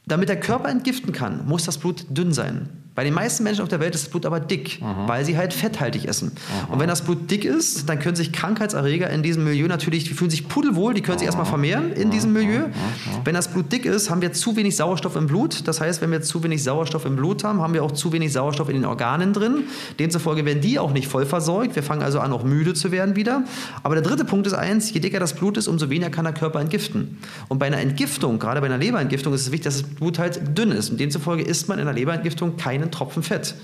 Damit 0.06 0.30
der 0.30 0.40
Körper 0.40 0.70
entgiften 0.70 1.14
kann, 1.14 1.48
muss 1.48 1.66
das 1.66 1.78
Blut 1.78 2.06
dünn 2.10 2.34
sein. 2.34 2.70
Bei 3.02 3.06
den 3.06 3.16
meisten 3.16 3.44
Menschen 3.44 3.64
auf 3.64 3.68
der 3.68 3.80
Welt 3.80 3.96
ist 3.96 4.04
das 4.04 4.12
Blut 4.12 4.28
aber 4.28 4.40
dick, 4.40 4.80
weil 5.08 5.26
sie 5.26 5.36
halt 5.36 5.56
fetthaltig 5.56 6.06
essen. 6.06 6.34
Und 6.70 6.80
wenn 6.80 6.88
das 6.88 7.02
Blut 7.02 7.32
dick 7.32 7.46
ist, 7.46 7.90
dann 7.90 7.98
können 7.98 8.16
sich 8.16 8.32
Krankheitserreger 8.32 9.10
in 9.10 9.24
diesem 9.24 9.44
Milieu 9.44 9.66
natürlich, 9.66 10.04
die 10.04 10.14
fühlen 10.14 10.30
sich 10.30 10.48
pudelwohl, 10.48 10.94
die 10.94 11.02
können 11.02 11.18
sich 11.18 11.26
erstmal 11.26 11.48
vermehren 11.48 11.94
in 11.94 12.12
diesem 12.12 12.32
Milieu. 12.32 12.66
Wenn 13.26 13.34
das 13.34 13.48
Blut 13.48 13.72
dick 13.72 13.88
ist, 13.88 14.12
haben 14.12 14.22
wir 14.22 14.34
zu 14.34 14.56
wenig 14.56 14.76
Sauerstoff 14.76 15.16
im 15.16 15.26
Blut. 15.26 15.68
Das 15.68 15.82
heißt, 15.82 16.00
wenn 16.04 16.12
wir 16.12 16.22
zu 16.22 16.44
wenig 16.44 16.64
Sauerstoff 16.64 17.06
im 17.06 17.16
Blut 17.16 17.44
haben, 17.44 17.60
haben 17.60 17.74
wir 17.74 17.84
auch 17.84 17.92
zu 17.92 18.14
wenig 18.14 18.34
Sauerstoff 18.34 18.70
in 18.70 18.76
den 18.76 18.86
Organen 18.86 19.34
drin. 19.34 19.64
Demzufolge 19.98 20.46
werden 20.46 20.62
die 20.62 20.78
auch 20.78 20.94
nicht 20.94 21.08
voll 21.08 21.26
versorgt. 21.26 21.76
Wir 21.76 21.82
fangen 21.82 22.04
also 22.04 22.20
an, 22.20 22.32
auch 22.32 22.44
müde 22.44 22.76
zu 22.76 22.92
werden 22.92 23.16
wieder. 23.16 23.46
Aber 23.82 23.96
der 23.96 24.04
dritte 24.04 24.26
Punkt 24.26 24.46
ist 24.46 24.54
eins, 24.54 24.94
je 24.94 25.00
dicker 25.00 25.20
das 25.20 25.34
Blut 25.34 25.58
ist, 25.58 25.68
umso 25.68 25.90
weniger 25.90 26.12
kann 26.12 26.26
der 26.26 26.36
Körper 26.36 26.62
entgiften. 26.62 27.18
Und 27.48 27.58
bei 27.58 27.66
einer 27.66 27.80
Entgiftung, 27.80 28.38
gerade 28.38 28.62
bei 28.62 28.68
einer 28.68 28.78
Leberentgiftung, 28.78 29.34
ist 29.34 29.42
es 29.42 29.52
wichtig, 29.52 29.64
dass 29.64 29.82
das 29.82 29.90
Blut 29.90 30.20
halt 30.20 30.56
dünn 30.56 30.72
ist. 30.72 30.92
Und 30.92 31.00
demzufolge 31.00 31.42
isst 31.42 31.68
man 31.68 31.80
in 31.80 31.88
einer 31.88 31.98
Leberentgiftung 31.98 32.58
keinen 32.58 32.91
Tropfen 32.92 33.24
Fett 33.24 33.56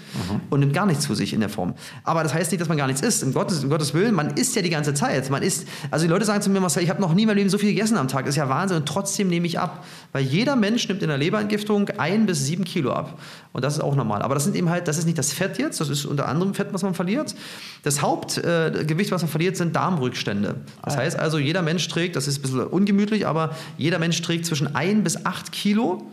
und 0.50 0.60
nimmt 0.60 0.74
gar 0.74 0.86
nichts 0.86 1.04
zu 1.04 1.16
sich 1.16 1.34
in 1.34 1.40
der 1.40 1.50
Form. 1.50 1.74
Aber 2.04 2.24
das 2.24 2.34
heißt 2.34 2.52
nicht, 2.52 2.62
dass 2.62 2.68
man 2.68 2.78
gar 2.78 2.88
nichts 2.88 3.02
isst. 3.02 3.24
Im 3.24 3.34
Gottes, 3.34 3.64
um 3.64 3.70
Gottes 3.70 3.94
Willen, 3.94 4.16
man 4.16 4.32
isst 4.32 4.56
ja 4.56 4.62
die 4.62 4.70
ganze 4.70 4.94
Zeit. 4.94 5.30
Man 5.30 5.44
isst, 5.44 5.68
also 5.92 6.06
die 6.06 6.12
Leute 6.12 6.26
sagen 6.26 6.42
zu 6.42 6.50
mir, 6.50 6.60
Marcel, 6.60 6.84
ich 6.84 6.90
habe 6.90 7.02
noch 7.02 7.14
nie 7.14 7.24
in 7.24 7.28
meinem 7.28 7.38
Leben 7.38 7.50
so 7.50 7.58
viel 7.58 7.70
gegessen 7.70 7.98
am 7.98 8.08
Tag. 8.08 8.26
Das 8.26 8.36
ist 8.36 8.38
ja 8.38 8.50
Wahnsinn. 8.50 8.78
Und 8.78 8.88
trotzdem 8.88 9.28
nehme 9.28 9.48
ich 9.48 9.60
ab. 9.60 9.86
Weil 10.12 10.24
jeder 10.24 10.56
Mensch 10.56 10.88
nimmt 10.88 11.02
in 11.02 11.10
der 11.10 11.18
Leberentgiftung 11.18 11.90
ein 11.98 12.26
bis 12.26 12.46
sieben 12.46 12.64
Kilo 12.64 12.92
ab. 12.92 13.20
Und 13.54 13.64
das 13.64 13.74
ist 13.74 13.82
auch 13.82 13.96
normal. 13.96 14.22
Aber 14.22 14.36
das 14.36 14.44
sind 14.44 14.56
eben 14.56 14.70
halt, 14.70 14.88
das 14.88 14.98
ist 14.98 15.06
nicht 15.06 15.18
das 15.18 15.34
Fett 15.34 15.58
jetzt, 15.58 15.82
das 15.82 15.90
ist 15.90 16.06
unter 16.06 16.28
anderem 16.28 16.54
Fett, 16.54 16.68
was 16.72 16.84
man 16.84 16.94
verliert. 16.94 17.36
Das 17.84 18.02
Hauptgewicht, 18.02 19.10
äh, 19.10 19.12
was 19.12 19.22
man 19.22 19.30
verliert, 19.30 19.58
sind 19.58 19.76
Darmrückstände. 19.76 20.56
Das 20.84 20.98
heißt 20.98 21.20
also, 21.20 21.38
jeder 21.38 21.62
Mensch 21.62 21.88
trägt, 21.88 22.16
das 22.16 22.28
ist 22.28 22.40
ein 22.40 22.42
bisschen 22.44 22.68
ungemütlich, 22.68 23.26
aber 23.26 23.56
jeder 23.78 24.00
Mensch 24.00 24.22
trägt 24.22 24.46
zwischen 24.46 24.76
ein 24.76 25.04
bis 25.04 25.26
acht 25.26 25.52
Kilo 25.52 26.04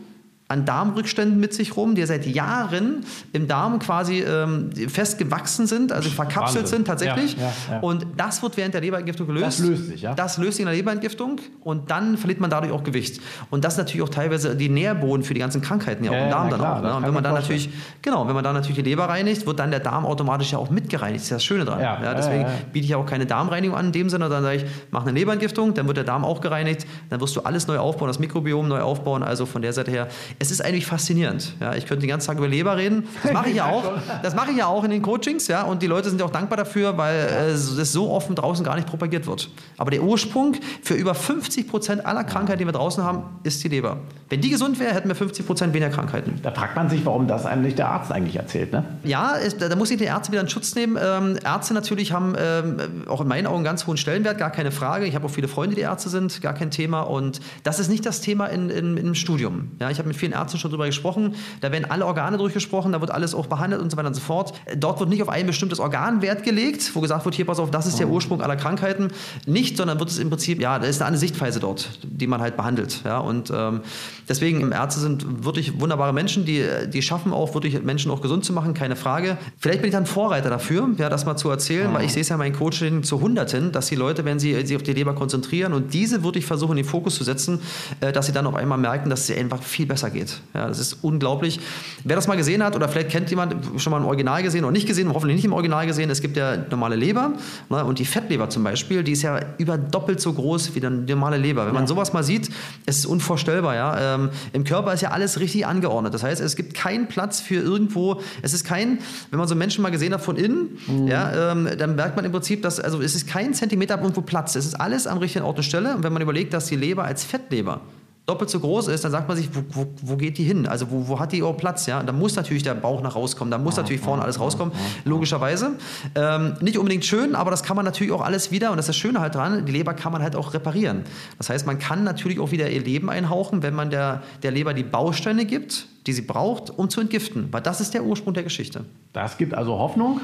an 0.47 0.63
Darmrückständen 0.63 1.39
mit 1.39 1.55
sich 1.55 1.75
rum, 1.75 1.95
die 1.95 2.05
seit 2.05 2.27
Jahren 2.27 3.03
im 3.33 3.47
Darm 3.47 3.79
quasi 3.79 4.19
ähm, 4.21 4.69
fest 4.89 5.17
gewachsen 5.17 5.65
sind, 5.65 5.91
also 5.91 6.09
verkapselt 6.09 6.63
Wahnsinn. 6.63 6.77
sind 6.77 6.87
tatsächlich. 6.87 7.35
Ja, 7.35 7.43
ja, 7.43 7.73
ja. 7.73 7.79
Und 7.79 8.05
das 8.15 8.43
wird 8.43 8.55
während 8.55 8.75
der 8.75 8.81
Leberentgiftung 8.81 9.25
gelöst. 9.25 9.45
Das 9.45 9.59
löst 9.59 9.87
sich, 9.87 10.01
ja? 10.03 10.13
Das 10.13 10.37
löst 10.37 10.57
sich 10.57 10.59
in 10.61 10.67
der 10.67 10.75
Leberentgiftung 10.75 11.41
und 11.61 11.89
dann 11.89 12.17
verliert 12.17 12.39
man 12.39 12.51
dadurch 12.51 12.71
auch 12.71 12.83
Gewicht. 12.83 13.21
Und 13.49 13.65
das 13.65 13.73
ist 13.73 13.77
natürlich 13.79 14.03
auch 14.03 14.09
teilweise 14.09 14.55
die 14.55 14.69
Nährboden 14.69 15.23
für 15.23 15.33
die 15.33 15.39
ganzen 15.39 15.61
Krankheiten 15.63 16.03
ja 16.03 16.11
auch 16.11 16.15
Ja, 16.15 16.25
im 16.25 16.29
Darm 16.29 16.49
dann 16.51 16.59
klar, 16.59 16.77
auch. 16.77 16.81
Ne? 16.83 16.95
Und 16.95 17.03
wenn 17.07 17.13
man 17.15 17.23
dann 17.23 17.33
natürlich, 17.33 17.69
genau, 18.03 18.27
wenn 18.27 18.35
man 18.35 18.43
dann 18.43 18.53
natürlich 18.53 18.77
die 18.77 18.83
Leber 18.83 19.05
reinigt, 19.05 19.47
wird 19.47 19.57
dann 19.57 19.71
der 19.71 19.79
Darm 19.79 20.05
automatisch 20.05 20.51
ja 20.51 20.59
auch 20.59 20.69
mitgereinigt. 20.69 21.21
Das 21.21 21.23
ist 21.23 21.29
ja 21.31 21.37
das 21.37 21.43
Schöne 21.43 21.65
dran. 21.65 21.79
Ja, 21.79 21.99
ja, 22.03 22.13
deswegen 22.13 22.41
ja, 22.41 22.49
ja. 22.49 22.53
biete 22.71 22.85
ich 22.85 22.93
auch 22.93 23.07
keine 23.07 23.25
Darmreinigung 23.25 23.75
an 23.75 23.87
in 23.87 23.91
dem 23.93 24.09
Sinne, 24.09 24.29
dann 24.29 24.43
sage 24.43 24.57
ich, 24.57 24.65
mach 24.91 25.01
eine 25.01 25.11
Leberentgiftung, 25.11 25.73
dann 25.73 25.87
wird 25.87 25.97
der 25.97 26.03
Darm 26.03 26.23
auch 26.23 26.39
gereinigt, 26.39 26.85
dann 27.09 27.19
wirst 27.19 27.35
du 27.35 27.41
alles 27.41 27.65
neu 27.65 27.79
aufbauen, 27.79 28.09
das 28.09 28.19
Mikrobiom 28.19 28.67
neu 28.67 28.81
aufbauen. 28.81 29.23
Also 29.23 29.47
von 29.47 29.63
der 29.63 29.73
Seite 29.73 29.89
her, 29.89 30.07
es 30.39 30.51
ist 30.51 30.63
eigentlich 30.63 30.85
faszinierend. 30.85 31.53
Ja, 31.59 31.75
ich 31.75 31.85
könnte 31.85 32.01
den 32.01 32.09
ganzen 32.09 32.27
Tag 32.27 32.37
über 32.37 32.47
Leber 32.47 32.77
reden. 32.77 33.07
Das 33.23 33.33
mache 33.33 33.49
ich 33.49 33.55
ja 33.55 33.65
auch. 33.65 33.83
Das 34.21 34.35
mache 34.35 34.51
ich 34.51 34.57
ja 34.57 34.67
auch 34.67 34.83
in 34.83 34.91
den 34.91 35.01
Coachings, 35.01 35.47
ja. 35.47 35.63
Und 35.63 35.81
die 35.81 35.87
Leute 35.87 36.09
sind 36.09 36.19
ja 36.19 36.25
auch 36.25 36.31
dankbar 36.31 36.57
dafür, 36.57 36.97
weil 36.97 37.15
äh, 37.15 37.51
das 37.51 37.91
so 37.91 38.11
offen 38.11 38.35
draußen 38.35 38.65
gar 38.65 38.75
nicht 38.75 38.87
propagiert 38.87 39.27
wird. 39.27 39.49
Aber 39.77 39.91
der 39.91 40.03
Ursprung 40.03 40.55
für 40.81 40.93
über 40.93 41.15
50 41.15 41.67
Prozent 41.67 42.05
aller 42.05 42.23
Krankheiten, 42.23 42.59
die 42.59 42.65
wir 42.65 42.71
draußen 42.71 43.03
haben, 43.03 43.23
ist 43.43 43.63
die 43.63 43.69
Leber. 43.69 43.97
Wenn 44.29 44.41
die 44.41 44.49
gesund 44.49 44.79
wäre, 44.79 44.93
hätten 44.93 45.07
wir 45.07 45.15
50 45.15 45.45
Prozent 45.45 45.73
weniger 45.73 45.91
Krankheiten. 45.91 46.39
Da 46.41 46.51
fragt 46.51 46.75
man 46.75 46.89
sich, 46.89 47.05
warum 47.05 47.27
das 47.27 47.45
einem 47.45 47.61
nicht 47.61 47.77
der 47.77 47.89
Arzt 47.89 48.11
eigentlich 48.11 48.35
erzählt. 48.35 48.73
Ne? 48.73 48.83
Ja, 49.03 49.35
es, 49.37 49.57
da, 49.57 49.73
muss 49.75 49.91
ich 49.91 49.97
die 49.97 50.05
Ärzte 50.05 50.31
wieder 50.31 50.41
in 50.41 50.49
Schutz 50.49 50.73
nehmen. 50.73 50.97
Ähm, 50.99 51.37
Ärzte 51.43 51.73
natürlich 51.73 52.11
haben 52.11 52.35
ähm, 52.37 52.77
auch 53.07 53.21
in 53.21 53.27
meinen 53.27 53.45
Augen 53.45 53.57
einen 53.57 53.65
ganz 53.65 53.85
hohen 53.85 53.97
Stellenwert, 53.97 54.37
gar 54.37 54.49
keine 54.49 54.71
Frage. 54.71 55.05
Ich 55.05 55.15
habe 55.15 55.25
auch 55.25 55.31
viele 55.31 55.47
Freunde, 55.47 55.75
die 55.75 55.81
Ärzte 55.81 56.09
sind, 56.09 56.41
gar 56.41 56.53
kein 56.53 56.71
Thema. 56.71 57.01
Und 57.01 57.39
das 57.63 57.79
ist 57.79 57.89
nicht 57.89 58.05
das 58.05 58.21
Thema 58.21 58.47
in, 58.47 58.69
in, 58.69 58.97
im 58.97 59.13
Studium. 59.13 59.71
Ja, 59.79 59.91
ich 59.91 59.99
habe 59.99 60.07
mit 60.07 60.17
vielen 60.17 60.24
Ärzten 60.31 60.57
schon 60.57 60.71
darüber 60.71 60.85
gesprochen. 60.85 61.35
Da 61.61 61.71
werden 61.71 61.85
alle 61.89 62.05
Organe 62.05 62.37
durchgesprochen, 62.37 62.91
da 62.91 63.01
wird 63.01 63.11
alles 63.11 63.33
auch 63.33 63.47
behandelt 63.47 63.81
und 63.81 63.91
so 63.91 63.97
weiter 63.97 64.07
und 64.07 64.13
so 64.13 64.21
fort. 64.21 64.53
Dort 64.77 64.99
wird 64.99 65.09
nicht 65.09 65.21
auf 65.21 65.29
ein 65.29 65.45
bestimmtes 65.47 65.79
Organ 65.79 66.21
Wert 66.21 66.43
gelegt, 66.43 66.91
wo 66.95 67.01
gesagt 67.01 67.25
wird, 67.25 67.35
hier 67.35 67.45
pass 67.45 67.59
auf, 67.59 67.71
das 67.71 67.85
ist 67.85 67.99
der 67.99 68.07
Ursprung 68.07 68.41
aller 68.41 68.55
Krankheiten. 68.55 69.09
Nicht, 69.45 69.77
sondern 69.77 69.99
wird 69.99 70.09
es 70.09 70.19
im 70.19 70.29
Prinzip, 70.29 70.61
ja, 70.61 70.79
da 70.79 70.87
ist 70.87 71.01
eine 71.01 71.17
Sichtweise 71.17 71.59
dort, 71.59 71.89
die 72.03 72.27
man 72.27 72.41
halt 72.41 72.57
behandelt. 72.57 73.01
Ja, 73.03 73.19
und 73.19 73.51
ähm, 73.53 73.81
deswegen, 74.27 74.71
Ärzte 74.71 74.99
sind 74.99 75.45
wirklich 75.45 75.79
wunderbare 75.79 76.13
Menschen, 76.13 76.45
die, 76.45 76.63
die 76.91 77.01
schaffen 77.01 77.33
auch 77.33 77.53
wirklich 77.53 77.81
Menschen 77.83 78.11
auch 78.11 78.21
gesund 78.21 78.45
zu 78.45 78.53
machen, 78.53 78.73
keine 78.73 78.95
Frage. 78.95 79.37
Vielleicht 79.57 79.81
bin 79.81 79.89
ich 79.89 79.93
dann 79.95 80.05
Vorreiter 80.05 80.49
dafür, 80.49 80.89
ja, 80.97 81.09
das 81.09 81.25
mal 81.25 81.35
zu 81.35 81.49
erzählen, 81.49 81.93
weil 81.93 82.05
ich 82.05 82.13
sehe 82.13 82.21
es 82.21 82.29
ja 82.29 82.35
in 82.35 82.39
meinen 82.39 82.55
Coaching 82.55 83.03
zu 83.03 83.21
Hunderten, 83.21 83.71
dass 83.71 83.87
die 83.87 83.95
Leute, 83.95 84.25
wenn 84.25 84.39
sie 84.39 84.53
sich 84.65 84.75
auf 84.75 84.83
die 84.83 84.93
Leber 84.93 85.15
konzentrieren 85.15 85.73
und 85.73 85.93
diese 85.93 86.23
würde 86.23 86.39
ich 86.39 86.45
versuchen, 86.45 86.77
in 86.77 86.83
den 86.83 86.89
Fokus 86.89 87.15
zu 87.15 87.23
setzen, 87.23 87.59
äh, 88.01 88.11
dass 88.11 88.25
sie 88.25 88.31
dann 88.31 88.47
auf 88.47 88.55
einmal 88.55 88.77
merken, 88.77 89.09
dass 89.09 89.29
es 89.29 89.37
einfach 89.37 89.61
viel 89.61 89.85
besser 89.85 90.09
geht. 90.09 90.14
Geht. 90.15 90.39
Ja, 90.55 90.67
das 90.67 90.79
ist 90.79 90.97
unglaublich. 91.03 91.59
Wer 92.03 92.15
das 92.15 92.27
mal 92.27 92.35
gesehen 92.35 92.63
hat, 92.63 92.75
oder 92.75 92.89
vielleicht 92.89 93.09
kennt 93.09 93.29
jemand 93.29 93.55
schon 93.77 93.91
mal 93.91 93.99
ein 93.99 94.05
Original 94.05 94.41
gesehen 94.41 94.63
oder 94.63 94.71
nicht 94.71 94.87
gesehen, 94.87 95.13
hoffentlich 95.13 95.35
nicht 95.35 95.45
im 95.45 95.53
Original 95.53 95.85
gesehen, 95.85 96.09
es 96.09 96.21
gibt 96.21 96.37
ja 96.37 96.57
normale 96.69 96.95
Leber 96.95 97.33
ne, 97.69 97.85
und 97.85 97.99
die 97.99 98.05
Fettleber 98.05 98.49
zum 98.49 98.63
Beispiel, 98.63 99.03
die 99.03 99.11
ist 99.11 99.21
ja 99.21 99.39
über 99.59 99.77
doppelt 99.77 100.19
so 100.19 100.33
groß 100.33 100.73
wie 100.73 100.83
eine 100.83 100.95
normale 100.95 101.37
Leber. 101.37 101.67
Wenn 101.67 101.73
man 101.73 101.85
sowas 101.85 102.13
mal 102.13 102.23
sieht, 102.23 102.47
ist 102.85 102.99
es 102.99 103.05
unvorstellbar. 103.05 103.75
Ja? 103.75 104.15
Ähm, 104.15 104.29
Im 104.53 104.63
Körper 104.63 104.93
ist 104.93 105.01
ja 105.01 105.11
alles 105.11 105.39
richtig 105.39 105.67
angeordnet. 105.67 106.13
Das 106.13 106.23
heißt, 106.23 106.41
es 106.41 106.55
gibt 106.55 106.73
keinen 106.73 107.07
Platz 107.07 107.39
für 107.39 107.55
irgendwo, 107.55 108.21
es 108.41 108.53
ist 108.53 108.65
kein, 108.65 108.99
wenn 109.29 109.37
man 109.39 109.47
so 109.47 109.55
Menschen 109.55 109.81
mal 109.81 109.91
gesehen 109.91 110.13
hat 110.13 110.21
von 110.21 110.37
innen, 110.37 110.79
mhm. 110.87 111.07
ja, 111.07 111.51
ähm, 111.51 111.69
dann 111.77 111.95
merkt 111.95 112.15
man 112.15 112.25
im 112.25 112.31
Prinzip, 112.31 112.61
dass 112.61 112.79
also 112.79 113.01
es 113.01 113.15
ist 113.15 113.27
kein 113.27 113.53
Zentimeter 113.53 113.99
irgendwo 113.99 114.21
Platz. 114.21 114.55
Es 114.55 114.65
ist 114.65 114.75
alles 114.75 115.07
am 115.07 115.17
richtigen 115.17 115.45
Ort 115.45 115.57
und 115.57 115.63
Stelle. 115.63 115.95
Und 115.95 116.03
wenn 116.03 116.13
man 116.13 116.21
überlegt, 116.21 116.53
dass 116.53 116.67
die 116.67 116.75
Leber 116.75 117.03
als 117.03 117.23
Fettleber 117.23 117.81
doppelt 118.25 118.49
so 118.49 118.59
groß 118.59 118.87
ist, 118.87 119.03
dann 119.03 119.11
sagt 119.11 119.27
man 119.27 119.37
sich, 119.37 119.49
wo, 119.53 119.63
wo, 119.69 119.87
wo 120.01 120.15
geht 120.15 120.37
die 120.37 120.43
hin? 120.43 120.67
Also 120.67 120.89
wo, 120.89 121.07
wo 121.07 121.19
hat 121.19 121.31
die 121.31 121.39
überhaupt 121.39 121.59
Platz? 121.59 121.85
Ja? 121.85 122.01
Da 122.01 122.11
muss 122.11 122.35
natürlich 122.35 122.63
der 122.63 122.73
Bauch 122.73 123.01
nach 123.01 123.15
rauskommen, 123.15 123.51
da 123.51 123.57
muss 123.57 123.77
natürlich 123.77 124.01
vorne 124.01 124.23
alles 124.23 124.39
rauskommen, 124.39 124.73
logischerweise. 125.03 125.73
Ähm, 126.15 126.55
nicht 126.59 126.77
unbedingt 126.77 127.05
schön, 127.05 127.35
aber 127.35 127.51
das 127.51 127.61
kann 127.61 127.75
man 127.75 127.85
natürlich 127.85 128.11
auch 128.11 128.21
alles 128.21 128.51
wieder, 128.51 128.71
und 128.71 128.77
das 128.77 128.85
ist 128.85 128.89
das 128.89 128.97
Schöne 128.97 129.19
halt 129.19 129.35
dran, 129.35 129.65
die 129.65 129.71
Leber 129.71 129.93
kann 129.93 130.11
man 130.11 130.23
halt 130.23 130.35
auch 130.35 130.53
reparieren. 130.53 131.03
Das 131.37 131.49
heißt, 131.49 131.67
man 131.67 131.77
kann 131.77 132.03
natürlich 132.03 132.39
auch 132.39 132.51
wieder 132.51 132.69
ihr 132.69 132.81
Leben 132.83 133.09
einhauchen, 133.09 133.61
wenn 133.61 133.75
man 133.75 133.91
der, 133.91 134.23
der 134.41 134.51
Leber 134.51 134.73
die 134.73 134.83
Bausteine 134.83 135.45
gibt, 135.45 135.87
die 136.07 136.13
sie 136.13 136.21
braucht, 136.21 136.71
um 136.71 136.89
zu 136.89 137.01
entgiften. 137.01 137.49
Weil 137.51 137.61
das 137.61 137.79
ist 137.79 137.93
der 137.93 138.03
Ursprung 138.03 138.33
der 138.33 138.43
Geschichte. 138.43 138.85
Das 139.13 139.37
gibt 139.37 139.53
also 139.53 139.77
Hoffnung. 139.77 140.21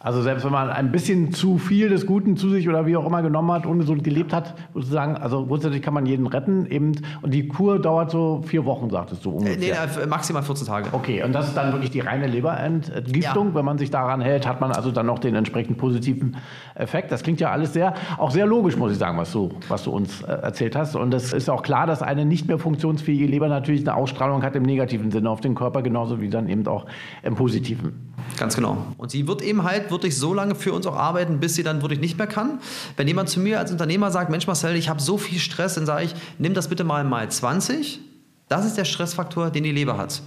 Also 0.00 0.22
selbst 0.22 0.44
wenn 0.44 0.52
man 0.52 0.70
ein 0.70 0.92
bisschen 0.92 1.32
zu 1.32 1.58
viel 1.58 1.88
des 1.88 2.06
Guten 2.06 2.36
zu 2.36 2.50
sich 2.50 2.68
oder 2.68 2.86
wie 2.86 2.96
auch 2.96 3.04
immer 3.04 3.20
genommen 3.20 3.50
hat, 3.50 3.66
ungesund 3.66 4.04
gelebt 4.04 4.32
hat, 4.32 4.54
sozusagen, 4.72 5.16
also 5.16 5.44
grundsätzlich 5.44 5.82
kann 5.82 5.92
man 5.92 6.06
jeden 6.06 6.28
retten 6.28 6.66
eben. 6.66 6.92
Und 7.20 7.34
die 7.34 7.48
Kur 7.48 7.80
dauert 7.80 8.12
so 8.12 8.42
vier 8.46 8.64
Wochen, 8.64 8.90
sagtest 8.90 9.24
du 9.24 9.30
ungefähr. 9.30 9.56
Nee, 9.58 10.06
maximal 10.06 10.42
14 10.42 10.66
Tage. 10.66 10.90
Okay, 10.92 11.24
und 11.24 11.32
das 11.32 11.48
ist 11.48 11.56
dann 11.56 11.72
wirklich 11.72 11.90
die 11.90 12.00
reine 12.00 12.28
Leberentgiftung. 12.28 13.48
Ja. 13.48 13.54
Wenn 13.56 13.64
man 13.64 13.78
sich 13.78 13.90
daran 13.90 14.20
hält, 14.20 14.46
hat 14.46 14.60
man 14.60 14.70
also 14.70 14.92
dann 14.92 15.06
noch 15.06 15.18
den 15.18 15.34
entsprechend 15.34 15.78
positiven 15.78 16.36
Effekt. 16.76 17.10
Das 17.10 17.24
klingt 17.24 17.40
ja 17.40 17.50
alles 17.50 17.72
sehr, 17.72 17.94
auch 18.18 18.30
sehr 18.30 18.46
logisch, 18.46 18.76
muss 18.76 18.92
ich 18.92 18.98
sagen, 18.98 19.18
was 19.18 19.32
du, 19.32 19.50
was 19.68 19.82
du 19.82 19.90
uns 19.90 20.22
äh, 20.22 20.26
erzählt 20.26 20.76
hast. 20.76 20.94
Und 20.94 21.12
es 21.12 21.32
ist 21.32 21.50
auch 21.50 21.64
klar, 21.64 21.88
dass 21.88 22.02
eine 22.02 22.24
nicht 22.24 22.46
mehr 22.46 22.58
funktionsfähige 22.58 23.26
Leber 23.26 23.48
natürlich 23.48 23.80
eine 23.80 23.96
Ausstrahlung 23.96 24.44
hat 24.44 24.54
im 24.54 24.62
negativen 24.62 25.10
Sinne 25.10 25.28
auf 25.28 25.40
den 25.40 25.56
Körper, 25.56 25.82
genauso 25.82 26.20
wie 26.20 26.28
dann 26.28 26.48
eben 26.48 26.66
auch 26.68 26.86
im 27.24 27.34
positiven. 27.34 28.14
Ganz 28.36 28.54
genau. 28.54 28.78
Und 28.96 29.10
sie 29.10 29.26
wird 29.26 29.42
eben 29.42 29.64
halt 29.64 29.87
wirklich 29.90 30.16
so 30.16 30.34
lange 30.34 30.54
für 30.54 30.72
uns 30.72 30.86
auch 30.86 30.96
arbeiten, 30.96 31.40
bis 31.40 31.54
sie 31.54 31.62
dann 31.62 31.82
wirklich 31.82 32.00
nicht 32.00 32.18
mehr 32.18 32.26
kann. 32.26 32.60
Wenn 32.96 33.08
jemand 33.08 33.28
zu 33.28 33.40
mir 33.40 33.58
als 33.58 33.70
Unternehmer 33.70 34.10
sagt, 34.10 34.30
Mensch 34.30 34.46
Marcel, 34.46 34.76
ich 34.76 34.88
habe 34.88 35.00
so 35.00 35.18
viel 35.18 35.38
Stress, 35.38 35.74
dann 35.74 35.86
sage 35.86 36.04
ich, 36.04 36.14
nimm 36.38 36.54
das 36.54 36.68
bitte 36.68 36.84
mal 36.84 37.04
mal 37.04 37.30
20. 37.30 38.00
Das 38.48 38.64
ist 38.64 38.76
der 38.76 38.84
Stressfaktor, 38.84 39.50
den 39.50 39.64
die 39.64 39.72
Leber 39.72 39.98
hat. 39.98 40.22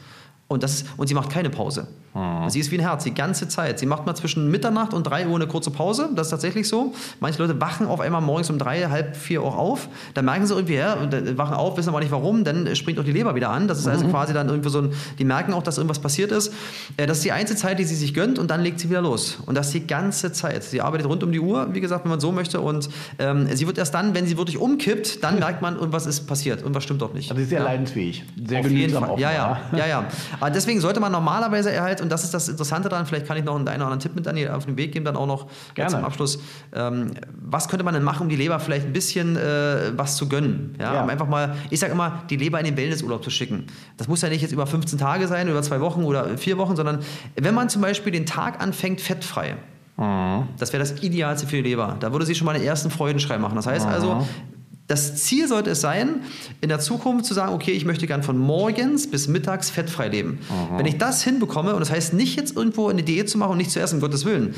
Und, 0.48 0.64
das, 0.64 0.86
und 0.98 1.08
sie 1.08 1.14
macht 1.14 1.30
keine 1.30 1.50
Pause. 1.50 1.88
Mhm. 2.14 2.50
Sie 2.50 2.60
ist 2.60 2.72
wie 2.72 2.78
ein 2.78 2.82
Herz, 2.82 3.04
die 3.04 3.14
ganze 3.14 3.48
Zeit. 3.48 3.80
Sie 3.80 3.86
macht 3.86 4.06
mal 4.06 4.16
zwischen 4.16 4.52
Mitternacht 4.52 4.94
und 4.94 5.04
3 5.04 5.28
Uhr 5.28 5.36
eine 5.36 5.48
kurze 5.48 5.72
Pause. 5.72 6.10
Das 6.16 6.28
ist 6.28 6.32
tatsächlich 6.32 6.68
so. 6.68 6.94
Manche 7.20 7.42
Leute 7.42 7.60
wachen 7.62 7.88
auf 7.88 8.00
einmal 8.00 8.22
morgens 8.22 8.50
um 8.50 8.58
drei, 8.58 8.82
halb 8.90 9.16
vier 9.16 9.44
Uhr 9.44 9.58
auf. 9.58 9.88
Dann 10.14 10.26
merken 10.26 10.46
sie 10.46 10.54
irgendwie, 10.54 10.76
ja, 10.76 10.98
wachen 11.38 11.56
auf, 11.56 11.78
wissen 11.78 11.90
aber 11.90 12.00
nicht 12.00 12.12
warum. 12.12 12.44
Dann 12.44 12.76
springt 12.76 13.00
auch 13.00 13.04
die 13.04 13.12
Leber 13.12 13.36
wieder 13.36 13.50
an. 13.50 13.68
Das 13.68 13.80
ist 13.80 13.88
also 13.88 14.06
mhm. 14.06 14.12
quasi 14.12 14.34
dann 14.34 14.50
irgendwie 14.50 14.70
so 14.70 14.82
ein, 14.82 14.94
die 15.20 15.26
merken 15.26 15.54
auch, 15.54 15.64
dass 15.64 15.78
irgendwas 15.78 16.00
passiert 16.00 16.32
ist. 16.32 16.54
Äh, 16.98 17.08
das 17.08 17.18
ist 17.18 17.24
die 17.24 17.32
einzige 17.32 17.60
Zeit, 17.60 17.80
die 17.80 17.86
sie 17.86 17.96
sich 17.96 18.14
gönnt 18.14 18.40
und 18.40 18.52
dann 18.52 18.62
legt 18.62 18.80
sie 18.80 18.90
wieder 18.90 19.02
los. 19.02 19.40
Und 19.46 19.56
das 19.56 19.72
die 19.72 19.88
ganze 19.88 20.32
Zeit. 20.34 20.64
Sie 20.64 20.82
arbeitet 20.82 21.08
rund 21.08 21.24
um 21.24 21.32
die 21.32 21.40
Uhr, 21.40 21.74
wie 21.74 21.82
gesagt, 21.82 22.04
wenn 22.04 22.12
man 22.12 22.20
so 22.20 22.32
möchte. 22.32 22.62
Und 22.62 22.90
ähm, 23.20 23.48
sie 23.54 23.68
wird 23.68 23.78
erst 23.78 23.94
dann, 23.94 24.14
wenn 24.14 24.26
sie 24.26 24.38
wirklich 24.38 24.58
umkippt, 24.58 25.24
dann 25.24 25.40
merkt 25.40 25.62
man, 25.62 25.76
irgendwas 25.76 26.06
ist 26.06 26.28
passiert. 26.28 26.62
Irgendwas 26.62 26.84
stimmt 26.84 27.02
doch 27.02 27.14
nicht. 27.14 27.32
Also 27.32 27.38
sie 27.38 27.44
ist 27.44 27.50
sehr 27.50 27.60
ja. 27.60 27.66
leidensfähig. 27.66 28.26
Sehr 28.46 28.60
auf 28.60 28.70
jeden 28.70 28.94
Fall. 28.94 29.20
Ja, 29.20 29.32
ja, 29.32 29.60
ja, 29.76 29.88
ja. 29.88 30.06
Aber 30.40 30.50
deswegen 30.50 30.82
sollte 30.82 31.00
man 31.00 31.12
normalerweise 31.12 31.82
halt, 31.82 32.01
und 32.02 32.12
das 32.12 32.24
ist 32.24 32.34
das 32.34 32.50
Interessante 32.50 32.90
daran, 32.90 33.06
vielleicht 33.06 33.26
kann 33.26 33.38
ich 33.38 33.44
noch 33.44 33.56
einen 33.56 33.64
oder 33.64 33.74
anderen 33.74 34.00
Tipp 34.00 34.16
mit 34.16 34.28
an 34.28 34.36
die, 34.36 34.48
auf 34.50 34.66
den 34.66 34.78
Weg 34.78 34.92
geben, 34.92 35.06
dann 35.06 35.16
auch 35.16 35.28
noch 35.28 35.48
Gerne. 35.74 35.92
zum 35.92 36.04
Abschluss. 36.04 36.40
Ähm, 36.74 37.12
was 37.42 37.68
könnte 37.68 37.84
man 37.84 37.94
denn 37.94 38.04
machen, 38.04 38.24
um 38.24 38.30
die 38.30 38.36
Leber 38.36 38.60
vielleicht 38.60 38.86
ein 38.86 38.94
bisschen 38.94 39.38
äh, 39.38 39.92
was 39.96 40.18
zu 40.18 40.28
gönnen? 40.28 40.76
Ja? 40.80 40.96
ja? 40.96 41.04
Um 41.04 41.10
einfach 41.10 41.28
mal, 41.28 41.56
ich 41.70 41.80
sage 41.80 41.94
immer, 41.94 42.24
die 42.30 42.38
Leber 42.38 42.60
in 42.60 42.66
den 42.66 42.78
Wellnessurlaub 42.78 43.24
zu 43.24 43.30
schicken. 43.30 43.66
Das 43.98 44.08
muss 44.08 44.22
ja 44.22 44.30
nicht 44.30 44.42
jetzt 44.42 44.52
über 44.52 44.68
15 44.68 44.98
Tage 45.00 45.28
sein, 45.28 45.48
über 45.48 45.62
zwei 45.62 45.80
Wochen 45.82 46.04
oder 46.04 46.38
vier 46.38 46.58
Wochen, 46.58 46.76
sondern 46.76 47.00
wenn 47.36 47.54
man 47.54 47.70
zum 47.70 47.82
Beispiel 47.82 48.12
den 48.12 48.26
Tag 48.26 48.62
anfängt 48.62 49.02
fettfrei, 49.02 49.56
mhm. 49.98 50.48
das 50.58 50.74
wäre 50.74 50.82
das 50.82 51.02
Idealste 51.04 51.48
für 51.48 51.58
die 51.58 51.70
Leber. 51.70 51.98
Da 52.00 52.12
würde 52.12 52.26
sie 52.26 52.36
schon 52.36 52.46
mal 52.46 52.54
den 52.54 52.64
ersten 52.64 52.90
Freudenschrei 52.90 53.38
machen. 53.38 53.56
Das 53.56 53.68
heißt 53.68 53.88
mhm. 53.88 53.94
also, 53.94 54.28
das 54.88 55.16
Ziel 55.16 55.48
sollte 55.48 55.70
es 55.70 55.80
sein, 55.80 56.22
in 56.60 56.68
der 56.68 56.80
Zukunft 56.80 57.26
zu 57.26 57.34
sagen, 57.34 57.54
okay, 57.54 57.72
ich 57.72 57.86
möchte 57.86 58.08
gern 58.08 58.24
von 58.24 58.38
morgens 58.38 59.10
bis 59.10 59.30
mittags 59.30 59.70
fettfrei 59.70 60.10
leben. 60.10 60.40
Aha. 60.50 60.78
Wenn 60.78 60.86
ich 60.86 60.98
das 60.98 61.24
hinbekomme, 61.24 61.74
und 61.74 61.80
das 61.80 61.92
heißt 61.92 62.14
nicht 62.14 62.36
jetzt 62.36 62.58
irgendwo 62.58 62.90
eine 62.90 63.02
Diät 63.02 63.30
zu 63.30 63.38
machen 63.38 63.52
und 63.52 63.58
nicht 63.58 63.72
zu 63.72 63.80
essen, 63.80 63.96
um 63.96 64.02
Gottes 64.02 64.26
Willen. 64.26 64.54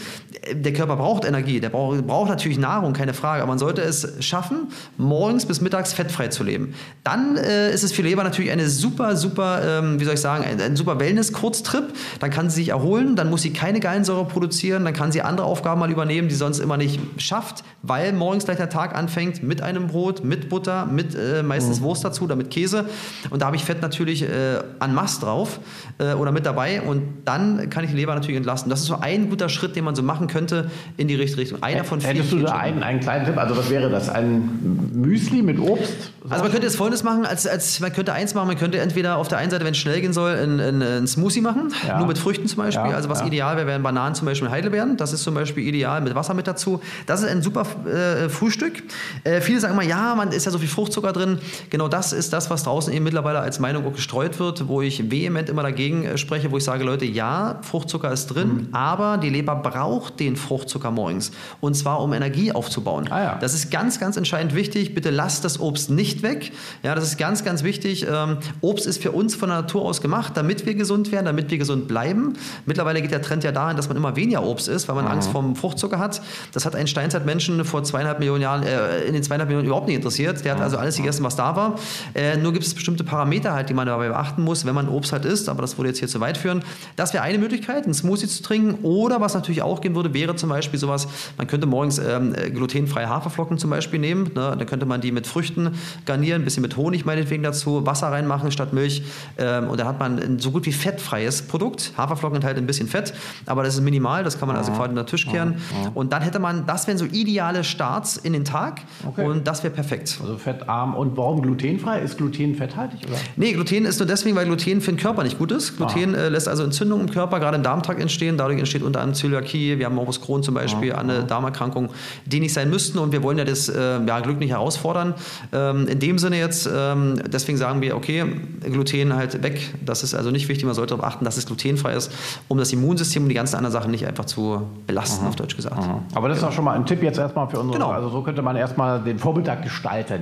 Der 0.51 0.73
Körper 0.73 0.95
braucht 0.95 1.25
Energie, 1.25 1.59
der 1.59 1.69
braucht, 1.69 2.05
braucht 2.07 2.29
natürlich 2.29 2.57
Nahrung, 2.57 2.93
keine 2.93 3.13
Frage, 3.13 3.43
aber 3.43 3.49
man 3.49 3.59
sollte 3.59 3.81
es 3.81 4.07
schaffen, 4.21 4.69
morgens 4.97 5.45
bis 5.45 5.61
mittags 5.61 5.93
fettfrei 5.93 6.29
zu 6.29 6.43
leben. 6.43 6.73
Dann 7.03 7.37
äh, 7.37 7.71
ist 7.71 7.83
es 7.83 7.91
für 7.91 8.01
Leber 8.01 8.23
natürlich 8.23 8.49
eine 8.49 8.67
super, 8.69 9.15
super, 9.15 9.61
ähm, 9.63 9.99
wie 9.99 10.05
soll 10.05 10.15
ich 10.15 10.21
sagen, 10.21 10.43
ein, 10.43 10.59
ein 10.59 10.75
super 10.75 10.99
Wellness-Kurztrip. 10.99 11.93
Dann 12.19 12.31
kann 12.31 12.49
sie 12.49 12.55
sich 12.55 12.69
erholen, 12.69 13.15
dann 13.15 13.29
muss 13.29 13.43
sie 13.43 13.53
keine 13.53 13.79
Gallensäure 13.79 14.25
produzieren, 14.25 14.83
dann 14.83 14.93
kann 14.93 15.11
sie 15.11 15.21
andere 15.21 15.45
Aufgaben 15.45 15.79
mal 15.79 15.91
übernehmen, 15.91 16.27
die 16.27 16.33
sie 16.33 16.39
sonst 16.39 16.57
immer 16.57 16.77
nicht 16.77 16.99
schafft, 17.17 17.63
weil 17.83 18.13
morgens 18.13 18.45
gleich 18.45 18.57
der 18.57 18.69
Tag 18.69 18.95
anfängt 18.95 19.43
mit 19.43 19.61
einem 19.61 19.87
Brot, 19.87 20.22
mit 20.23 20.49
Butter, 20.49 20.85
mit 20.85 21.15
äh, 21.15 21.43
meistens 21.43 21.79
mhm. 21.79 21.85
Wurst 21.85 22.03
dazu 22.03 22.23
oder 22.25 22.35
mit 22.35 22.49
Käse. 22.49 22.85
Und 23.29 23.41
da 23.41 23.47
habe 23.47 23.55
ich 23.55 23.63
Fett 23.63 23.81
natürlich 23.81 24.23
äh, 24.23 24.59
an 24.79 24.93
Mast 24.93 25.23
drauf 25.23 25.59
äh, 25.97 26.13
oder 26.13 26.31
mit 26.31 26.45
dabei. 26.45 26.81
Und 26.81 27.03
dann 27.25 27.69
kann 27.69 27.83
ich 27.83 27.91
die 27.91 27.95
Leber 27.95 28.15
natürlich 28.15 28.37
entlasten. 28.37 28.69
Das 28.69 28.81
ist 28.81 28.87
so 28.87 28.99
ein 28.99 29.29
guter 29.29 29.49
Schritt, 29.49 29.75
den 29.75 29.83
man 29.83 29.95
so 29.95 30.03
machen 30.03 30.27
könnte 30.27 30.69
in 30.97 31.07
die 31.07 31.15
richtige 31.15 31.41
Richtung. 31.41 31.63
Einer 31.63 31.83
von 31.83 32.01
vielen. 32.01 32.15
Hättest 32.15 32.31
du 32.31 32.39
da 32.39 32.57
einen, 32.57 32.83
einen 32.83 32.99
kleinen 32.99 33.25
Tipp? 33.25 33.37
Also 33.37 33.57
was 33.57 33.69
wäre 33.69 33.89
das? 33.89 34.09
Ein 34.09 34.91
Müsli 34.93 35.41
mit 35.41 35.59
Obst? 35.59 36.11
Also 36.29 36.43
man 36.43 36.51
könnte 36.51 36.67
jetzt 36.67 36.77
Folgendes 36.77 37.03
machen, 37.03 37.25
als, 37.25 37.45
als 37.45 37.79
man 37.79 37.91
könnte 37.91 38.13
eins 38.13 38.33
machen, 38.33 38.47
man 38.47 38.57
könnte 38.57 38.79
entweder 38.79 39.17
auf 39.17 39.27
der 39.27 39.39
einen 39.39 39.51
Seite, 39.51 39.65
wenn 39.65 39.71
es 39.71 39.77
schnell 39.77 39.99
gehen 39.99 40.13
soll, 40.13 40.35
einen 40.35 41.05
Smoothie 41.05 41.41
machen, 41.41 41.73
ja. 41.85 41.97
nur 41.97 42.07
mit 42.07 42.17
Früchten 42.17 42.47
zum 42.47 42.63
Beispiel. 42.63 42.89
Ja, 42.89 42.95
also 42.95 43.09
was 43.09 43.19
ja. 43.19 43.27
ideal 43.27 43.57
wäre, 43.57 43.67
wären 43.67 43.83
Bananen 43.83 44.15
zum 44.15 44.25
Beispiel 44.25 44.49
Heidelbeeren. 44.49 44.97
Das 44.97 45.11
ist 45.11 45.23
zum 45.23 45.33
Beispiel 45.33 45.67
ideal 45.67 46.01
mit 46.01 46.15
Wasser 46.15 46.33
mit 46.33 46.47
dazu. 46.47 46.81
Das 47.05 47.21
ist 47.21 47.27
ein 47.27 47.41
super 47.41 47.65
äh, 47.85 48.29
Frühstück. 48.29 48.83
Äh, 49.23 49.41
viele 49.41 49.59
sagen 49.59 49.73
immer, 49.73 49.83
ja, 49.83 50.02
man 50.15 50.31
ist 50.31 50.45
ja 50.45 50.51
so 50.51 50.59
viel 50.59 50.67
Fruchtzucker 50.67 51.13
drin. 51.13 51.39
Genau 51.69 51.87
das 51.87 52.13
ist 52.13 52.33
das, 52.33 52.49
was 52.49 52.63
draußen 52.63 52.93
eben 52.93 53.03
mittlerweile 53.03 53.39
als 53.39 53.59
Meinung 53.59 53.85
auch 53.85 53.93
gestreut 53.93 54.39
wird, 54.39 54.67
wo 54.67 54.81
ich 54.81 55.09
vehement 55.11 55.49
immer 55.49 55.63
dagegen 55.63 56.05
äh, 56.05 56.17
spreche, 56.17 56.51
wo 56.51 56.57
ich 56.57 56.63
sage, 56.63 56.83
Leute, 56.83 57.05
ja, 57.05 57.59
Fruchtzucker 57.61 58.11
ist 58.11 58.27
drin, 58.27 58.47
mhm. 58.47 58.67
aber 58.71 59.17
die 59.17 59.29
Leber 59.29 59.55
braucht 59.55 60.19
den 60.19 60.35
Fruchtzucker 60.35 60.91
morgens. 60.91 61.31
Und 61.61 61.75
zwar, 61.75 62.01
um 62.01 62.13
Energie 62.13 62.51
aufzubauen. 62.51 63.07
Ah, 63.09 63.23
ja. 63.23 63.37
Das 63.39 63.53
ist 63.53 63.71
ganz, 63.71 63.99
ganz 63.99 64.17
entscheidend 64.17 64.55
wichtig. 64.55 64.93
Bitte 64.95 65.09
lasst 65.09 65.45
das 65.45 65.59
Obst 65.59 65.89
nicht 65.89 66.23
weg. 66.23 66.51
Ja, 66.83 66.95
das 66.95 67.05
ist 67.05 67.17
ganz, 67.17 67.43
ganz 67.43 67.63
wichtig. 67.63 68.05
Ähm, 68.09 68.37
Obst 68.61 68.85
ist 68.85 69.01
für 69.01 69.11
uns 69.11 69.35
von 69.35 69.49
der 69.49 69.61
Natur 69.61 69.83
aus 69.83 70.01
gemacht, 70.01 70.33
damit 70.35 70.65
wir 70.65 70.75
gesund 70.75 71.11
werden, 71.11 71.25
damit 71.25 71.51
wir 71.51 71.57
gesund 71.57 71.87
bleiben. 71.87 72.33
Mittlerweile 72.65 73.01
geht 73.01 73.11
der 73.11 73.21
Trend 73.21 73.43
ja 73.43 73.51
dahin, 73.51 73.77
dass 73.77 73.87
man 73.87 73.97
immer 73.97 74.15
weniger 74.15 74.43
Obst 74.43 74.67
isst, 74.67 74.87
weil 74.87 74.95
man 74.95 75.05
mhm. 75.05 75.11
Angst 75.11 75.29
vor 75.29 75.43
Fruchtzucker 75.55 75.99
hat. 75.99 76.21
Das 76.53 76.65
hat 76.65 76.75
ein 76.75 76.87
Steinzeitmenschen 76.87 77.63
vor 77.65 77.83
zweieinhalb 77.83 78.19
Millionen 78.19 78.41
Jahren, 78.41 78.63
äh, 78.63 79.03
in 79.05 79.13
den 79.13 79.23
zweieinhalb 79.23 79.49
Millionen 79.49 79.67
überhaupt 79.67 79.87
nicht 79.87 79.92
interessiert. 79.95 80.43
Der 80.45 80.55
hat 80.55 80.61
also 80.61 80.77
alles 80.77 80.97
gegessen, 80.97 81.23
was 81.23 81.35
da 81.35 81.55
war. 81.55 81.75
Äh, 82.13 82.37
nur 82.37 82.53
gibt 82.53 82.65
es 82.65 82.73
bestimmte 82.73 83.03
Parameter 83.03 83.53
halt, 83.53 83.69
die 83.69 83.73
man 83.73 83.87
dabei 83.87 84.09
beachten 84.09 84.41
muss, 84.43 84.65
wenn 84.65 84.75
man 84.75 84.89
Obst 84.89 85.11
halt 85.11 85.25
isst. 85.25 85.49
Aber 85.49 85.61
das 85.61 85.77
würde 85.77 85.89
jetzt 85.89 85.99
hier 85.99 86.07
zu 86.07 86.19
weit 86.19 86.37
führen. 86.37 86.63
Das 86.95 87.13
wäre 87.13 87.23
eine 87.23 87.37
Möglichkeit, 87.37 87.85
einen 87.85 87.93
Smoothie 87.93 88.27
zu 88.27 88.43
trinken. 88.43 88.83
Oder 88.83 89.21
was 89.21 89.33
natürlich 89.33 89.61
auch 89.61 89.81
gehen 89.81 89.95
würde, 89.95 90.13
wäre 90.13 90.35
zum 90.35 90.49
Beispiel 90.49 90.79
sowas, 90.79 91.07
man 91.37 91.47
könnte 91.47 91.67
morgens 91.67 91.99
ähm, 91.99 92.33
glutenfreie 92.53 93.09
Haferflocken 93.09 93.57
zum 93.57 93.69
Beispiel 93.69 93.99
nehmen. 93.99 94.31
Ne? 94.35 94.55
Dann 94.57 94.65
könnte 94.65 94.85
man 94.85 95.01
die 95.01 95.11
mit 95.11 95.27
Früchten 95.27 95.71
garnieren, 96.05 96.41
ein 96.41 96.45
bisschen 96.45 96.61
mit 96.63 96.77
Honig 96.77 97.05
meinetwegen 97.05 97.43
dazu, 97.43 97.85
Wasser 97.85 98.07
reinmachen 98.07 98.51
statt 98.51 98.73
Milch. 98.73 99.03
Ähm, 99.37 99.69
und 99.69 99.79
da 99.79 99.85
hat 99.85 99.99
man 99.99 100.19
ein 100.19 100.39
so 100.39 100.51
gut 100.51 100.65
wie 100.65 100.71
fettfreies 100.71 101.43
Produkt. 101.43 101.93
Haferflocken 101.97 102.37
enthalten 102.37 102.59
ein 102.59 102.67
bisschen 102.67 102.87
Fett, 102.87 103.13
aber 103.45 103.63
das 103.63 103.75
ist 103.75 103.81
minimal, 103.81 104.23
das 104.23 104.39
kann 104.39 104.47
man 104.47 104.57
also 104.57 104.71
quasi 104.71 104.89
unter 104.89 105.03
den 105.03 105.07
Tisch 105.07 105.27
kehren. 105.27 105.61
Und 105.93 106.13
dann 106.13 106.21
hätte 106.21 106.39
man, 106.39 106.65
das 106.65 106.87
wären 106.87 106.97
so 106.97 107.05
ideale 107.05 107.63
Starts 107.63 108.17
in 108.17 108.33
den 108.33 108.45
Tag 108.45 108.81
okay. 109.07 109.25
und 109.25 109.47
das 109.47 109.63
wäre 109.63 109.73
perfekt. 109.73 109.82
Also 110.21 110.37
fettarm. 110.37 110.95
Und 110.95 111.17
warum 111.17 111.41
glutenfrei? 111.41 111.99
Ist 111.99 112.17
Gluten 112.17 112.55
fetthaltig? 112.55 113.01
Oder? 113.07 113.17
Nee, 113.35 113.53
Gluten 113.53 113.85
ist 113.85 113.99
nur 113.99 114.07
deswegen, 114.07 114.35
weil 114.35 114.45
Gluten 114.45 114.81
für 114.81 114.91
den 114.91 114.97
Körper 114.97 115.23
nicht 115.23 115.37
gut 115.37 115.51
ist. 115.51 115.77
Gluten 115.77 116.13
äh, 116.13 116.29
lässt 116.29 116.47
also 116.47 116.63
Entzündungen 116.63 117.07
im 117.07 117.13
Körper, 117.13 117.39
gerade 117.39 117.57
im 117.57 117.63
Darmtrakt 117.63 117.99
entstehen. 117.99 118.37
Dadurch 118.37 118.59
entsteht 118.59 118.83
unter 118.83 119.01
anderem 119.01 119.15
Zöliakie, 119.15 119.79
wir 119.79 119.85
haben 119.85 119.95
Morbus 119.95 120.21
Crohn 120.21 120.43
zum 120.43 120.55
Beispiel, 120.55 120.93
ah, 120.93 120.99
eine 120.99 121.23
Darmerkrankung, 121.23 121.89
die 122.25 122.39
nicht 122.39 122.53
sein 122.53 122.69
müssten. 122.69 122.97
Und 122.97 123.11
wir 123.11 123.23
wollen 123.23 123.37
ja 123.37 123.45
das 123.45 123.69
äh, 123.69 123.99
ja, 124.05 124.19
Glück 124.19 124.39
nicht 124.39 124.51
herausfordern. 124.51 125.13
Ähm, 125.51 125.87
in 125.87 125.99
dem 125.99 126.17
Sinne 126.17 126.37
jetzt, 126.37 126.69
ähm, 126.73 127.15
deswegen 127.27 127.57
sagen 127.57 127.81
wir, 127.81 127.95
okay, 127.95 128.25
Gluten 128.61 129.15
halt 129.15 129.43
weg. 129.43 129.73
Das 129.85 130.03
ist 130.03 130.13
also 130.13 130.31
nicht 130.31 130.47
wichtig. 130.49 130.65
Man 130.65 130.75
sollte 130.75 130.95
darauf 130.95 131.05
achten, 131.05 131.25
dass 131.25 131.37
es 131.37 131.45
glutenfrei 131.45 131.93
ist, 131.93 132.11
um 132.47 132.57
das 132.57 132.71
Immunsystem 132.73 133.23
und 133.23 133.29
die 133.29 133.35
ganzen 133.35 133.55
anderen 133.55 133.73
Sachen 133.73 133.91
nicht 133.91 134.07
einfach 134.07 134.25
zu 134.25 134.61
belasten, 134.87 135.23
Aha. 135.23 135.29
auf 135.29 135.35
Deutsch 135.35 135.55
gesagt. 135.55 135.77
Aha. 135.77 136.01
Aber 136.13 136.29
das 136.29 136.37
ist 136.37 136.43
auch 136.43 136.51
schon 136.51 136.65
mal 136.65 136.73
ein 136.73 136.85
Tipp 136.85 137.03
jetzt 137.03 137.19
erstmal 137.19 137.47
für 137.47 137.59
unsere. 137.59 137.77
Genau. 137.77 137.91
Also 137.91 138.09
so 138.09 138.21
könnte 138.21 138.41
man 138.41 138.55
erstmal 138.55 139.01
den 139.01 139.19
Vormittag 139.19 139.63
gestalten. 139.63 139.72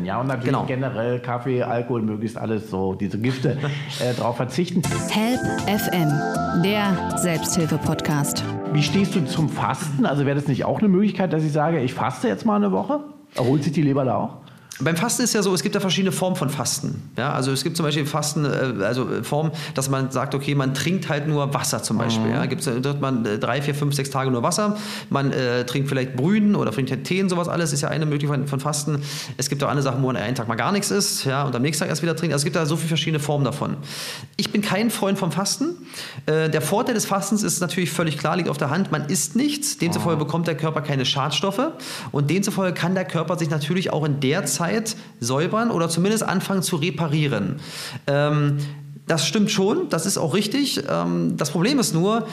Ja, 0.06 0.20
und 0.20 0.28
natürlich 0.28 0.46
Genau. 0.48 0.66
generell 0.66 1.20
Kaffee, 1.20 1.64
Alkohol, 1.64 2.02
möglichst 2.02 2.38
alles 2.38 2.70
so, 2.70 2.94
diese 2.94 3.18
Gifte 3.20 3.58
äh, 4.00 4.14
drauf 4.14 4.38
verzichten. 4.38 4.82
Help 5.10 5.40
FM, 5.68 6.12
der 6.64 7.18
Selbsthilfe-Podcast. 7.18 8.44
Wie 8.74 8.82
stehst 8.84 9.16
du 9.16 9.26
zum 9.26 9.50
Fasten? 9.50 10.06
Also 10.06 10.26
wäre 10.26 10.36
das 10.36 10.48
nicht 10.48 10.66
auch 10.66 10.80
eine 10.80 10.88
Möglichkeit, 10.88 11.34
dass 11.34 11.44
ich 11.44 11.52
sage, 11.52 11.80
ich 11.82 11.94
faste 11.94 12.28
jetzt 12.28 12.46
mal 12.46 12.56
eine 12.56 12.72
Woche? 12.72 13.02
Erholt 13.36 13.64
sich 13.64 13.74
die 13.74 13.82
Leber 13.82 14.06
da 14.06 14.16
auch? 14.18 14.38
Beim 14.84 14.96
Fasten 14.96 15.24
ist 15.24 15.34
ja 15.34 15.42
so, 15.42 15.54
es 15.54 15.64
gibt 15.64 15.76
ja 15.76 15.82
verschiedene 15.82 16.12
Formen 16.12 16.36
von 16.36 16.50
Fasten. 16.50 17.10
Ja, 17.18 17.34
also 17.34 17.52
es 17.52 17.64
gibt 17.64 17.78
zum 17.78 17.86
Beispiel 17.86 18.06
Fasten, 18.06 18.46
äh, 18.46 18.84
also 18.84 19.08
Form, 19.24 19.52
dass 19.76 19.90
man 19.90 20.12
sagt, 20.12 20.36
okay, 20.36 20.56
man 20.56 20.74
trinkt 20.74 21.10
halt 21.10 21.28
nur 21.28 21.54
Wasser 21.54 21.84
zum 21.84 21.98
Beispiel. 21.98 22.32
Ja, 22.32 22.46
gibt 22.46 22.66
es 22.66 23.00
man 23.00 23.26
äh, 23.26 23.38
drei, 23.38 23.62
vier, 23.62 23.76
fünf, 23.76 23.96
sechs 23.96 24.10
Tage 24.10 24.32
nur 24.32 24.44
Wasser. 24.44 24.78
Man 25.10 25.32
äh, 25.32 25.66
trinkt 25.66 25.90
vielleicht 25.90 26.16
Brühen 26.16 26.56
oder 26.56 26.72
trinkt 26.72 26.92
halt 26.92 27.04
Tee 27.04 27.22
und 27.22 27.30
sowas 27.30 27.48
alles. 27.48 27.74
Ist 27.74 27.82
ja 27.82 27.90
eine 27.90 28.06
Möglichkeit 28.06 28.50
von 28.50 28.60
Fasten. 28.60 29.02
Es 29.38 29.50
gibt 29.50 29.64
auch 29.64 29.70
andere 29.70 29.84
Sachen, 29.84 30.02
wo 30.02 30.08
man 30.08 30.18
einen 30.18 30.36
Tag 30.36 30.48
mal 30.48 30.56
gar 30.56 30.72
nichts 30.72 30.92
isst, 30.92 31.26
ja, 31.26 31.44
und 31.44 31.56
am 31.56 31.62
nächsten 31.62 31.82
Tag 31.84 31.90
erst 31.90 32.02
wieder 32.02 32.16
trinkt. 32.16 32.34
Also 32.34 32.42
es 32.42 32.46
gibt 32.46 32.56
da 32.56 32.66
so 32.66 32.76
viele 32.76 32.90
verschiedene 32.90 33.20
Formen 33.20 33.46
davon. 33.46 33.78
Ich 34.38 34.52
bin 34.52 34.62
kein 34.62 34.90
Freund 34.90 35.20
vom 35.20 35.32
Fasten. 35.32 35.76
Äh, 36.26 36.50
der 36.50 36.62
Vorteil 36.62 36.96
des 36.96 37.06
Fastens 37.06 37.44
ist 37.44 37.62
natürlich 37.62 37.92
völlig 37.92 38.18
klar, 38.18 38.36
liegt 38.36 38.50
auf 38.50 38.58
der 38.58 38.70
Hand. 38.70 38.92
Man 38.92 39.06
isst 39.06 39.36
nichts. 39.36 39.78
Demzufolge 39.78 40.18
bekommt 40.24 40.48
der 40.48 40.56
Körper 40.56 40.82
keine 40.82 41.06
Schadstoffe. 41.06 41.62
Und 42.12 42.30
demzufolge 42.30 42.74
kann 42.74 42.96
der 42.96 43.06
Körper 43.06 43.38
sich 43.38 43.50
natürlich 43.50 43.94
auch 43.94 44.06
in 44.06 44.20
der 44.20 44.46
Zeit 44.46 44.71
säubern 45.20 45.72
oder 45.72 45.90
zumindest 45.90 46.24
anfangen 46.24 46.64
zu 46.64 46.76
reparieren. 46.76 47.58
Ähm, 48.08 48.58
das 49.08 49.28
stimmt 49.28 49.52
schon, 49.52 49.90
das 49.90 50.06
ist 50.06 50.18
auch 50.18 50.34
richtig. 50.34 50.84
Ähm, 50.90 51.36
das 51.38 51.52
Problem 51.52 51.80
ist 51.80 51.94
nur, 51.94 52.28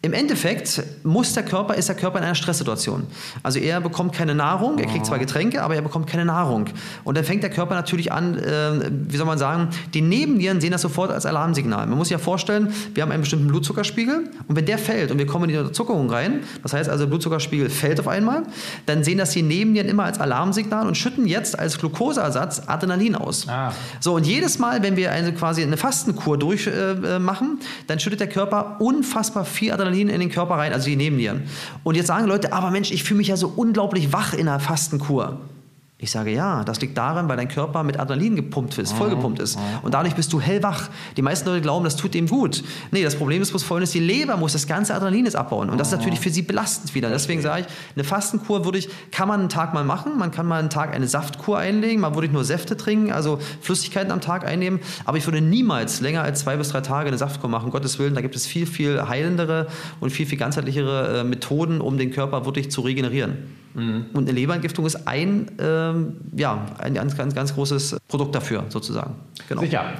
im 0.00 0.12
Endeffekt 0.12 0.80
muss 1.02 1.34
der 1.34 1.42
Körper, 1.42 1.74
ist 1.74 1.88
der 1.88 1.96
Körper 1.96 2.18
in 2.18 2.24
einer 2.24 2.36
Stresssituation. 2.36 3.08
Also 3.42 3.58
er 3.58 3.80
bekommt 3.80 4.12
keine 4.12 4.32
Nahrung, 4.32 4.78
er 4.78 4.86
kriegt 4.86 5.04
zwar 5.04 5.18
Getränke, 5.18 5.60
aber 5.60 5.74
er 5.74 5.82
bekommt 5.82 6.06
keine 6.06 6.24
Nahrung. 6.24 6.66
Und 7.02 7.16
dann 7.16 7.24
fängt 7.24 7.42
der 7.42 7.50
Körper 7.50 7.74
natürlich 7.74 8.12
an, 8.12 8.38
äh, 8.38 8.90
wie 8.92 9.16
soll 9.16 9.26
man 9.26 9.38
sagen, 9.38 9.70
die 9.94 10.00
Nebennieren 10.00 10.60
sehen 10.60 10.70
das 10.70 10.82
sofort 10.82 11.10
als 11.10 11.26
Alarmsignal. 11.26 11.88
Man 11.88 11.98
muss 11.98 12.08
sich 12.08 12.12
ja 12.12 12.18
vorstellen, 12.18 12.72
wir 12.94 13.02
haben 13.02 13.10
einen 13.10 13.22
bestimmten 13.22 13.48
Blutzuckerspiegel 13.48 14.30
und 14.46 14.54
wenn 14.54 14.66
der 14.66 14.78
fällt 14.78 15.10
und 15.10 15.18
wir 15.18 15.26
kommen 15.26 15.46
in 15.46 15.50
die 15.50 15.58
Unterzuckerung 15.58 16.08
rein, 16.08 16.44
das 16.62 16.74
heißt 16.74 16.88
also 16.88 17.02
der 17.02 17.10
Blutzuckerspiegel 17.10 17.68
fällt 17.68 17.98
auf 17.98 18.06
einmal, 18.06 18.44
dann 18.86 19.02
sehen 19.02 19.18
das 19.18 19.30
die 19.30 19.42
Nebennieren 19.42 19.88
immer 19.88 20.04
als 20.04 20.20
Alarmsignal 20.20 20.86
und 20.86 20.96
schütten 20.96 21.26
jetzt 21.26 21.58
als 21.58 21.76
Glukoseersatz 21.76 22.62
Adrenalin 22.68 23.16
aus. 23.16 23.48
Ah. 23.48 23.72
So, 23.98 24.14
und 24.14 24.28
jedes 24.28 24.60
Mal, 24.60 24.80
wenn 24.84 24.94
wir 24.94 25.10
eine, 25.10 25.32
quasi 25.34 25.64
eine 25.64 25.76
Fastenkur 25.76 26.38
durchmachen, 26.38 27.04
äh, 27.04 27.18
machen, 27.18 27.58
dann 27.88 27.98
schüttet 27.98 28.20
der 28.20 28.28
Körper 28.28 28.76
unfassbar 28.78 29.44
viel 29.44 29.72
Adrenalin 29.72 29.87
in 29.94 30.20
den 30.20 30.30
Körper 30.30 30.54
rein, 30.54 30.72
also 30.72 30.86
die 30.86 30.96
Nebennieren. 30.96 31.44
Und 31.84 31.94
jetzt 31.94 32.08
sagen 32.08 32.26
Leute, 32.26 32.52
aber 32.52 32.70
Mensch, 32.70 32.90
ich 32.90 33.04
fühle 33.04 33.18
mich 33.18 33.28
ja 33.28 33.36
so 33.36 33.52
unglaublich 33.54 34.12
wach 34.12 34.32
in 34.34 34.48
einer 34.48 34.60
Fastenkur. 34.60 35.40
Ich 36.00 36.12
sage 36.12 36.32
ja, 36.32 36.62
das 36.62 36.80
liegt 36.80 36.96
daran, 36.96 37.28
weil 37.28 37.36
dein 37.36 37.48
Körper 37.48 37.82
mit 37.82 37.98
Adrenalin 37.98 38.36
gepumpt 38.36 38.78
ist, 38.78 38.92
vollgepumpt 38.92 39.40
ist. 39.40 39.58
Und 39.82 39.94
dadurch 39.94 40.14
bist 40.14 40.32
du 40.32 40.40
hellwach. 40.40 40.90
Die 41.16 41.22
meisten 41.22 41.48
Leute 41.48 41.60
glauben, 41.60 41.82
das 41.82 41.96
tut 41.96 42.14
dem 42.14 42.28
gut. 42.28 42.62
Nee, 42.92 43.02
das 43.02 43.16
Problem 43.16 43.42
ist 43.42 43.50
bloß 43.50 43.64
folgendes, 43.64 43.90
die 43.90 43.98
Leber 43.98 44.36
muss 44.36 44.52
das 44.52 44.68
ganze 44.68 44.94
Adrenalin 44.94 45.24
jetzt 45.24 45.34
abbauen. 45.34 45.68
Und 45.68 45.78
das 45.78 45.88
ist 45.88 45.98
natürlich 45.98 46.20
für 46.20 46.30
sie 46.30 46.42
belastend 46.42 46.94
wieder. 46.94 47.10
Deswegen 47.10 47.42
sage 47.42 47.62
ich, 47.62 47.66
eine 47.96 48.04
Fastenkur 48.04 48.64
würde 48.64 48.78
ich, 48.78 48.88
kann 49.10 49.26
man 49.26 49.40
einen 49.40 49.48
Tag 49.48 49.74
mal 49.74 49.82
machen. 49.82 50.16
Man 50.16 50.30
kann 50.30 50.46
mal 50.46 50.60
einen 50.60 50.70
Tag 50.70 50.94
eine 50.94 51.08
Saftkur 51.08 51.58
einlegen. 51.58 52.00
Man 52.00 52.14
würde 52.14 52.28
nur 52.28 52.44
Säfte 52.44 52.76
trinken, 52.76 53.10
also 53.10 53.40
Flüssigkeiten 53.60 54.12
am 54.12 54.20
Tag 54.20 54.46
einnehmen. 54.46 54.78
Aber 55.04 55.18
ich 55.18 55.26
würde 55.26 55.40
niemals 55.40 56.00
länger 56.00 56.22
als 56.22 56.38
zwei 56.38 56.56
bis 56.56 56.68
drei 56.68 56.80
Tage 56.80 57.08
eine 57.08 57.18
Saftkur 57.18 57.50
machen. 57.50 57.64
Um 57.64 57.70
Gottes 57.72 57.98
Willen, 57.98 58.14
da 58.14 58.20
gibt 58.20 58.36
es 58.36 58.46
viel, 58.46 58.66
viel 58.66 59.08
heilendere 59.08 59.66
und 59.98 60.10
viel, 60.10 60.26
viel 60.26 60.38
ganzheitlichere 60.38 61.22
äh, 61.22 61.24
Methoden, 61.24 61.80
um 61.80 61.98
den 61.98 62.12
Körper 62.12 62.46
wirklich 62.46 62.70
zu 62.70 62.82
regenerieren. 62.82 63.57
Und 63.74 64.16
eine 64.16 64.32
Leberentgiftung 64.32 64.86
ist 64.86 65.06
ein, 65.06 65.50
ähm, 65.60 66.16
ja, 66.36 66.66
ein 66.78 66.94
ganz, 66.94 67.16
ganz, 67.16 67.34
ganz 67.34 67.54
großes 67.54 67.96
Produkt 68.08 68.34
dafür, 68.34 68.64
sozusagen. 68.68 69.14
Genau. 69.48 69.60
Sicher. 69.60 69.92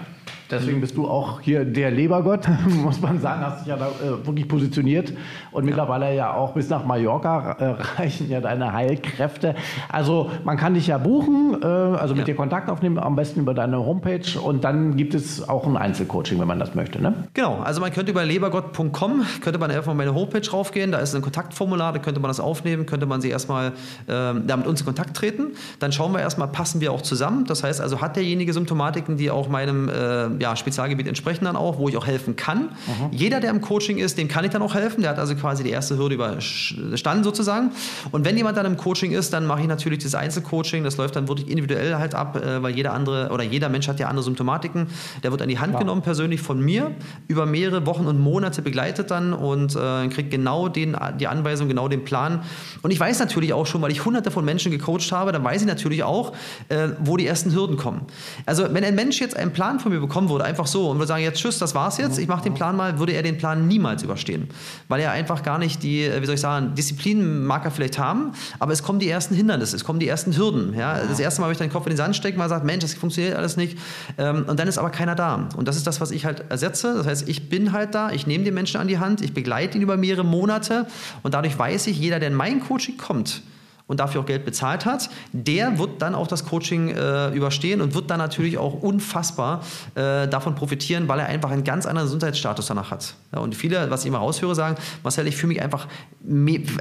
Deswegen 0.51 0.81
bist 0.81 0.97
du 0.97 1.07
auch 1.07 1.41
hier 1.41 1.65
der 1.65 1.91
Lebergott, 1.91 2.49
muss 2.67 3.01
man 3.01 3.21
sagen, 3.21 3.43
hast 3.45 3.61
dich 3.61 3.69
ja 3.69 3.77
da 3.77 3.89
äh, 3.89 4.27
wirklich 4.27 4.49
positioniert 4.49 5.13
und 5.53 5.65
mittlerweile 5.65 6.15
ja 6.15 6.33
auch 6.35 6.55
bis 6.55 6.69
nach 6.71 6.85
Mallorca 6.85 7.53
äh, 7.59 7.65
reichen 8.01 8.31
ja 8.31 8.41
deine 8.41 8.73
Heilkräfte. 8.73 9.55
Also 9.89 10.31
man 10.45 10.57
kann 10.57 10.75
dich 10.75 10.87
ja 10.87 10.99
buchen, 10.99 11.59
äh, 11.63 11.67
also 11.67 12.15
mit 12.15 12.27
Ja. 12.27 12.33
dir 12.33 12.37
Kontakt 12.37 12.71
aufnehmen, 12.71 12.99
am 12.99 13.15
besten 13.17 13.41
über 13.41 13.53
deine 13.55 13.79
Homepage 13.79 14.39
und 14.43 14.65
dann 14.65 14.97
gibt 14.97 15.15
es 15.15 15.47
auch 15.49 15.67
ein 15.67 15.77
Einzelcoaching, 15.77 16.41
wenn 16.41 16.49
man 16.49 16.59
das 16.59 16.75
möchte, 16.75 17.01
ne? 17.03 17.15
Genau, 17.35 17.59
also 17.63 17.81
man 17.81 17.93
könnte 17.93 18.13
über 18.13 18.25
lebergott.com, 18.25 19.25
könnte 19.43 19.59
man 19.59 19.71
einfach 19.71 19.91
auf 19.91 19.97
meine 19.97 20.15
Homepage 20.15 20.49
raufgehen, 20.51 20.93
da 20.93 20.99
ist 20.99 21.15
ein 21.15 21.23
Kontaktformular, 21.23 21.93
da 21.93 21.99
könnte 21.99 22.21
man 22.21 22.29
das 22.29 22.41
aufnehmen, 22.41 22.87
könnte 22.87 23.07
man 23.07 23.21
sie 23.21 23.29
erstmal 23.31 23.73
da 24.07 24.33
mit 24.33 24.67
uns 24.67 24.81
in 24.81 24.87
Kontakt 24.87 25.17
treten. 25.17 25.53
Dann 25.81 25.93
schauen 25.93 26.13
wir 26.13 26.21
erstmal, 26.21 26.49
passen 26.49 26.81
wir 26.81 26.93
auch 26.93 27.03
zusammen. 27.03 27.45
Das 27.47 27.63
heißt 27.63 27.81
also, 27.81 28.01
hat 28.01 28.17
derjenige 28.17 28.53
Symptomatiken, 28.53 29.17
die 29.17 29.31
auch 29.31 29.49
meinem 29.49 29.89
äh, 29.89 30.38
ja, 30.41 30.57
Spezialgebiet 30.57 31.07
entsprechen 31.07 31.45
dann 31.45 31.57
auch, 31.57 31.79
wo 31.79 31.89
ich 31.89 31.97
auch 31.97 32.07
helfen 32.07 32.37
kann. 32.37 32.71
Jeder, 33.11 33.41
der 33.41 33.51
im 33.51 33.61
Coaching 33.61 33.99
ist, 33.99 34.19
dem 34.19 34.29
kann 34.29 34.45
ich 34.45 34.51
dann 34.51 34.63
auch 34.63 34.75
helfen. 34.75 35.03
Der 35.03 35.11
hat 35.11 35.19
also 35.19 35.35
quasi 35.35 35.63
die 35.63 35.71
erste 35.71 35.99
Hürde 35.99 36.15
überstanden 36.15 37.25
sozusagen. 37.25 37.73
Und 38.11 38.25
wenn 38.25 38.37
jemand 38.37 38.57
dann 38.57 38.67
im 38.67 38.77
Coaching 38.77 39.13
ist, 39.13 39.33
dann 39.33 39.47
mache 39.47 39.63
ich 39.63 39.67
natürlich 39.67 40.03
das 40.03 40.15
Einzelcoaching. 40.15 40.85
Das 40.85 40.97
läuft 40.97 41.17
dann 41.17 41.29
wirklich 41.29 41.49
individuell 41.49 41.97
halt 41.97 42.15
ab, 42.15 42.37
äh, 42.37 42.63
weil 42.63 42.75
jeder 42.75 42.93
andere 42.93 43.31
oder 43.31 43.45
jeder 43.45 43.69
Mensch 43.69 43.89
hat 43.89 44.01
ja 44.01 44.09
andere 44.09 44.25
Symptomatiken. 44.25 44.89
Der 45.23 45.31
wird 45.31 45.43
an 45.43 45.49
die 45.49 45.59
Hand 45.59 45.73
Klar. 45.73 45.83
genommen 45.83 46.03
persönlich 46.03 46.41
von 46.41 46.61
mir, 46.61 46.93
über 47.29 47.47
mehrere 47.47 47.87
Wochen 47.87 48.07
und 48.07 48.21
Monate 48.21 48.63
begleitet 48.63 49.11
dann 49.11 49.33
und 49.33 49.77
äh, 49.77 50.09
kriegt 50.09 50.31
genau 50.31 50.69
den, 50.69 50.97
die 51.19 51.27
Anweisung, 51.27 51.69
genau 51.69 51.89
den 51.89 52.05
Plan. 52.05 52.43
Und 52.83 52.91
ich 52.91 53.01
weiß 53.01 53.19
natürlich 53.19 53.53
auch 53.53 53.67
schon, 53.67 53.83
weil 53.83 53.91
ich 53.91 54.05
hunderte 54.05 54.31
von 54.31 54.45
Menschen 54.45 54.71
gecoacht 54.73 55.13
habe, 55.13 55.33
dann 55.33 55.45
weiß 55.45 55.63
ich 55.63 55.67
natürlich 55.67 56.03
auch, 56.03 56.33
äh, 56.69 56.89
wo 57.01 57.17
die 57.17 57.27
ersten 57.27 57.53
Hürden 57.53 57.77
kommen. 57.77 58.03
Also 58.47 58.67
wenn 58.73 58.85
ein 58.85 58.95
Mensch 58.95 59.21
jetzt 59.21 59.37
einen 59.37 59.53
Plan 59.53 59.81
von 59.81 59.93
mir 59.93 60.01
bekommen 60.29 60.31
würde, 60.31 60.45
einfach 60.45 60.67
so 60.67 60.91
und 60.91 60.99
würde 60.99 61.09
sagen, 61.09 61.23
jetzt 61.23 61.41
tschüss, 61.41 61.59
das 61.59 61.75
war's 61.75 61.99
jetzt, 61.99 62.19
ich 62.19 62.29
mache 62.29 62.45
den 62.45 62.55
Plan 62.55 62.77
mal, 62.77 62.99
würde 62.99 63.13
er 63.13 63.23
den 63.23 63.39
Plan 63.39 63.67
niemals 63.67 64.03
überstehen. 64.03 64.49
Weil 64.89 65.01
er 65.01 65.11
einfach 65.13 65.43
gar 65.43 65.59
nicht 65.59 65.83
die, 65.83 66.05
äh, 66.05 66.21
wie 66.21 66.27
soll 66.27 66.37
ich 66.37 66.41
sagen, 66.41 66.75
Disziplin 66.75 67.45
mag 67.45 67.65
er 67.65 67.71
vielleicht 67.71 67.99
haben, 67.99 68.33
aber 68.59 68.73
es 68.73 68.83
kommen 68.83 68.99
die 68.99 69.09
ersten 69.09 69.35
Hindernisse, 69.35 69.77
es 69.77 69.85
kommen 69.85 69.99
die 69.99 70.09
ersten 70.09 70.37
Hürden. 70.37 70.75
Ja? 70.75 71.01
Das 71.07 71.21
erste 71.21 71.41
Mal 71.41 71.47
habe 71.47 71.53
ich 71.53 71.59
den 71.59 71.71
Kopf 71.71 71.87
in 71.87 71.91
den 71.91 71.97
Sand 71.97 72.17
stecken, 72.17 72.39
mal 72.39 72.49
sagt, 72.49 72.65
Mensch, 72.65 72.83
das 72.83 72.95
funktioniert 72.95 73.37
alles 73.37 73.57
nicht. 73.57 73.79
Ähm, 74.17 74.45
und 74.47 74.59
dann 74.59 74.69
ist 74.69 74.79
aber 74.79 74.91
keiner 74.91 75.15
da. 75.15 75.49
Und 75.57 75.69
das 75.69 75.77
ist 75.77 75.87
das, 75.87 76.01
was 76.01 76.11
ich 76.11 76.25
halt 76.25 76.45
ersetze. 76.51 76.95
Das 76.97 77.07
heißt, 77.07 77.29
ich 77.29 77.49
bin 77.49 77.73
halt 77.73 77.95
da, 77.95 78.11
ich 78.11 78.27
nehme 78.27 78.45
den 78.45 78.55
Menschen 78.55 78.81
an 78.81 78.89
die 78.89 78.99
Hand, 78.99 79.21
ich 79.21 79.35
begleite 79.35 79.79
ihn 79.79 79.83
über 79.83 79.97
mehrere 79.97 80.25
Monate 80.25 80.87
und 81.23 81.35
dadurch 81.35 81.59
weiß 81.59 81.87
ich, 81.89 81.99
jeder, 81.99 82.19
der 82.19 82.29
in 82.29 82.35
mein 82.35 82.61
Coaching 82.61 82.97
kommt, 82.97 83.43
und 83.89 83.99
dafür 83.99 84.21
auch 84.21 84.27
Geld 84.27 84.45
bezahlt 84.45 84.87
hat, 84.87 85.11
der 85.33 85.79
wird 85.79 86.01
dann 86.01 86.15
auch 86.15 86.29
das 86.29 86.45
Coaching 86.45 86.91
äh, 86.91 87.31
überstehen 87.31 87.81
und 87.81 87.95
wird 87.95 88.11
dann 88.11 88.19
natürlich 88.19 88.59
auch 88.59 88.75
unfassbar 88.75 89.63
äh, 89.97 90.29
davon 90.29 90.55
profitieren, 90.55 91.09
weil 91.09 91.19
er 91.19 91.27
einfach 91.27 91.51
einen 91.51 91.65
ganz 91.65 91.87
anderen 91.87 92.07
Gesundheitsstatus 92.07 92.67
danach 92.67 92.93
hat. 92.93 93.15
Ja, 93.35 93.41
und 93.41 93.55
viele, 93.55 93.91
was 93.91 94.03
ich 94.03 94.09
immer 94.09 94.19
raushöre, 94.19 94.55
sagen, 94.55 94.77
Marcel, 95.03 95.27
ich 95.27 95.37
fühle 95.37 95.49
mich 95.49 95.63
einfach 95.63 95.89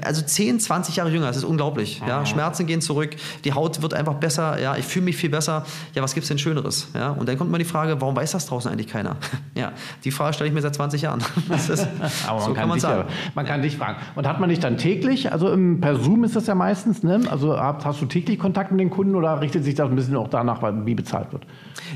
also 0.03 0.21
10, 0.21 0.59
20 0.59 0.97
Jahre 0.97 1.09
jünger, 1.09 1.27
das 1.27 1.37
ist 1.37 1.43
unglaublich. 1.45 2.01
Ja, 2.05 2.25
Schmerzen 2.25 2.67
gehen 2.67 2.81
zurück, 2.81 3.15
die 3.45 3.53
Haut 3.53 3.81
wird 3.81 3.93
einfach 3.93 4.15
besser, 4.15 4.61
ja, 4.61 4.75
ich 4.75 4.85
fühle 4.85 5.05
mich 5.05 5.15
viel 5.17 5.29
besser. 5.29 5.65
Ja, 5.93 6.03
was 6.03 6.13
gibt 6.13 6.25
es 6.25 6.27
denn 6.27 6.37
Schöneres? 6.37 6.89
Ja, 6.93 7.11
und 7.11 7.27
dann 7.29 7.37
kommt 7.37 7.51
mal 7.51 7.57
die 7.57 7.65
Frage, 7.65 7.99
warum 8.01 8.15
weiß 8.15 8.31
das 8.31 8.45
draußen 8.45 8.71
eigentlich 8.71 8.87
keiner? 8.87 9.17
Ja, 9.55 9.71
die 10.03 10.11
Frage 10.11 10.33
stelle 10.33 10.49
ich 10.49 10.53
mir 10.53 10.61
seit 10.61 10.75
20 10.75 11.01
Jahren. 11.01 11.19
Ist, 11.49 11.87
Aber 12.27 12.39
man, 12.39 12.39
so 12.39 12.45
kann, 12.45 12.53
kann 12.53 12.67
man 12.67 12.75
dich 12.75 12.81
sagen. 12.83 13.09
man 13.33 13.45
kann 13.45 13.61
dich 13.63 13.77
fragen. 13.77 13.97
Und 14.13 14.27
hat 14.27 14.39
man 14.39 14.49
dich 14.49 14.59
dann 14.59 14.77
täglich, 14.77 15.31
also 15.31 15.51
im, 15.51 15.81
per 15.81 15.95
Zoom 15.95 16.23
ist 16.23 16.35
das 16.35 16.45
ja 16.45 16.53
meistens, 16.53 16.96
ne? 17.03 17.21
Also 17.29 17.59
hast, 17.59 17.85
hast 17.85 18.01
du 18.01 18.05
täglich 18.05 18.37
Kontakt 18.39 18.71
mit 18.71 18.79
den 18.79 18.89
Kunden 18.89 19.15
oder 19.15 19.39
richtet 19.41 19.63
sich 19.63 19.75
das 19.75 19.89
ein 19.89 19.95
bisschen 19.95 20.15
auch 20.15 20.27
danach, 20.27 20.61
wie 20.85 20.95
bezahlt 20.95 21.31
wird? 21.31 21.43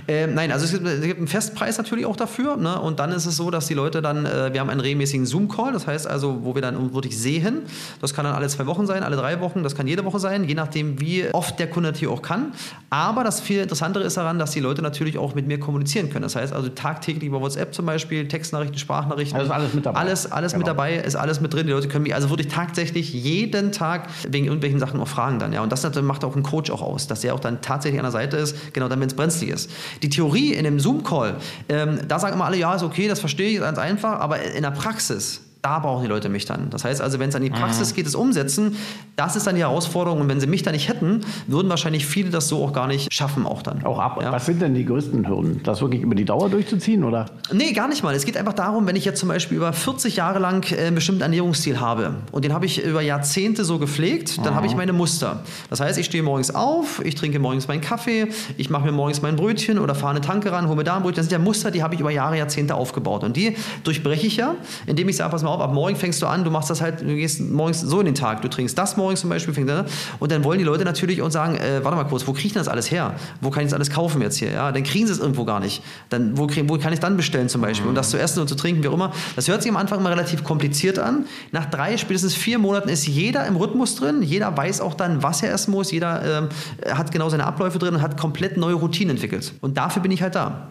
Ähm, 0.08 0.34
nein, 0.36 0.52
also 0.52 0.66
es 0.66 0.72
gibt, 0.72 0.88
es 0.88 1.02
gibt 1.02 1.18
einen 1.18 1.28
Festpreis 1.28 1.78
natürlich 1.78 2.06
auch 2.06 2.16
dafür. 2.16 2.56
Ne? 2.58 2.80
Und 2.80 3.00
dann 3.00 3.12
ist 3.12 3.26
es 3.26 3.36
so, 3.38 3.52
dass 3.52 3.68
die 3.68 3.74
Leute 3.74 4.02
dann, 4.02 4.26
äh, 4.26 4.54
wir 4.54 4.60
haben 4.62 4.70
einen 4.70 4.80
regelmäßigen 4.80 5.26
Zoom-Call, 5.26 5.74
das 5.74 5.88
heißt 5.88 6.08
also, 6.08 6.40
wo 6.44 6.56
wir 6.56 6.62
dann 6.62 6.94
wirklich 6.94 7.18
sehen. 7.18 7.64
Das 8.00 8.14
kann 8.14 8.26
dann 8.26 8.34
alle 8.34 8.48
zwei 8.48 8.66
Wochen 8.68 8.86
sein, 8.88 9.04
alle 9.04 9.16
drei 9.18 9.42
Wochen, 9.42 9.64
das 9.64 9.76
kann 9.76 9.88
jede 9.88 10.06
Woche 10.06 10.20
sein, 10.20 10.46
je 10.48 10.56
nachdem, 10.56 11.00
wie 11.02 11.26
oft 11.34 11.60
der 11.60 11.68
Kunde 11.70 11.90
natürlich 11.90 12.14
auch 12.14 12.22
kann. 12.22 12.54
Aber 12.90 13.24
das 13.24 13.42
viel 13.42 13.62
Interessantere 13.62 14.04
ist 14.04 14.18
daran, 14.18 14.40
dass 14.40 14.52
die 14.52 14.60
Leute 14.60 14.82
natürlich 14.82 15.18
auch 15.18 15.36
mit 15.36 15.48
mir 15.48 15.60
kommunizieren 15.60 16.10
können. 16.10 16.24
Das 16.24 16.36
heißt 16.36 16.54
also 16.54 16.70
tagtäglich 16.70 17.24
über 17.26 17.42
WhatsApp 17.42 17.74
zum 17.74 17.86
Beispiel, 17.86 18.28
Textnachrichten, 18.28 18.78
Sprachnachrichten. 18.80 19.38
Also 19.40 19.52
ist 19.52 19.56
alles 19.58 19.74
mit 19.74 19.86
dabei. 19.86 20.00
Alles, 20.00 20.32
alles 20.32 20.54
mit 20.54 20.62
Genau. 20.62 20.74
dabei, 20.74 20.96
ist 20.96 21.16
alles 21.16 21.42
mit 21.42 21.54
drin. 21.54 21.66
Die 21.66 21.74
Leute 21.74 21.88
können 21.88 22.04
mich 22.04 22.14
also 22.16 22.30
wirklich 22.30 22.48
tatsächlich 22.48 23.14
jeden 23.14 23.72
Tag 23.72 24.08
wegen 24.30 24.46
irgendwelchen 24.46 24.80
Sachen 24.80 24.91
auch 25.00 25.08
fragen 25.08 25.40
dann. 25.40 25.54
Ja. 25.54 25.62
Und 25.62 25.72
das 25.72 26.02
macht 26.02 26.24
auch 26.24 26.36
ein 26.36 26.44
Coach 26.44 26.72
auch 26.72 26.82
aus, 26.82 27.08
dass 27.08 27.22
der 27.22 27.34
auch 27.34 27.40
dann 27.40 27.62
tatsächlich 27.62 28.00
an 28.00 28.06
der 28.06 28.12
Seite 28.12 28.38
ist, 28.38 28.74
genau 28.74 28.88
dann, 28.88 29.00
wenn 29.00 29.08
es 29.08 29.14
brenzlig 29.14 29.50
ist. 29.50 29.70
Die 30.02 30.10
Theorie 30.10 30.54
in 30.54 30.64
dem 30.64 30.80
Zoom-Call, 30.80 31.38
ähm, 31.70 32.00
da 32.08 32.20
sagen 32.20 32.34
immer 32.34 32.46
alle, 32.46 32.58
ja, 32.58 32.76
ist 32.76 32.84
okay, 32.84 33.08
das 33.08 33.20
verstehe 33.20 33.50
ich, 33.50 33.56
ist 33.56 33.62
ganz 33.62 33.78
einfach, 33.78 34.20
aber 34.20 34.42
in 34.42 34.64
der 34.64 34.72
Praxis 34.72 35.42
da 35.62 35.80
brauchen 35.80 36.04
die 36.04 36.10
Leute 36.10 36.30
mich 36.30 36.46
dann. 36.46 36.70
Das 36.70 36.84
heißt 36.84 37.02
also, 37.02 37.20
wenn 37.20 37.30
es 37.30 37.36
an 37.36 37.44
die 37.44 37.50
Praxis 37.50 37.94
geht, 37.94 38.06
das 38.06 38.16
Umsetzen, 38.16 38.78
das 39.16 39.36
ist 39.36 39.46
dann 39.46 39.56
die 39.56 39.62
Herausforderung. 39.62 40.22
Und 40.22 40.30
wenn 40.30 40.40
sie 40.40 40.48
mich 40.48 40.64
da 40.64 40.72
nicht 40.72 40.88
hätten, 40.88 41.22
würden 41.48 41.70
wahrscheinlich 41.70 42.06
viele 42.06 42.32
das 42.32 42.48
so 42.48 42.64
auch 42.64 42.74
gar 42.74 42.88
nicht 42.88 43.14
schaffen 43.14 43.46
auch 43.46 43.62
dann. 43.62 43.84
Auch 43.86 44.00
ab. 44.00 44.20
Ja. 44.22 44.32
Was 44.32 44.48
sind 44.48 44.62
denn 44.62 44.74
die 44.74 44.86
größten 44.86 45.28
Hürden? 45.28 45.62
Das 45.64 45.82
wirklich 45.82 46.02
über 46.02 46.16
die 46.16 46.26
Dauer 46.26 46.50
durchzuziehen, 46.50 47.04
oder? 47.04 47.28
Nee, 47.52 47.74
gar 47.74 47.88
nicht 47.88 48.04
mal. 48.04 48.16
Es 48.16 48.26
geht 48.26 48.38
einfach 48.38 48.54
darum, 48.54 48.88
wenn 48.88 48.96
ich 48.96 49.06
jetzt 49.06 49.20
zum 49.20 49.30
Beispiel 49.30 49.58
über 49.58 49.72
40 49.72 50.16
Jahre 50.16 50.40
lang 50.40 50.72
äh, 50.72 50.88
einen 50.88 50.96
bestimmten 50.96 51.22
Ernährungsstil 51.22 51.80
habe 51.80 52.16
und 52.32 52.44
den 52.44 52.54
habe 52.54 52.66
ich 52.66 52.84
über 52.84 53.02
Jahrzehnte 53.02 53.64
so 53.64 53.78
gepflegt, 53.78 54.44
dann 54.44 54.56
habe 54.56 54.66
ich 54.66 54.76
meine 54.76 54.94
Muster. 54.94 55.44
Das 55.70 55.80
heißt, 55.80 56.00
ich 56.00 56.08
stehe 56.08 56.24
morgens 56.24 56.54
auf, 56.54 57.04
ich 57.06 57.14
trinke 57.16 57.38
morgens 57.38 57.68
meinen 57.68 57.82
Kaffee, 57.82 58.30
ich 58.58 58.70
mache 58.72 58.86
mir 58.86 58.92
morgens 58.92 59.22
mein 59.22 59.36
Brötchen 59.36 59.78
oder 59.78 59.94
fahre 59.94 60.12
eine 60.12 60.22
Tanke 60.22 60.52
ran, 60.52 60.68
hole 60.68 60.78
mir 60.78 60.84
da 60.84 60.96
ein 60.96 61.04
Brötchen. 61.04 61.18
Das 61.18 61.26
sind 61.28 61.34
ja 61.34 61.40
Muster, 61.40 61.70
die 61.70 61.84
habe 61.84 61.94
ich 61.94 62.00
über 62.00 62.12
Jahre, 62.12 62.38
Jahrzehnte 62.38 62.74
aufgebaut. 62.74 63.24
Und 63.24 63.38
die 63.38 63.56
durchbreche 63.84 64.26
ich 64.26 64.38
ja, 64.38 64.56
indem 64.88 65.08
ich 65.10 65.18
sage, 65.18 65.30
pass 65.30 65.44
mal 65.44 65.51
auf, 65.52 65.62
ab 65.62 65.74
morgen 65.74 65.96
fängst 65.96 66.22
du 66.22 66.28
an, 66.28 66.44
du 66.44 66.52
machst 66.52 66.70
das 66.70 66.82
halt, 66.82 67.02
du 67.02 67.16
gehst 67.16 67.42
morgens 67.42 67.82
so 67.82 68.00
in 68.00 68.06
den 68.06 68.16
Tag, 68.16 68.42
du 68.42 68.48
trinkst 68.48 68.78
das 68.78 68.98
morgens 68.98 69.22
zum 69.22 69.30
Beispiel, 69.30 69.54
fängst, 69.54 69.72
an. 69.72 69.86
und 70.20 70.32
dann 70.32 70.44
wollen 70.44 70.60
die 70.60 70.66
Leute 70.66 70.84
natürlich 70.84 71.22
und 71.22 71.32
sagen, 71.32 71.56
äh, 71.56 71.84
warte 71.84 71.98
mal 71.98 72.04
kurz, 72.06 72.28
wo 72.28 72.34
kriege 72.34 72.48
ich 72.48 72.54
denn 72.54 72.62
das 72.62 72.68
alles 72.68 72.92
her? 72.92 73.14
Wo 73.42 73.50
kann 73.50 73.64
ich 73.64 73.70
das 73.70 73.74
alles 73.74 73.90
kaufen 73.90 74.22
jetzt 74.22 74.38
hier? 74.38 74.52
Ja, 74.52 74.72
dann 74.72 74.84
kriegen 74.84 75.08
sie 75.08 75.14
es 75.14 75.20
irgendwo 75.20 75.46
gar 75.46 75.60
nicht. 75.60 75.84
Dann, 76.10 76.38
wo, 76.38 76.48
krieg, 76.48 76.68
wo 76.68 76.78
kann 76.78 76.92
ich 76.94 76.98
es 76.98 77.00
dann 77.00 77.18
bestellen 77.18 77.50
zum 77.50 77.62
Beispiel? 77.62 77.88
Und 77.88 77.96
das 77.96 78.10
zu 78.10 78.18
essen 78.18 78.42
und 78.42 78.48
zu 78.48 78.56
trinken, 78.56 78.84
wie 78.84 78.88
auch 78.88 78.94
immer. 78.94 79.12
Das 79.36 79.48
hört 79.48 79.62
sich 79.62 79.72
am 79.72 79.78
Anfang 79.78 80.02
mal 80.04 80.10
relativ 80.10 80.44
kompliziert 80.44 81.00
an. 81.00 81.26
Nach 81.52 81.66
drei, 81.66 81.98
spätestens 81.98 82.34
vier 82.34 82.60
Monaten 82.60 82.90
ist 82.90 83.08
jeder 83.08 83.46
im 83.46 83.56
Rhythmus 83.56 83.96
drin. 83.96 84.22
Jeder 84.22 84.56
weiß 84.56 84.82
auch 84.82 84.94
dann, 84.94 85.24
was 85.24 85.44
er 85.44 85.54
essen 85.54 85.72
muss. 85.72 85.92
Jeder 85.92 86.42
ähm, 86.42 86.50
hat 86.94 87.12
genau 87.12 87.30
seine 87.30 87.46
Abläufe 87.46 87.80
drin 87.80 87.96
und 87.96 88.02
hat 88.02 88.18
komplett 88.18 88.58
neue 88.58 88.76
Routinen 88.76 89.16
entwickelt. 89.16 89.54
Und 89.62 89.78
dafür 89.78 90.02
bin 90.02 90.12
ich 90.12 90.22
halt 90.22 90.36
da. 90.36 90.68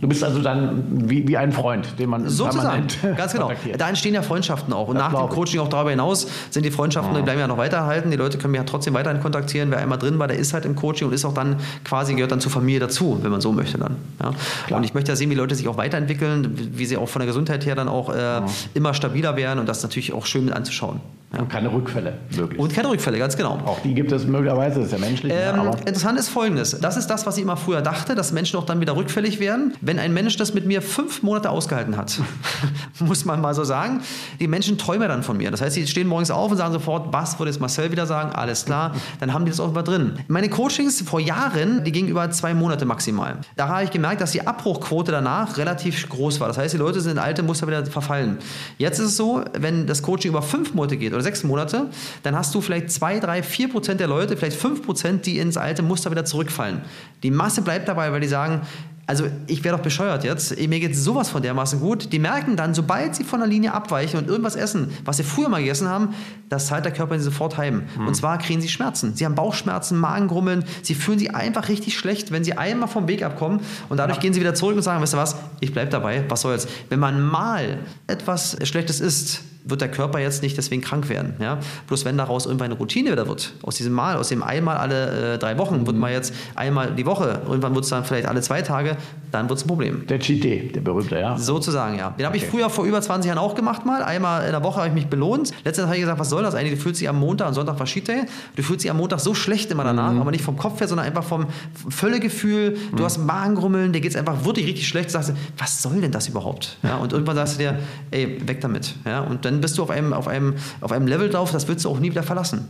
Du 0.00 0.08
bist 0.08 0.24
also 0.24 0.40
dann 0.40 1.08
wie, 1.08 1.26
wie 1.28 1.36
ein 1.36 1.52
Freund, 1.52 1.98
den 1.98 2.10
man 2.10 2.28
Sozusagen, 2.28 2.86
ganz 3.16 3.32
genau. 3.32 3.52
Da 3.78 3.88
entstehen 3.88 4.14
ja 4.14 4.21
Freundschaften 4.22 4.72
auch. 4.72 4.88
Und 4.88 4.96
Das 4.96 5.12
nach 5.12 5.28
dem. 5.28 5.28
Coaching 5.28 5.60
auch 5.60 5.68
darüber 5.68 5.90
hinaus 5.90 6.26
sind 6.50 6.64
die 6.64 6.70
Freundschaften, 6.70 7.14
die 7.14 7.22
bleiben 7.22 7.40
ja 7.40 7.46
noch 7.46 7.58
weiterhalten. 7.58 8.10
Die 8.10 8.16
Leute 8.16 8.38
können 8.38 8.52
mich 8.52 8.58
ja 8.60 8.64
trotzdem 8.64 8.94
weiterhin 8.94 9.20
kontaktieren. 9.20 9.70
Wer 9.70 9.78
einmal 9.78 9.98
drin 9.98 10.18
war, 10.18 10.28
der 10.28 10.38
ist 10.38 10.54
halt 10.54 10.64
im 10.64 10.76
Coaching 10.76 11.08
und 11.08 11.14
ist 11.14 11.24
auch 11.24 11.34
dann 11.34 11.56
quasi, 11.84 12.14
gehört 12.14 12.32
dann 12.32 12.40
zur 12.40 12.52
Familie 12.52 12.80
dazu, 12.80 13.18
wenn 13.22 13.30
man 13.30 13.40
so 13.40 13.52
möchte 13.52 13.78
dann. 13.78 13.96
Ja. 14.20 14.76
Und 14.76 14.84
ich 14.84 14.94
möchte 14.94 15.12
ja 15.12 15.16
sehen, 15.16 15.30
wie 15.30 15.34
Leute 15.34 15.54
sich 15.54 15.68
auch 15.68 15.76
weiterentwickeln, 15.76 16.70
wie 16.74 16.86
sie 16.86 16.96
auch 16.96 17.08
von 17.08 17.20
der 17.20 17.26
Gesundheit 17.26 17.66
her 17.66 17.74
dann 17.74 17.88
auch 17.88 18.14
äh, 18.14 18.42
immer 18.74 18.94
stabiler 18.94 19.36
werden 19.36 19.58
und 19.58 19.68
das 19.68 19.78
ist 19.78 19.82
natürlich 19.84 20.12
auch 20.12 20.26
schön 20.26 20.44
mit 20.44 20.54
anzuschauen. 20.54 21.00
Und 21.38 21.48
keine 21.48 21.72
Rückfälle, 21.72 22.18
wirklich. 22.28 22.60
Und 22.60 22.74
keine 22.74 22.90
Rückfälle, 22.90 23.18
ganz 23.18 23.36
genau. 23.36 23.58
auch 23.64 23.80
die 23.80 23.94
gibt 23.94 24.12
es 24.12 24.26
möglicherweise, 24.26 24.80
das 24.80 24.86
ist 24.86 24.92
ja 24.92 24.98
menschlich. 24.98 25.32
Ähm, 25.34 25.60
aber 25.60 25.78
interessant 25.78 26.18
ist 26.18 26.28
folgendes. 26.28 26.78
Das 26.78 26.98
ist 26.98 27.06
das, 27.06 27.24
was 27.24 27.38
ich 27.38 27.42
immer 27.42 27.56
früher 27.56 27.80
dachte, 27.80 28.14
dass 28.14 28.32
Menschen 28.32 28.58
auch 28.58 28.66
dann 28.66 28.80
wieder 28.80 28.96
rückfällig 28.96 29.40
werden. 29.40 29.72
Wenn 29.80 29.98
ein 29.98 30.12
Mensch 30.12 30.36
das 30.36 30.52
mit 30.52 30.66
mir 30.66 30.82
fünf 30.82 31.22
Monate 31.22 31.48
ausgehalten 31.48 31.96
hat, 31.96 32.20
muss 32.98 33.24
man 33.24 33.40
mal 33.40 33.54
so 33.54 33.64
sagen, 33.64 34.02
die 34.40 34.46
Menschen 34.46 34.76
träumen 34.76 35.08
dann 35.08 35.22
von 35.22 35.38
mir. 35.38 35.50
Das 35.50 35.62
heißt, 35.62 35.74
sie 35.74 35.86
stehen 35.86 36.06
morgens 36.06 36.30
auf 36.30 36.50
und 36.50 36.58
sagen 36.58 36.72
sofort, 36.74 37.12
was 37.14 37.38
würde 37.38 37.50
jetzt 37.50 37.60
Marcel 37.60 37.90
wieder 37.90 38.06
sagen? 38.06 38.32
Alles 38.32 38.66
klar, 38.66 38.94
dann 39.20 39.32
haben 39.32 39.46
die 39.46 39.50
das 39.50 39.60
auch 39.60 39.70
immer 39.70 39.82
drin. 39.82 40.18
Meine 40.28 40.50
Coachings 40.50 41.00
vor 41.00 41.20
Jahren, 41.20 41.82
die 41.84 41.92
gingen 41.92 42.08
über 42.08 42.30
zwei 42.30 42.52
Monate 42.52 42.84
maximal. 42.84 43.38
Da 43.56 43.68
habe 43.68 43.84
ich 43.84 43.90
gemerkt, 43.90 44.20
dass 44.20 44.32
die 44.32 44.46
Abbruchquote 44.46 45.10
danach 45.12 45.56
relativ 45.56 46.08
groß 46.10 46.40
war. 46.40 46.48
Das 46.48 46.58
heißt, 46.58 46.74
die 46.74 46.78
Leute 46.78 47.00
sind 47.00 47.12
in 47.12 47.18
alte 47.18 47.42
Muster 47.42 47.66
wieder 47.66 47.86
verfallen. 47.86 48.38
Jetzt 48.76 48.98
ist 48.98 49.06
es 49.06 49.16
so, 49.16 49.42
wenn 49.58 49.86
das 49.86 50.02
Coaching 50.02 50.30
über 50.30 50.42
fünf 50.42 50.74
Monate 50.74 50.98
geht 50.98 51.14
oder 51.14 51.21
sechs 51.22 51.44
Monate, 51.44 51.88
dann 52.22 52.36
hast 52.36 52.54
du 52.54 52.60
vielleicht 52.60 52.90
zwei, 52.90 53.18
drei, 53.18 53.42
vier 53.42 53.68
Prozent 53.68 54.00
der 54.00 54.08
Leute, 54.08 54.36
vielleicht 54.36 54.56
fünf 54.56 54.82
Prozent, 54.82 55.26
die 55.26 55.38
ins 55.38 55.56
alte 55.56 55.82
Muster 55.82 56.10
wieder 56.10 56.24
zurückfallen. 56.24 56.82
Die 57.22 57.30
Masse 57.30 57.62
bleibt 57.62 57.88
dabei, 57.88 58.12
weil 58.12 58.20
die 58.20 58.28
sagen, 58.28 58.62
also 59.04 59.26
ich 59.48 59.64
wäre 59.64 59.76
doch 59.76 59.82
bescheuert 59.82 60.22
jetzt. 60.22 60.56
Mir 60.58 60.78
geht 60.78 60.96
sowas 60.96 61.28
von 61.28 61.42
dermaßen 61.42 61.80
gut. 61.80 62.12
Die 62.12 62.18
merken 62.20 62.56
dann, 62.56 62.72
sobald 62.72 63.16
sie 63.16 63.24
von 63.24 63.40
der 63.40 63.48
Linie 63.48 63.74
abweichen 63.74 64.18
und 64.18 64.28
irgendwas 64.28 64.54
essen, 64.54 64.92
was 65.04 65.16
sie 65.16 65.24
früher 65.24 65.48
mal 65.48 65.58
gegessen 65.58 65.88
haben, 65.88 66.14
das 66.48 66.66
zahlt 66.66 66.84
der 66.84 66.92
Körper 66.92 67.14
ihnen 67.14 67.22
sofort 67.22 67.58
heim. 67.58 67.82
Und 68.06 68.14
zwar 68.14 68.38
kriegen 68.38 68.60
sie 68.60 68.68
Schmerzen. 68.68 69.14
Sie 69.16 69.24
haben 69.24 69.34
Bauchschmerzen, 69.34 69.98
Magengrummeln. 69.98 70.64
Sie 70.82 70.94
fühlen 70.94 71.18
sich 71.18 71.34
einfach 71.34 71.68
richtig 71.68 71.98
schlecht, 71.98 72.30
wenn 72.30 72.44
sie 72.44 72.56
einmal 72.56 72.88
vom 72.88 73.08
Weg 73.08 73.24
abkommen. 73.24 73.60
Und 73.88 73.96
dadurch 73.96 74.20
gehen 74.20 74.32
sie 74.32 74.40
wieder 74.40 74.54
zurück 74.54 74.76
und 74.76 74.82
sagen, 74.82 75.02
weißt 75.02 75.14
du 75.14 75.18
was, 75.18 75.36
ich 75.60 75.72
bleib 75.72 75.90
dabei, 75.90 76.24
was 76.28 76.42
soll's. 76.42 76.68
Wenn 76.88 77.00
man 77.00 77.20
mal 77.20 77.80
etwas 78.06 78.56
Schlechtes 78.62 79.00
isst, 79.00 79.42
wird 79.64 79.80
der 79.80 79.90
Körper 79.90 80.18
jetzt 80.18 80.42
nicht 80.42 80.56
deswegen 80.56 80.82
krank 80.82 81.08
werden. 81.08 81.34
Ja? 81.40 81.58
Bloß 81.86 82.04
wenn 82.04 82.16
daraus 82.16 82.46
irgendwann 82.46 82.66
eine 82.66 82.74
Routine 82.74 83.12
wieder 83.12 83.28
wird, 83.28 83.54
aus 83.62 83.76
diesem 83.76 83.92
Mal, 83.92 84.16
aus 84.16 84.28
dem 84.28 84.42
einmal 84.42 84.76
alle 84.76 85.34
äh, 85.34 85.38
drei 85.38 85.58
Wochen, 85.58 85.86
wird 85.86 85.96
mal 85.96 86.12
jetzt 86.12 86.34
einmal 86.54 86.92
die 86.92 87.06
Woche, 87.06 87.42
irgendwann 87.46 87.74
wird 87.74 87.84
es 87.84 87.90
dann 87.90 88.04
vielleicht 88.04 88.26
alle 88.26 88.40
zwei 88.40 88.62
Tage, 88.62 88.96
dann 89.30 89.48
wird 89.48 89.58
es 89.58 89.64
ein 89.64 89.68
Problem. 89.68 90.06
der 90.06 90.18
Cheat 90.18 90.44
Day, 90.44 90.72
der 90.72 90.80
berühmte, 90.80 91.18
ja. 91.18 91.36
Sozusagen, 91.38 91.98
ja. 91.98 92.10
Den 92.10 92.26
habe 92.26 92.36
ich 92.36 92.46
früher 92.46 92.70
vor 92.70 92.84
über 92.84 93.00
20 93.00 93.28
Jahren 93.28 93.38
auch 93.38 93.54
gemacht 93.54 93.86
mal. 93.86 94.02
Einmal 94.02 94.44
in 94.44 94.52
der 94.52 94.62
Woche 94.62 94.78
habe 94.78 94.88
ich 94.88 94.94
mich 94.94 95.06
belohnt. 95.06 95.52
Letztens 95.64 95.86
habe 95.86 95.96
ich 95.96 96.02
gesagt, 96.02 96.18
was 96.18 96.28
soll 96.30 96.42
das 96.42 96.54
eigentlich? 96.54 96.74
Du 96.74 96.80
fühlst 96.80 97.00
dich 97.00 97.08
am 97.08 97.18
Montag 97.18 97.48
und 97.48 97.54
Sonntag 97.54 97.78
war 97.78 97.86
Cheat 97.86 98.08
Day. 98.08 98.22
Du 98.56 98.62
fühlst 98.62 98.84
dich 98.84 98.90
am 98.90 98.96
Montag 98.96 99.20
so 99.20 99.34
schlecht 99.34 99.70
immer 99.70 99.84
danach, 99.84 100.14
aber 100.14 100.30
nicht 100.30 100.44
vom 100.44 100.56
Kopf 100.56 100.80
her, 100.80 100.88
sondern 100.88 101.06
einfach 101.06 101.24
vom 101.24 101.46
Völlegefühl. 101.88 102.76
Du 102.96 103.04
hast 103.04 103.18
Magengrummeln, 103.18 103.92
dir 103.92 104.00
geht 104.00 104.10
es 104.10 104.16
einfach 104.16 104.44
wirklich 104.44 104.66
richtig 104.66 104.88
schlecht. 104.88 105.08
Du 105.08 105.12
sagst, 105.12 105.32
was 105.56 105.82
soll 105.82 106.00
denn 106.00 106.12
das 106.12 106.28
überhaupt? 106.28 106.78
Ja, 106.82 106.96
und 106.96 107.12
irgendwann 107.12 107.36
sagst 107.36 107.54
du 107.54 107.58
dir, 107.58 107.78
ey, 108.10 108.40
weg 108.46 108.60
damit. 108.60 108.94
Ja, 109.06 109.20
und 109.20 109.44
dann 109.44 109.51
bist 109.60 109.78
du 109.78 109.82
auf 109.82 109.90
einem, 109.90 110.12
auf, 110.12 110.28
einem, 110.28 110.54
auf 110.80 110.92
einem 110.92 111.06
Level 111.06 111.30
drauf, 111.30 111.52
das 111.52 111.68
willst 111.68 111.84
du 111.84 111.90
auch 111.90 111.98
nie 111.98 112.10
wieder 112.10 112.22
verlassen. 112.22 112.66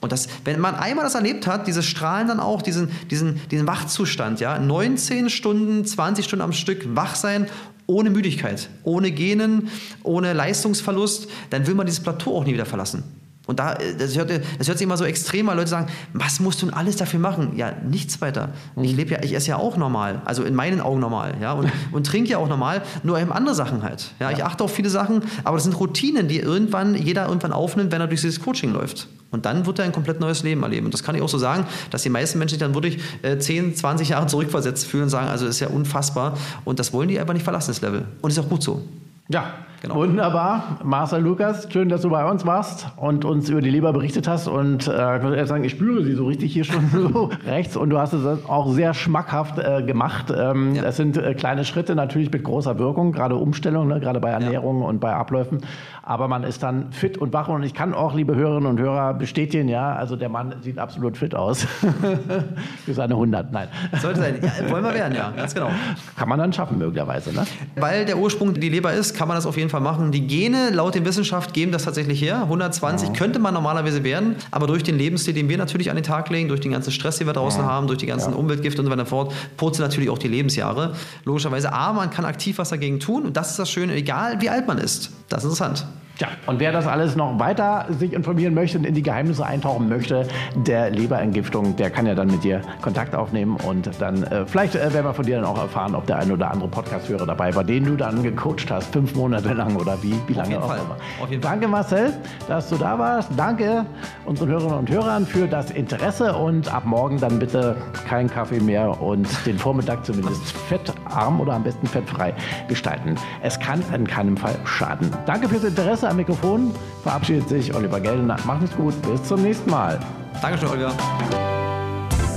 Und 0.00 0.10
das, 0.10 0.28
wenn 0.44 0.60
man 0.60 0.74
einmal 0.74 1.04
das 1.04 1.14
erlebt 1.14 1.46
hat, 1.46 1.68
dieses 1.68 1.86
Strahlen 1.86 2.26
dann 2.26 2.40
auch, 2.40 2.60
diesen, 2.60 2.90
diesen, 3.10 3.40
diesen 3.50 3.68
Wachzustand, 3.68 4.40
ja, 4.40 4.58
19 4.58 5.30
Stunden, 5.30 5.84
20 5.84 6.24
Stunden 6.24 6.42
am 6.42 6.52
Stück 6.52 6.96
wach 6.96 7.14
sein, 7.14 7.46
ohne 7.86 8.10
Müdigkeit, 8.10 8.68
ohne 8.82 9.12
Genen, 9.12 9.68
ohne 10.02 10.32
Leistungsverlust, 10.32 11.28
dann 11.50 11.66
will 11.66 11.74
man 11.74 11.86
dieses 11.86 12.02
Plateau 12.02 12.36
auch 12.36 12.44
nie 12.44 12.52
wieder 12.54 12.66
verlassen. 12.66 13.04
Und 13.52 13.58
da, 13.58 13.74
äh, 13.74 13.94
das 13.98 14.16
hört, 14.16 14.30
das 14.30 14.66
hört 14.66 14.78
sich 14.78 14.86
immer 14.86 14.96
so 14.96 15.04
extrem 15.04 15.46
an, 15.50 15.58
Leute 15.58 15.68
sagen, 15.68 15.88
was 16.14 16.40
musst 16.40 16.62
du 16.62 16.66
denn 16.66 16.74
alles 16.74 16.96
dafür 16.96 17.20
machen? 17.20 17.52
Ja, 17.54 17.72
nichts 17.86 18.22
weiter. 18.22 18.48
Ich 18.80 18.96
lebe 18.96 19.10
ja, 19.10 19.22
ich 19.22 19.34
esse 19.34 19.50
ja 19.50 19.56
auch 19.56 19.76
normal, 19.76 20.22
also 20.24 20.42
in 20.42 20.54
meinen 20.54 20.80
Augen 20.80 21.00
normal, 21.00 21.34
ja, 21.38 21.52
und, 21.52 21.70
und 21.92 22.06
trinke 22.06 22.30
ja 22.30 22.38
auch 22.38 22.48
normal, 22.48 22.80
nur 23.02 23.18
eben 23.20 23.30
andere 23.30 23.54
Sachen 23.54 23.82
halt. 23.82 24.12
Ja, 24.20 24.30
ich 24.30 24.42
achte 24.42 24.64
auf 24.64 24.72
viele 24.72 24.88
Sachen, 24.88 25.22
aber 25.44 25.58
das 25.58 25.64
sind 25.64 25.78
Routinen, 25.78 26.28
die 26.28 26.38
irgendwann 26.38 26.94
jeder 26.94 27.26
irgendwann 27.26 27.52
aufnimmt, 27.52 27.92
wenn 27.92 28.00
er 28.00 28.06
durch 28.06 28.22
dieses 28.22 28.40
Coaching 28.40 28.72
läuft. 28.72 29.06
Und 29.30 29.44
dann 29.44 29.66
wird 29.66 29.78
er 29.78 29.84
ein 29.84 29.92
komplett 29.92 30.18
neues 30.18 30.42
Leben 30.42 30.62
erleben. 30.62 30.86
Und 30.86 30.94
das 30.94 31.02
kann 31.02 31.14
ich 31.14 31.20
auch 31.20 31.28
so 31.28 31.36
sagen, 31.36 31.66
dass 31.90 32.02
die 32.02 32.08
meisten 32.08 32.38
Menschen 32.38 32.54
sich 32.54 32.60
dann 32.60 32.72
wirklich 32.72 33.00
äh, 33.20 33.36
10, 33.36 33.76
20 33.76 34.08
Jahre 34.08 34.28
zurückversetzt 34.28 34.86
fühlen 34.86 35.04
und 35.04 35.10
sagen, 35.10 35.28
also 35.28 35.44
das 35.44 35.56
ist 35.56 35.60
ja 35.60 35.68
unfassbar. 35.68 36.38
Und 36.64 36.78
das 36.78 36.94
wollen 36.94 37.10
die 37.10 37.20
einfach 37.20 37.34
nicht 37.34 37.44
verlassen, 37.44 37.70
das 37.70 37.82
Level. 37.82 38.06
Und 38.22 38.30
ist 38.30 38.38
auch 38.38 38.48
gut 38.48 38.62
so. 38.62 38.82
Ja, 39.28 39.52
Genau. 39.82 39.96
wunderbar. 39.96 40.78
Marcel 40.84 41.20
Lukas, 41.22 41.66
schön, 41.72 41.88
dass 41.88 42.02
du 42.02 42.10
bei 42.10 42.24
uns 42.24 42.46
warst 42.46 42.86
und 42.96 43.24
uns 43.24 43.48
über 43.48 43.60
die 43.60 43.70
Leber 43.70 43.92
berichtet 43.92 44.28
hast. 44.28 44.46
Und 44.46 44.86
äh, 44.86 45.16
ich 45.16 45.22
muss 45.24 45.32
ehrlich 45.32 45.48
sagen, 45.48 45.64
ich 45.64 45.72
spüre 45.72 46.04
sie 46.04 46.14
so 46.14 46.26
richtig 46.26 46.52
hier 46.52 46.62
schon 46.62 46.88
so 46.92 47.30
rechts. 47.44 47.76
Und 47.76 47.90
du 47.90 47.98
hast 47.98 48.12
es 48.12 48.24
auch 48.46 48.70
sehr 48.72 48.94
schmackhaft 48.94 49.58
äh, 49.58 49.82
gemacht. 49.82 50.32
Ähm, 50.34 50.76
Ja. 50.76 50.84
Es 50.84 50.98
sind 50.98 51.16
äh, 51.16 51.34
kleine 51.34 51.64
Schritte 51.64 51.96
natürlich 51.96 52.30
mit 52.30 52.44
großer 52.44 52.78
Wirkung, 52.78 53.10
gerade 53.10 53.34
Umstellung, 53.34 53.88
ne, 53.88 53.98
gerade 53.98 54.20
bei 54.20 54.30
Ernährung 54.30 54.82
und 54.82 55.00
bei 55.00 55.12
Abläufen. 55.12 55.62
Aber 56.04 56.28
man 56.28 56.44
ist 56.44 56.62
dann 56.62 56.92
fit 56.92 57.18
und 57.18 57.32
wach. 57.32 57.48
Und 57.48 57.64
ich 57.64 57.74
kann 57.74 57.92
auch, 57.92 58.14
liebe 58.14 58.36
Hörerinnen 58.36 58.70
und 58.70 58.78
Hörer, 58.78 59.14
bestätigen, 59.14 59.68
ja, 59.68 59.96
also 59.96 60.14
der 60.14 60.28
Mann 60.28 60.54
sieht 60.60 60.78
absolut 60.78 61.16
fit 61.16 61.34
aus. 61.34 61.64
Für 62.84 62.94
seine 62.94 63.14
100, 63.14 63.50
nein. 63.52 63.66
Sollte 64.00 64.20
sein. 64.20 64.36
Ja, 64.40 64.70
wollen 64.70 64.84
wir 64.84 64.94
werden, 64.94 65.16
ja, 65.16 65.32
ganz 65.36 65.52
genau. 65.54 65.70
Kann 66.16 66.28
man 66.28 66.38
dann 66.38 66.52
schaffen, 66.52 66.78
möglicherweise. 66.78 67.32
Ne? 67.34 67.44
Weil 67.74 68.04
der 68.04 68.16
Ursprung 68.18 68.54
die 68.54 68.68
Leber 68.68 68.92
ist, 68.92 69.16
kann 69.16 69.26
man 69.26 69.36
das 69.36 69.44
auf 69.44 69.56
jeden 69.56 69.70
Fall 69.71 69.71
machen. 69.80 70.12
Die 70.12 70.26
Gene 70.26 70.70
laut 70.70 70.94
der 70.94 71.04
Wissenschaft 71.04 71.54
geben 71.54 71.72
das 71.72 71.84
tatsächlich 71.84 72.20
her. 72.20 72.42
120 72.42 73.12
könnte 73.12 73.38
man 73.38 73.54
normalerweise 73.54 74.04
werden, 74.04 74.36
aber 74.50 74.66
durch 74.66 74.82
den 74.82 74.98
Lebensstil, 74.98 75.34
den 75.34 75.48
wir 75.48 75.58
natürlich 75.58 75.90
an 75.90 75.96
den 75.96 76.04
Tag 76.04 76.30
legen, 76.30 76.48
durch 76.48 76.60
den 76.60 76.72
ganzen 76.72 76.92
Stress, 76.92 77.18
den 77.18 77.26
wir 77.26 77.34
draußen 77.34 77.64
haben, 77.64 77.86
durch 77.86 77.98
die 77.98 78.06
ganzen 78.06 78.34
Umweltgifte 78.34 78.80
und 78.80 78.86
so 78.86 78.90
weiter 78.90 79.02
und 79.02 79.08
fort, 79.08 79.32
purzeln 79.56 79.88
natürlich 79.88 80.10
auch 80.10 80.18
die 80.18 80.28
Lebensjahre. 80.28 80.94
Logischerweise, 81.24 81.72
aber 81.72 81.94
man 81.94 82.10
kann 82.10 82.24
aktiv 82.24 82.58
was 82.58 82.70
dagegen 82.70 83.00
tun 83.00 83.24
und 83.24 83.36
das 83.36 83.50
ist 83.50 83.58
das 83.58 83.70
Schöne, 83.70 83.94
egal 83.94 84.40
wie 84.40 84.48
alt 84.50 84.66
man 84.66 84.78
ist. 84.78 85.10
Das 85.28 85.44
ist 85.44 85.50
interessant. 85.50 85.86
Tja, 86.22 86.28
und 86.46 86.60
wer 86.60 86.70
das 86.70 86.86
alles 86.86 87.16
noch 87.16 87.40
weiter 87.40 87.86
sich 87.88 88.12
informieren 88.12 88.54
möchte 88.54 88.78
und 88.78 88.84
in 88.84 88.94
die 88.94 89.02
Geheimnisse 89.02 89.44
eintauchen 89.44 89.88
möchte, 89.88 90.28
der 90.54 90.88
Leberentgiftung, 90.88 91.74
der 91.74 91.90
kann 91.90 92.06
ja 92.06 92.14
dann 92.14 92.28
mit 92.28 92.44
dir 92.44 92.60
Kontakt 92.80 93.16
aufnehmen 93.16 93.56
und 93.66 93.90
dann 94.00 94.22
äh, 94.22 94.46
vielleicht 94.46 94.76
äh, 94.76 94.94
werden 94.94 95.04
wir 95.04 95.14
von 95.14 95.26
dir 95.26 95.40
dann 95.40 95.44
auch 95.44 95.58
erfahren, 95.58 95.96
ob 95.96 96.06
der 96.06 96.18
ein 96.18 96.30
oder 96.30 96.52
andere 96.52 96.68
Podcast-Hörer 96.68 97.26
dabei 97.26 97.52
war, 97.56 97.64
den 97.64 97.86
du 97.86 97.96
dann 97.96 98.22
gecoacht 98.22 98.70
hast, 98.70 98.92
fünf 98.92 99.16
Monate 99.16 99.52
lang 99.52 99.74
oder 99.74 100.00
wie, 100.00 100.14
wie 100.28 100.34
lange 100.34 100.62
auch 100.62 100.68
Fall. 100.68 100.78
immer. 100.78 100.96
Auf 101.20 101.28
jeden 101.28 101.42
Fall. 101.42 101.50
Danke 101.50 101.66
Marcel, 101.66 102.12
dass 102.46 102.68
du 102.68 102.76
da 102.76 102.96
warst. 102.96 103.28
Danke 103.36 103.84
unseren 104.24 104.48
Hörerinnen 104.50 104.78
und 104.78 104.90
Hörern 104.90 105.26
für 105.26 105.48
das 105.48 105.72
Interesse 105.72 106.36
und 106.36 106.72
ab 106.72 106.84
morgen 106.84 107.18
dann 107.18 107.40
bitte 107.40 107.74
kein 108.06 108.30
Kaffee 108.30 108.60
mehr 108.60 109.02
und 109.02 109.26
den 109.44 109.58
Vormittag 109.58 110.04
zumindest 110.04 110.52
fettarm 110.68 111.40
oder 111.40 111.54
am 111.54 111.64
besten 111.64 111.88
fettfrei 111.88 112.32
gestalten. 112.68 113.16
Es 113.42 113.58
kann 113.58 113.82
in 113.92 114.06
keinem 114.06 114.36
Fall 114.36 114.54
schaden. 114.64 115.10
Danke 115.26 115.48
fürs 115.48 115.64
Interesse 115.64 116.11
am 116.12 116.16
Mikrofon. 116.18 116.72
Verabschiedet 117.02 117.48
sich 117.48 117.74
Oliver 117.74 118.00
Geldener. 118.00 118.36
Macht 118.44 118.62
es 118.62 118.76
gut. 118.76 118.94
Bis 119.02 119.22
zum 119.24 119.42
nächsten 119.42 119.70
Mal. 119.70 119.98
Dankeschön, 120.40 120.68
Olga. 120.68 120.92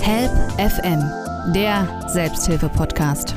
Help 0.01 0.31
FM, 0.57 1.03
der 1.53 1.87
Selbsthilfe-Podcast. 2.07 3.35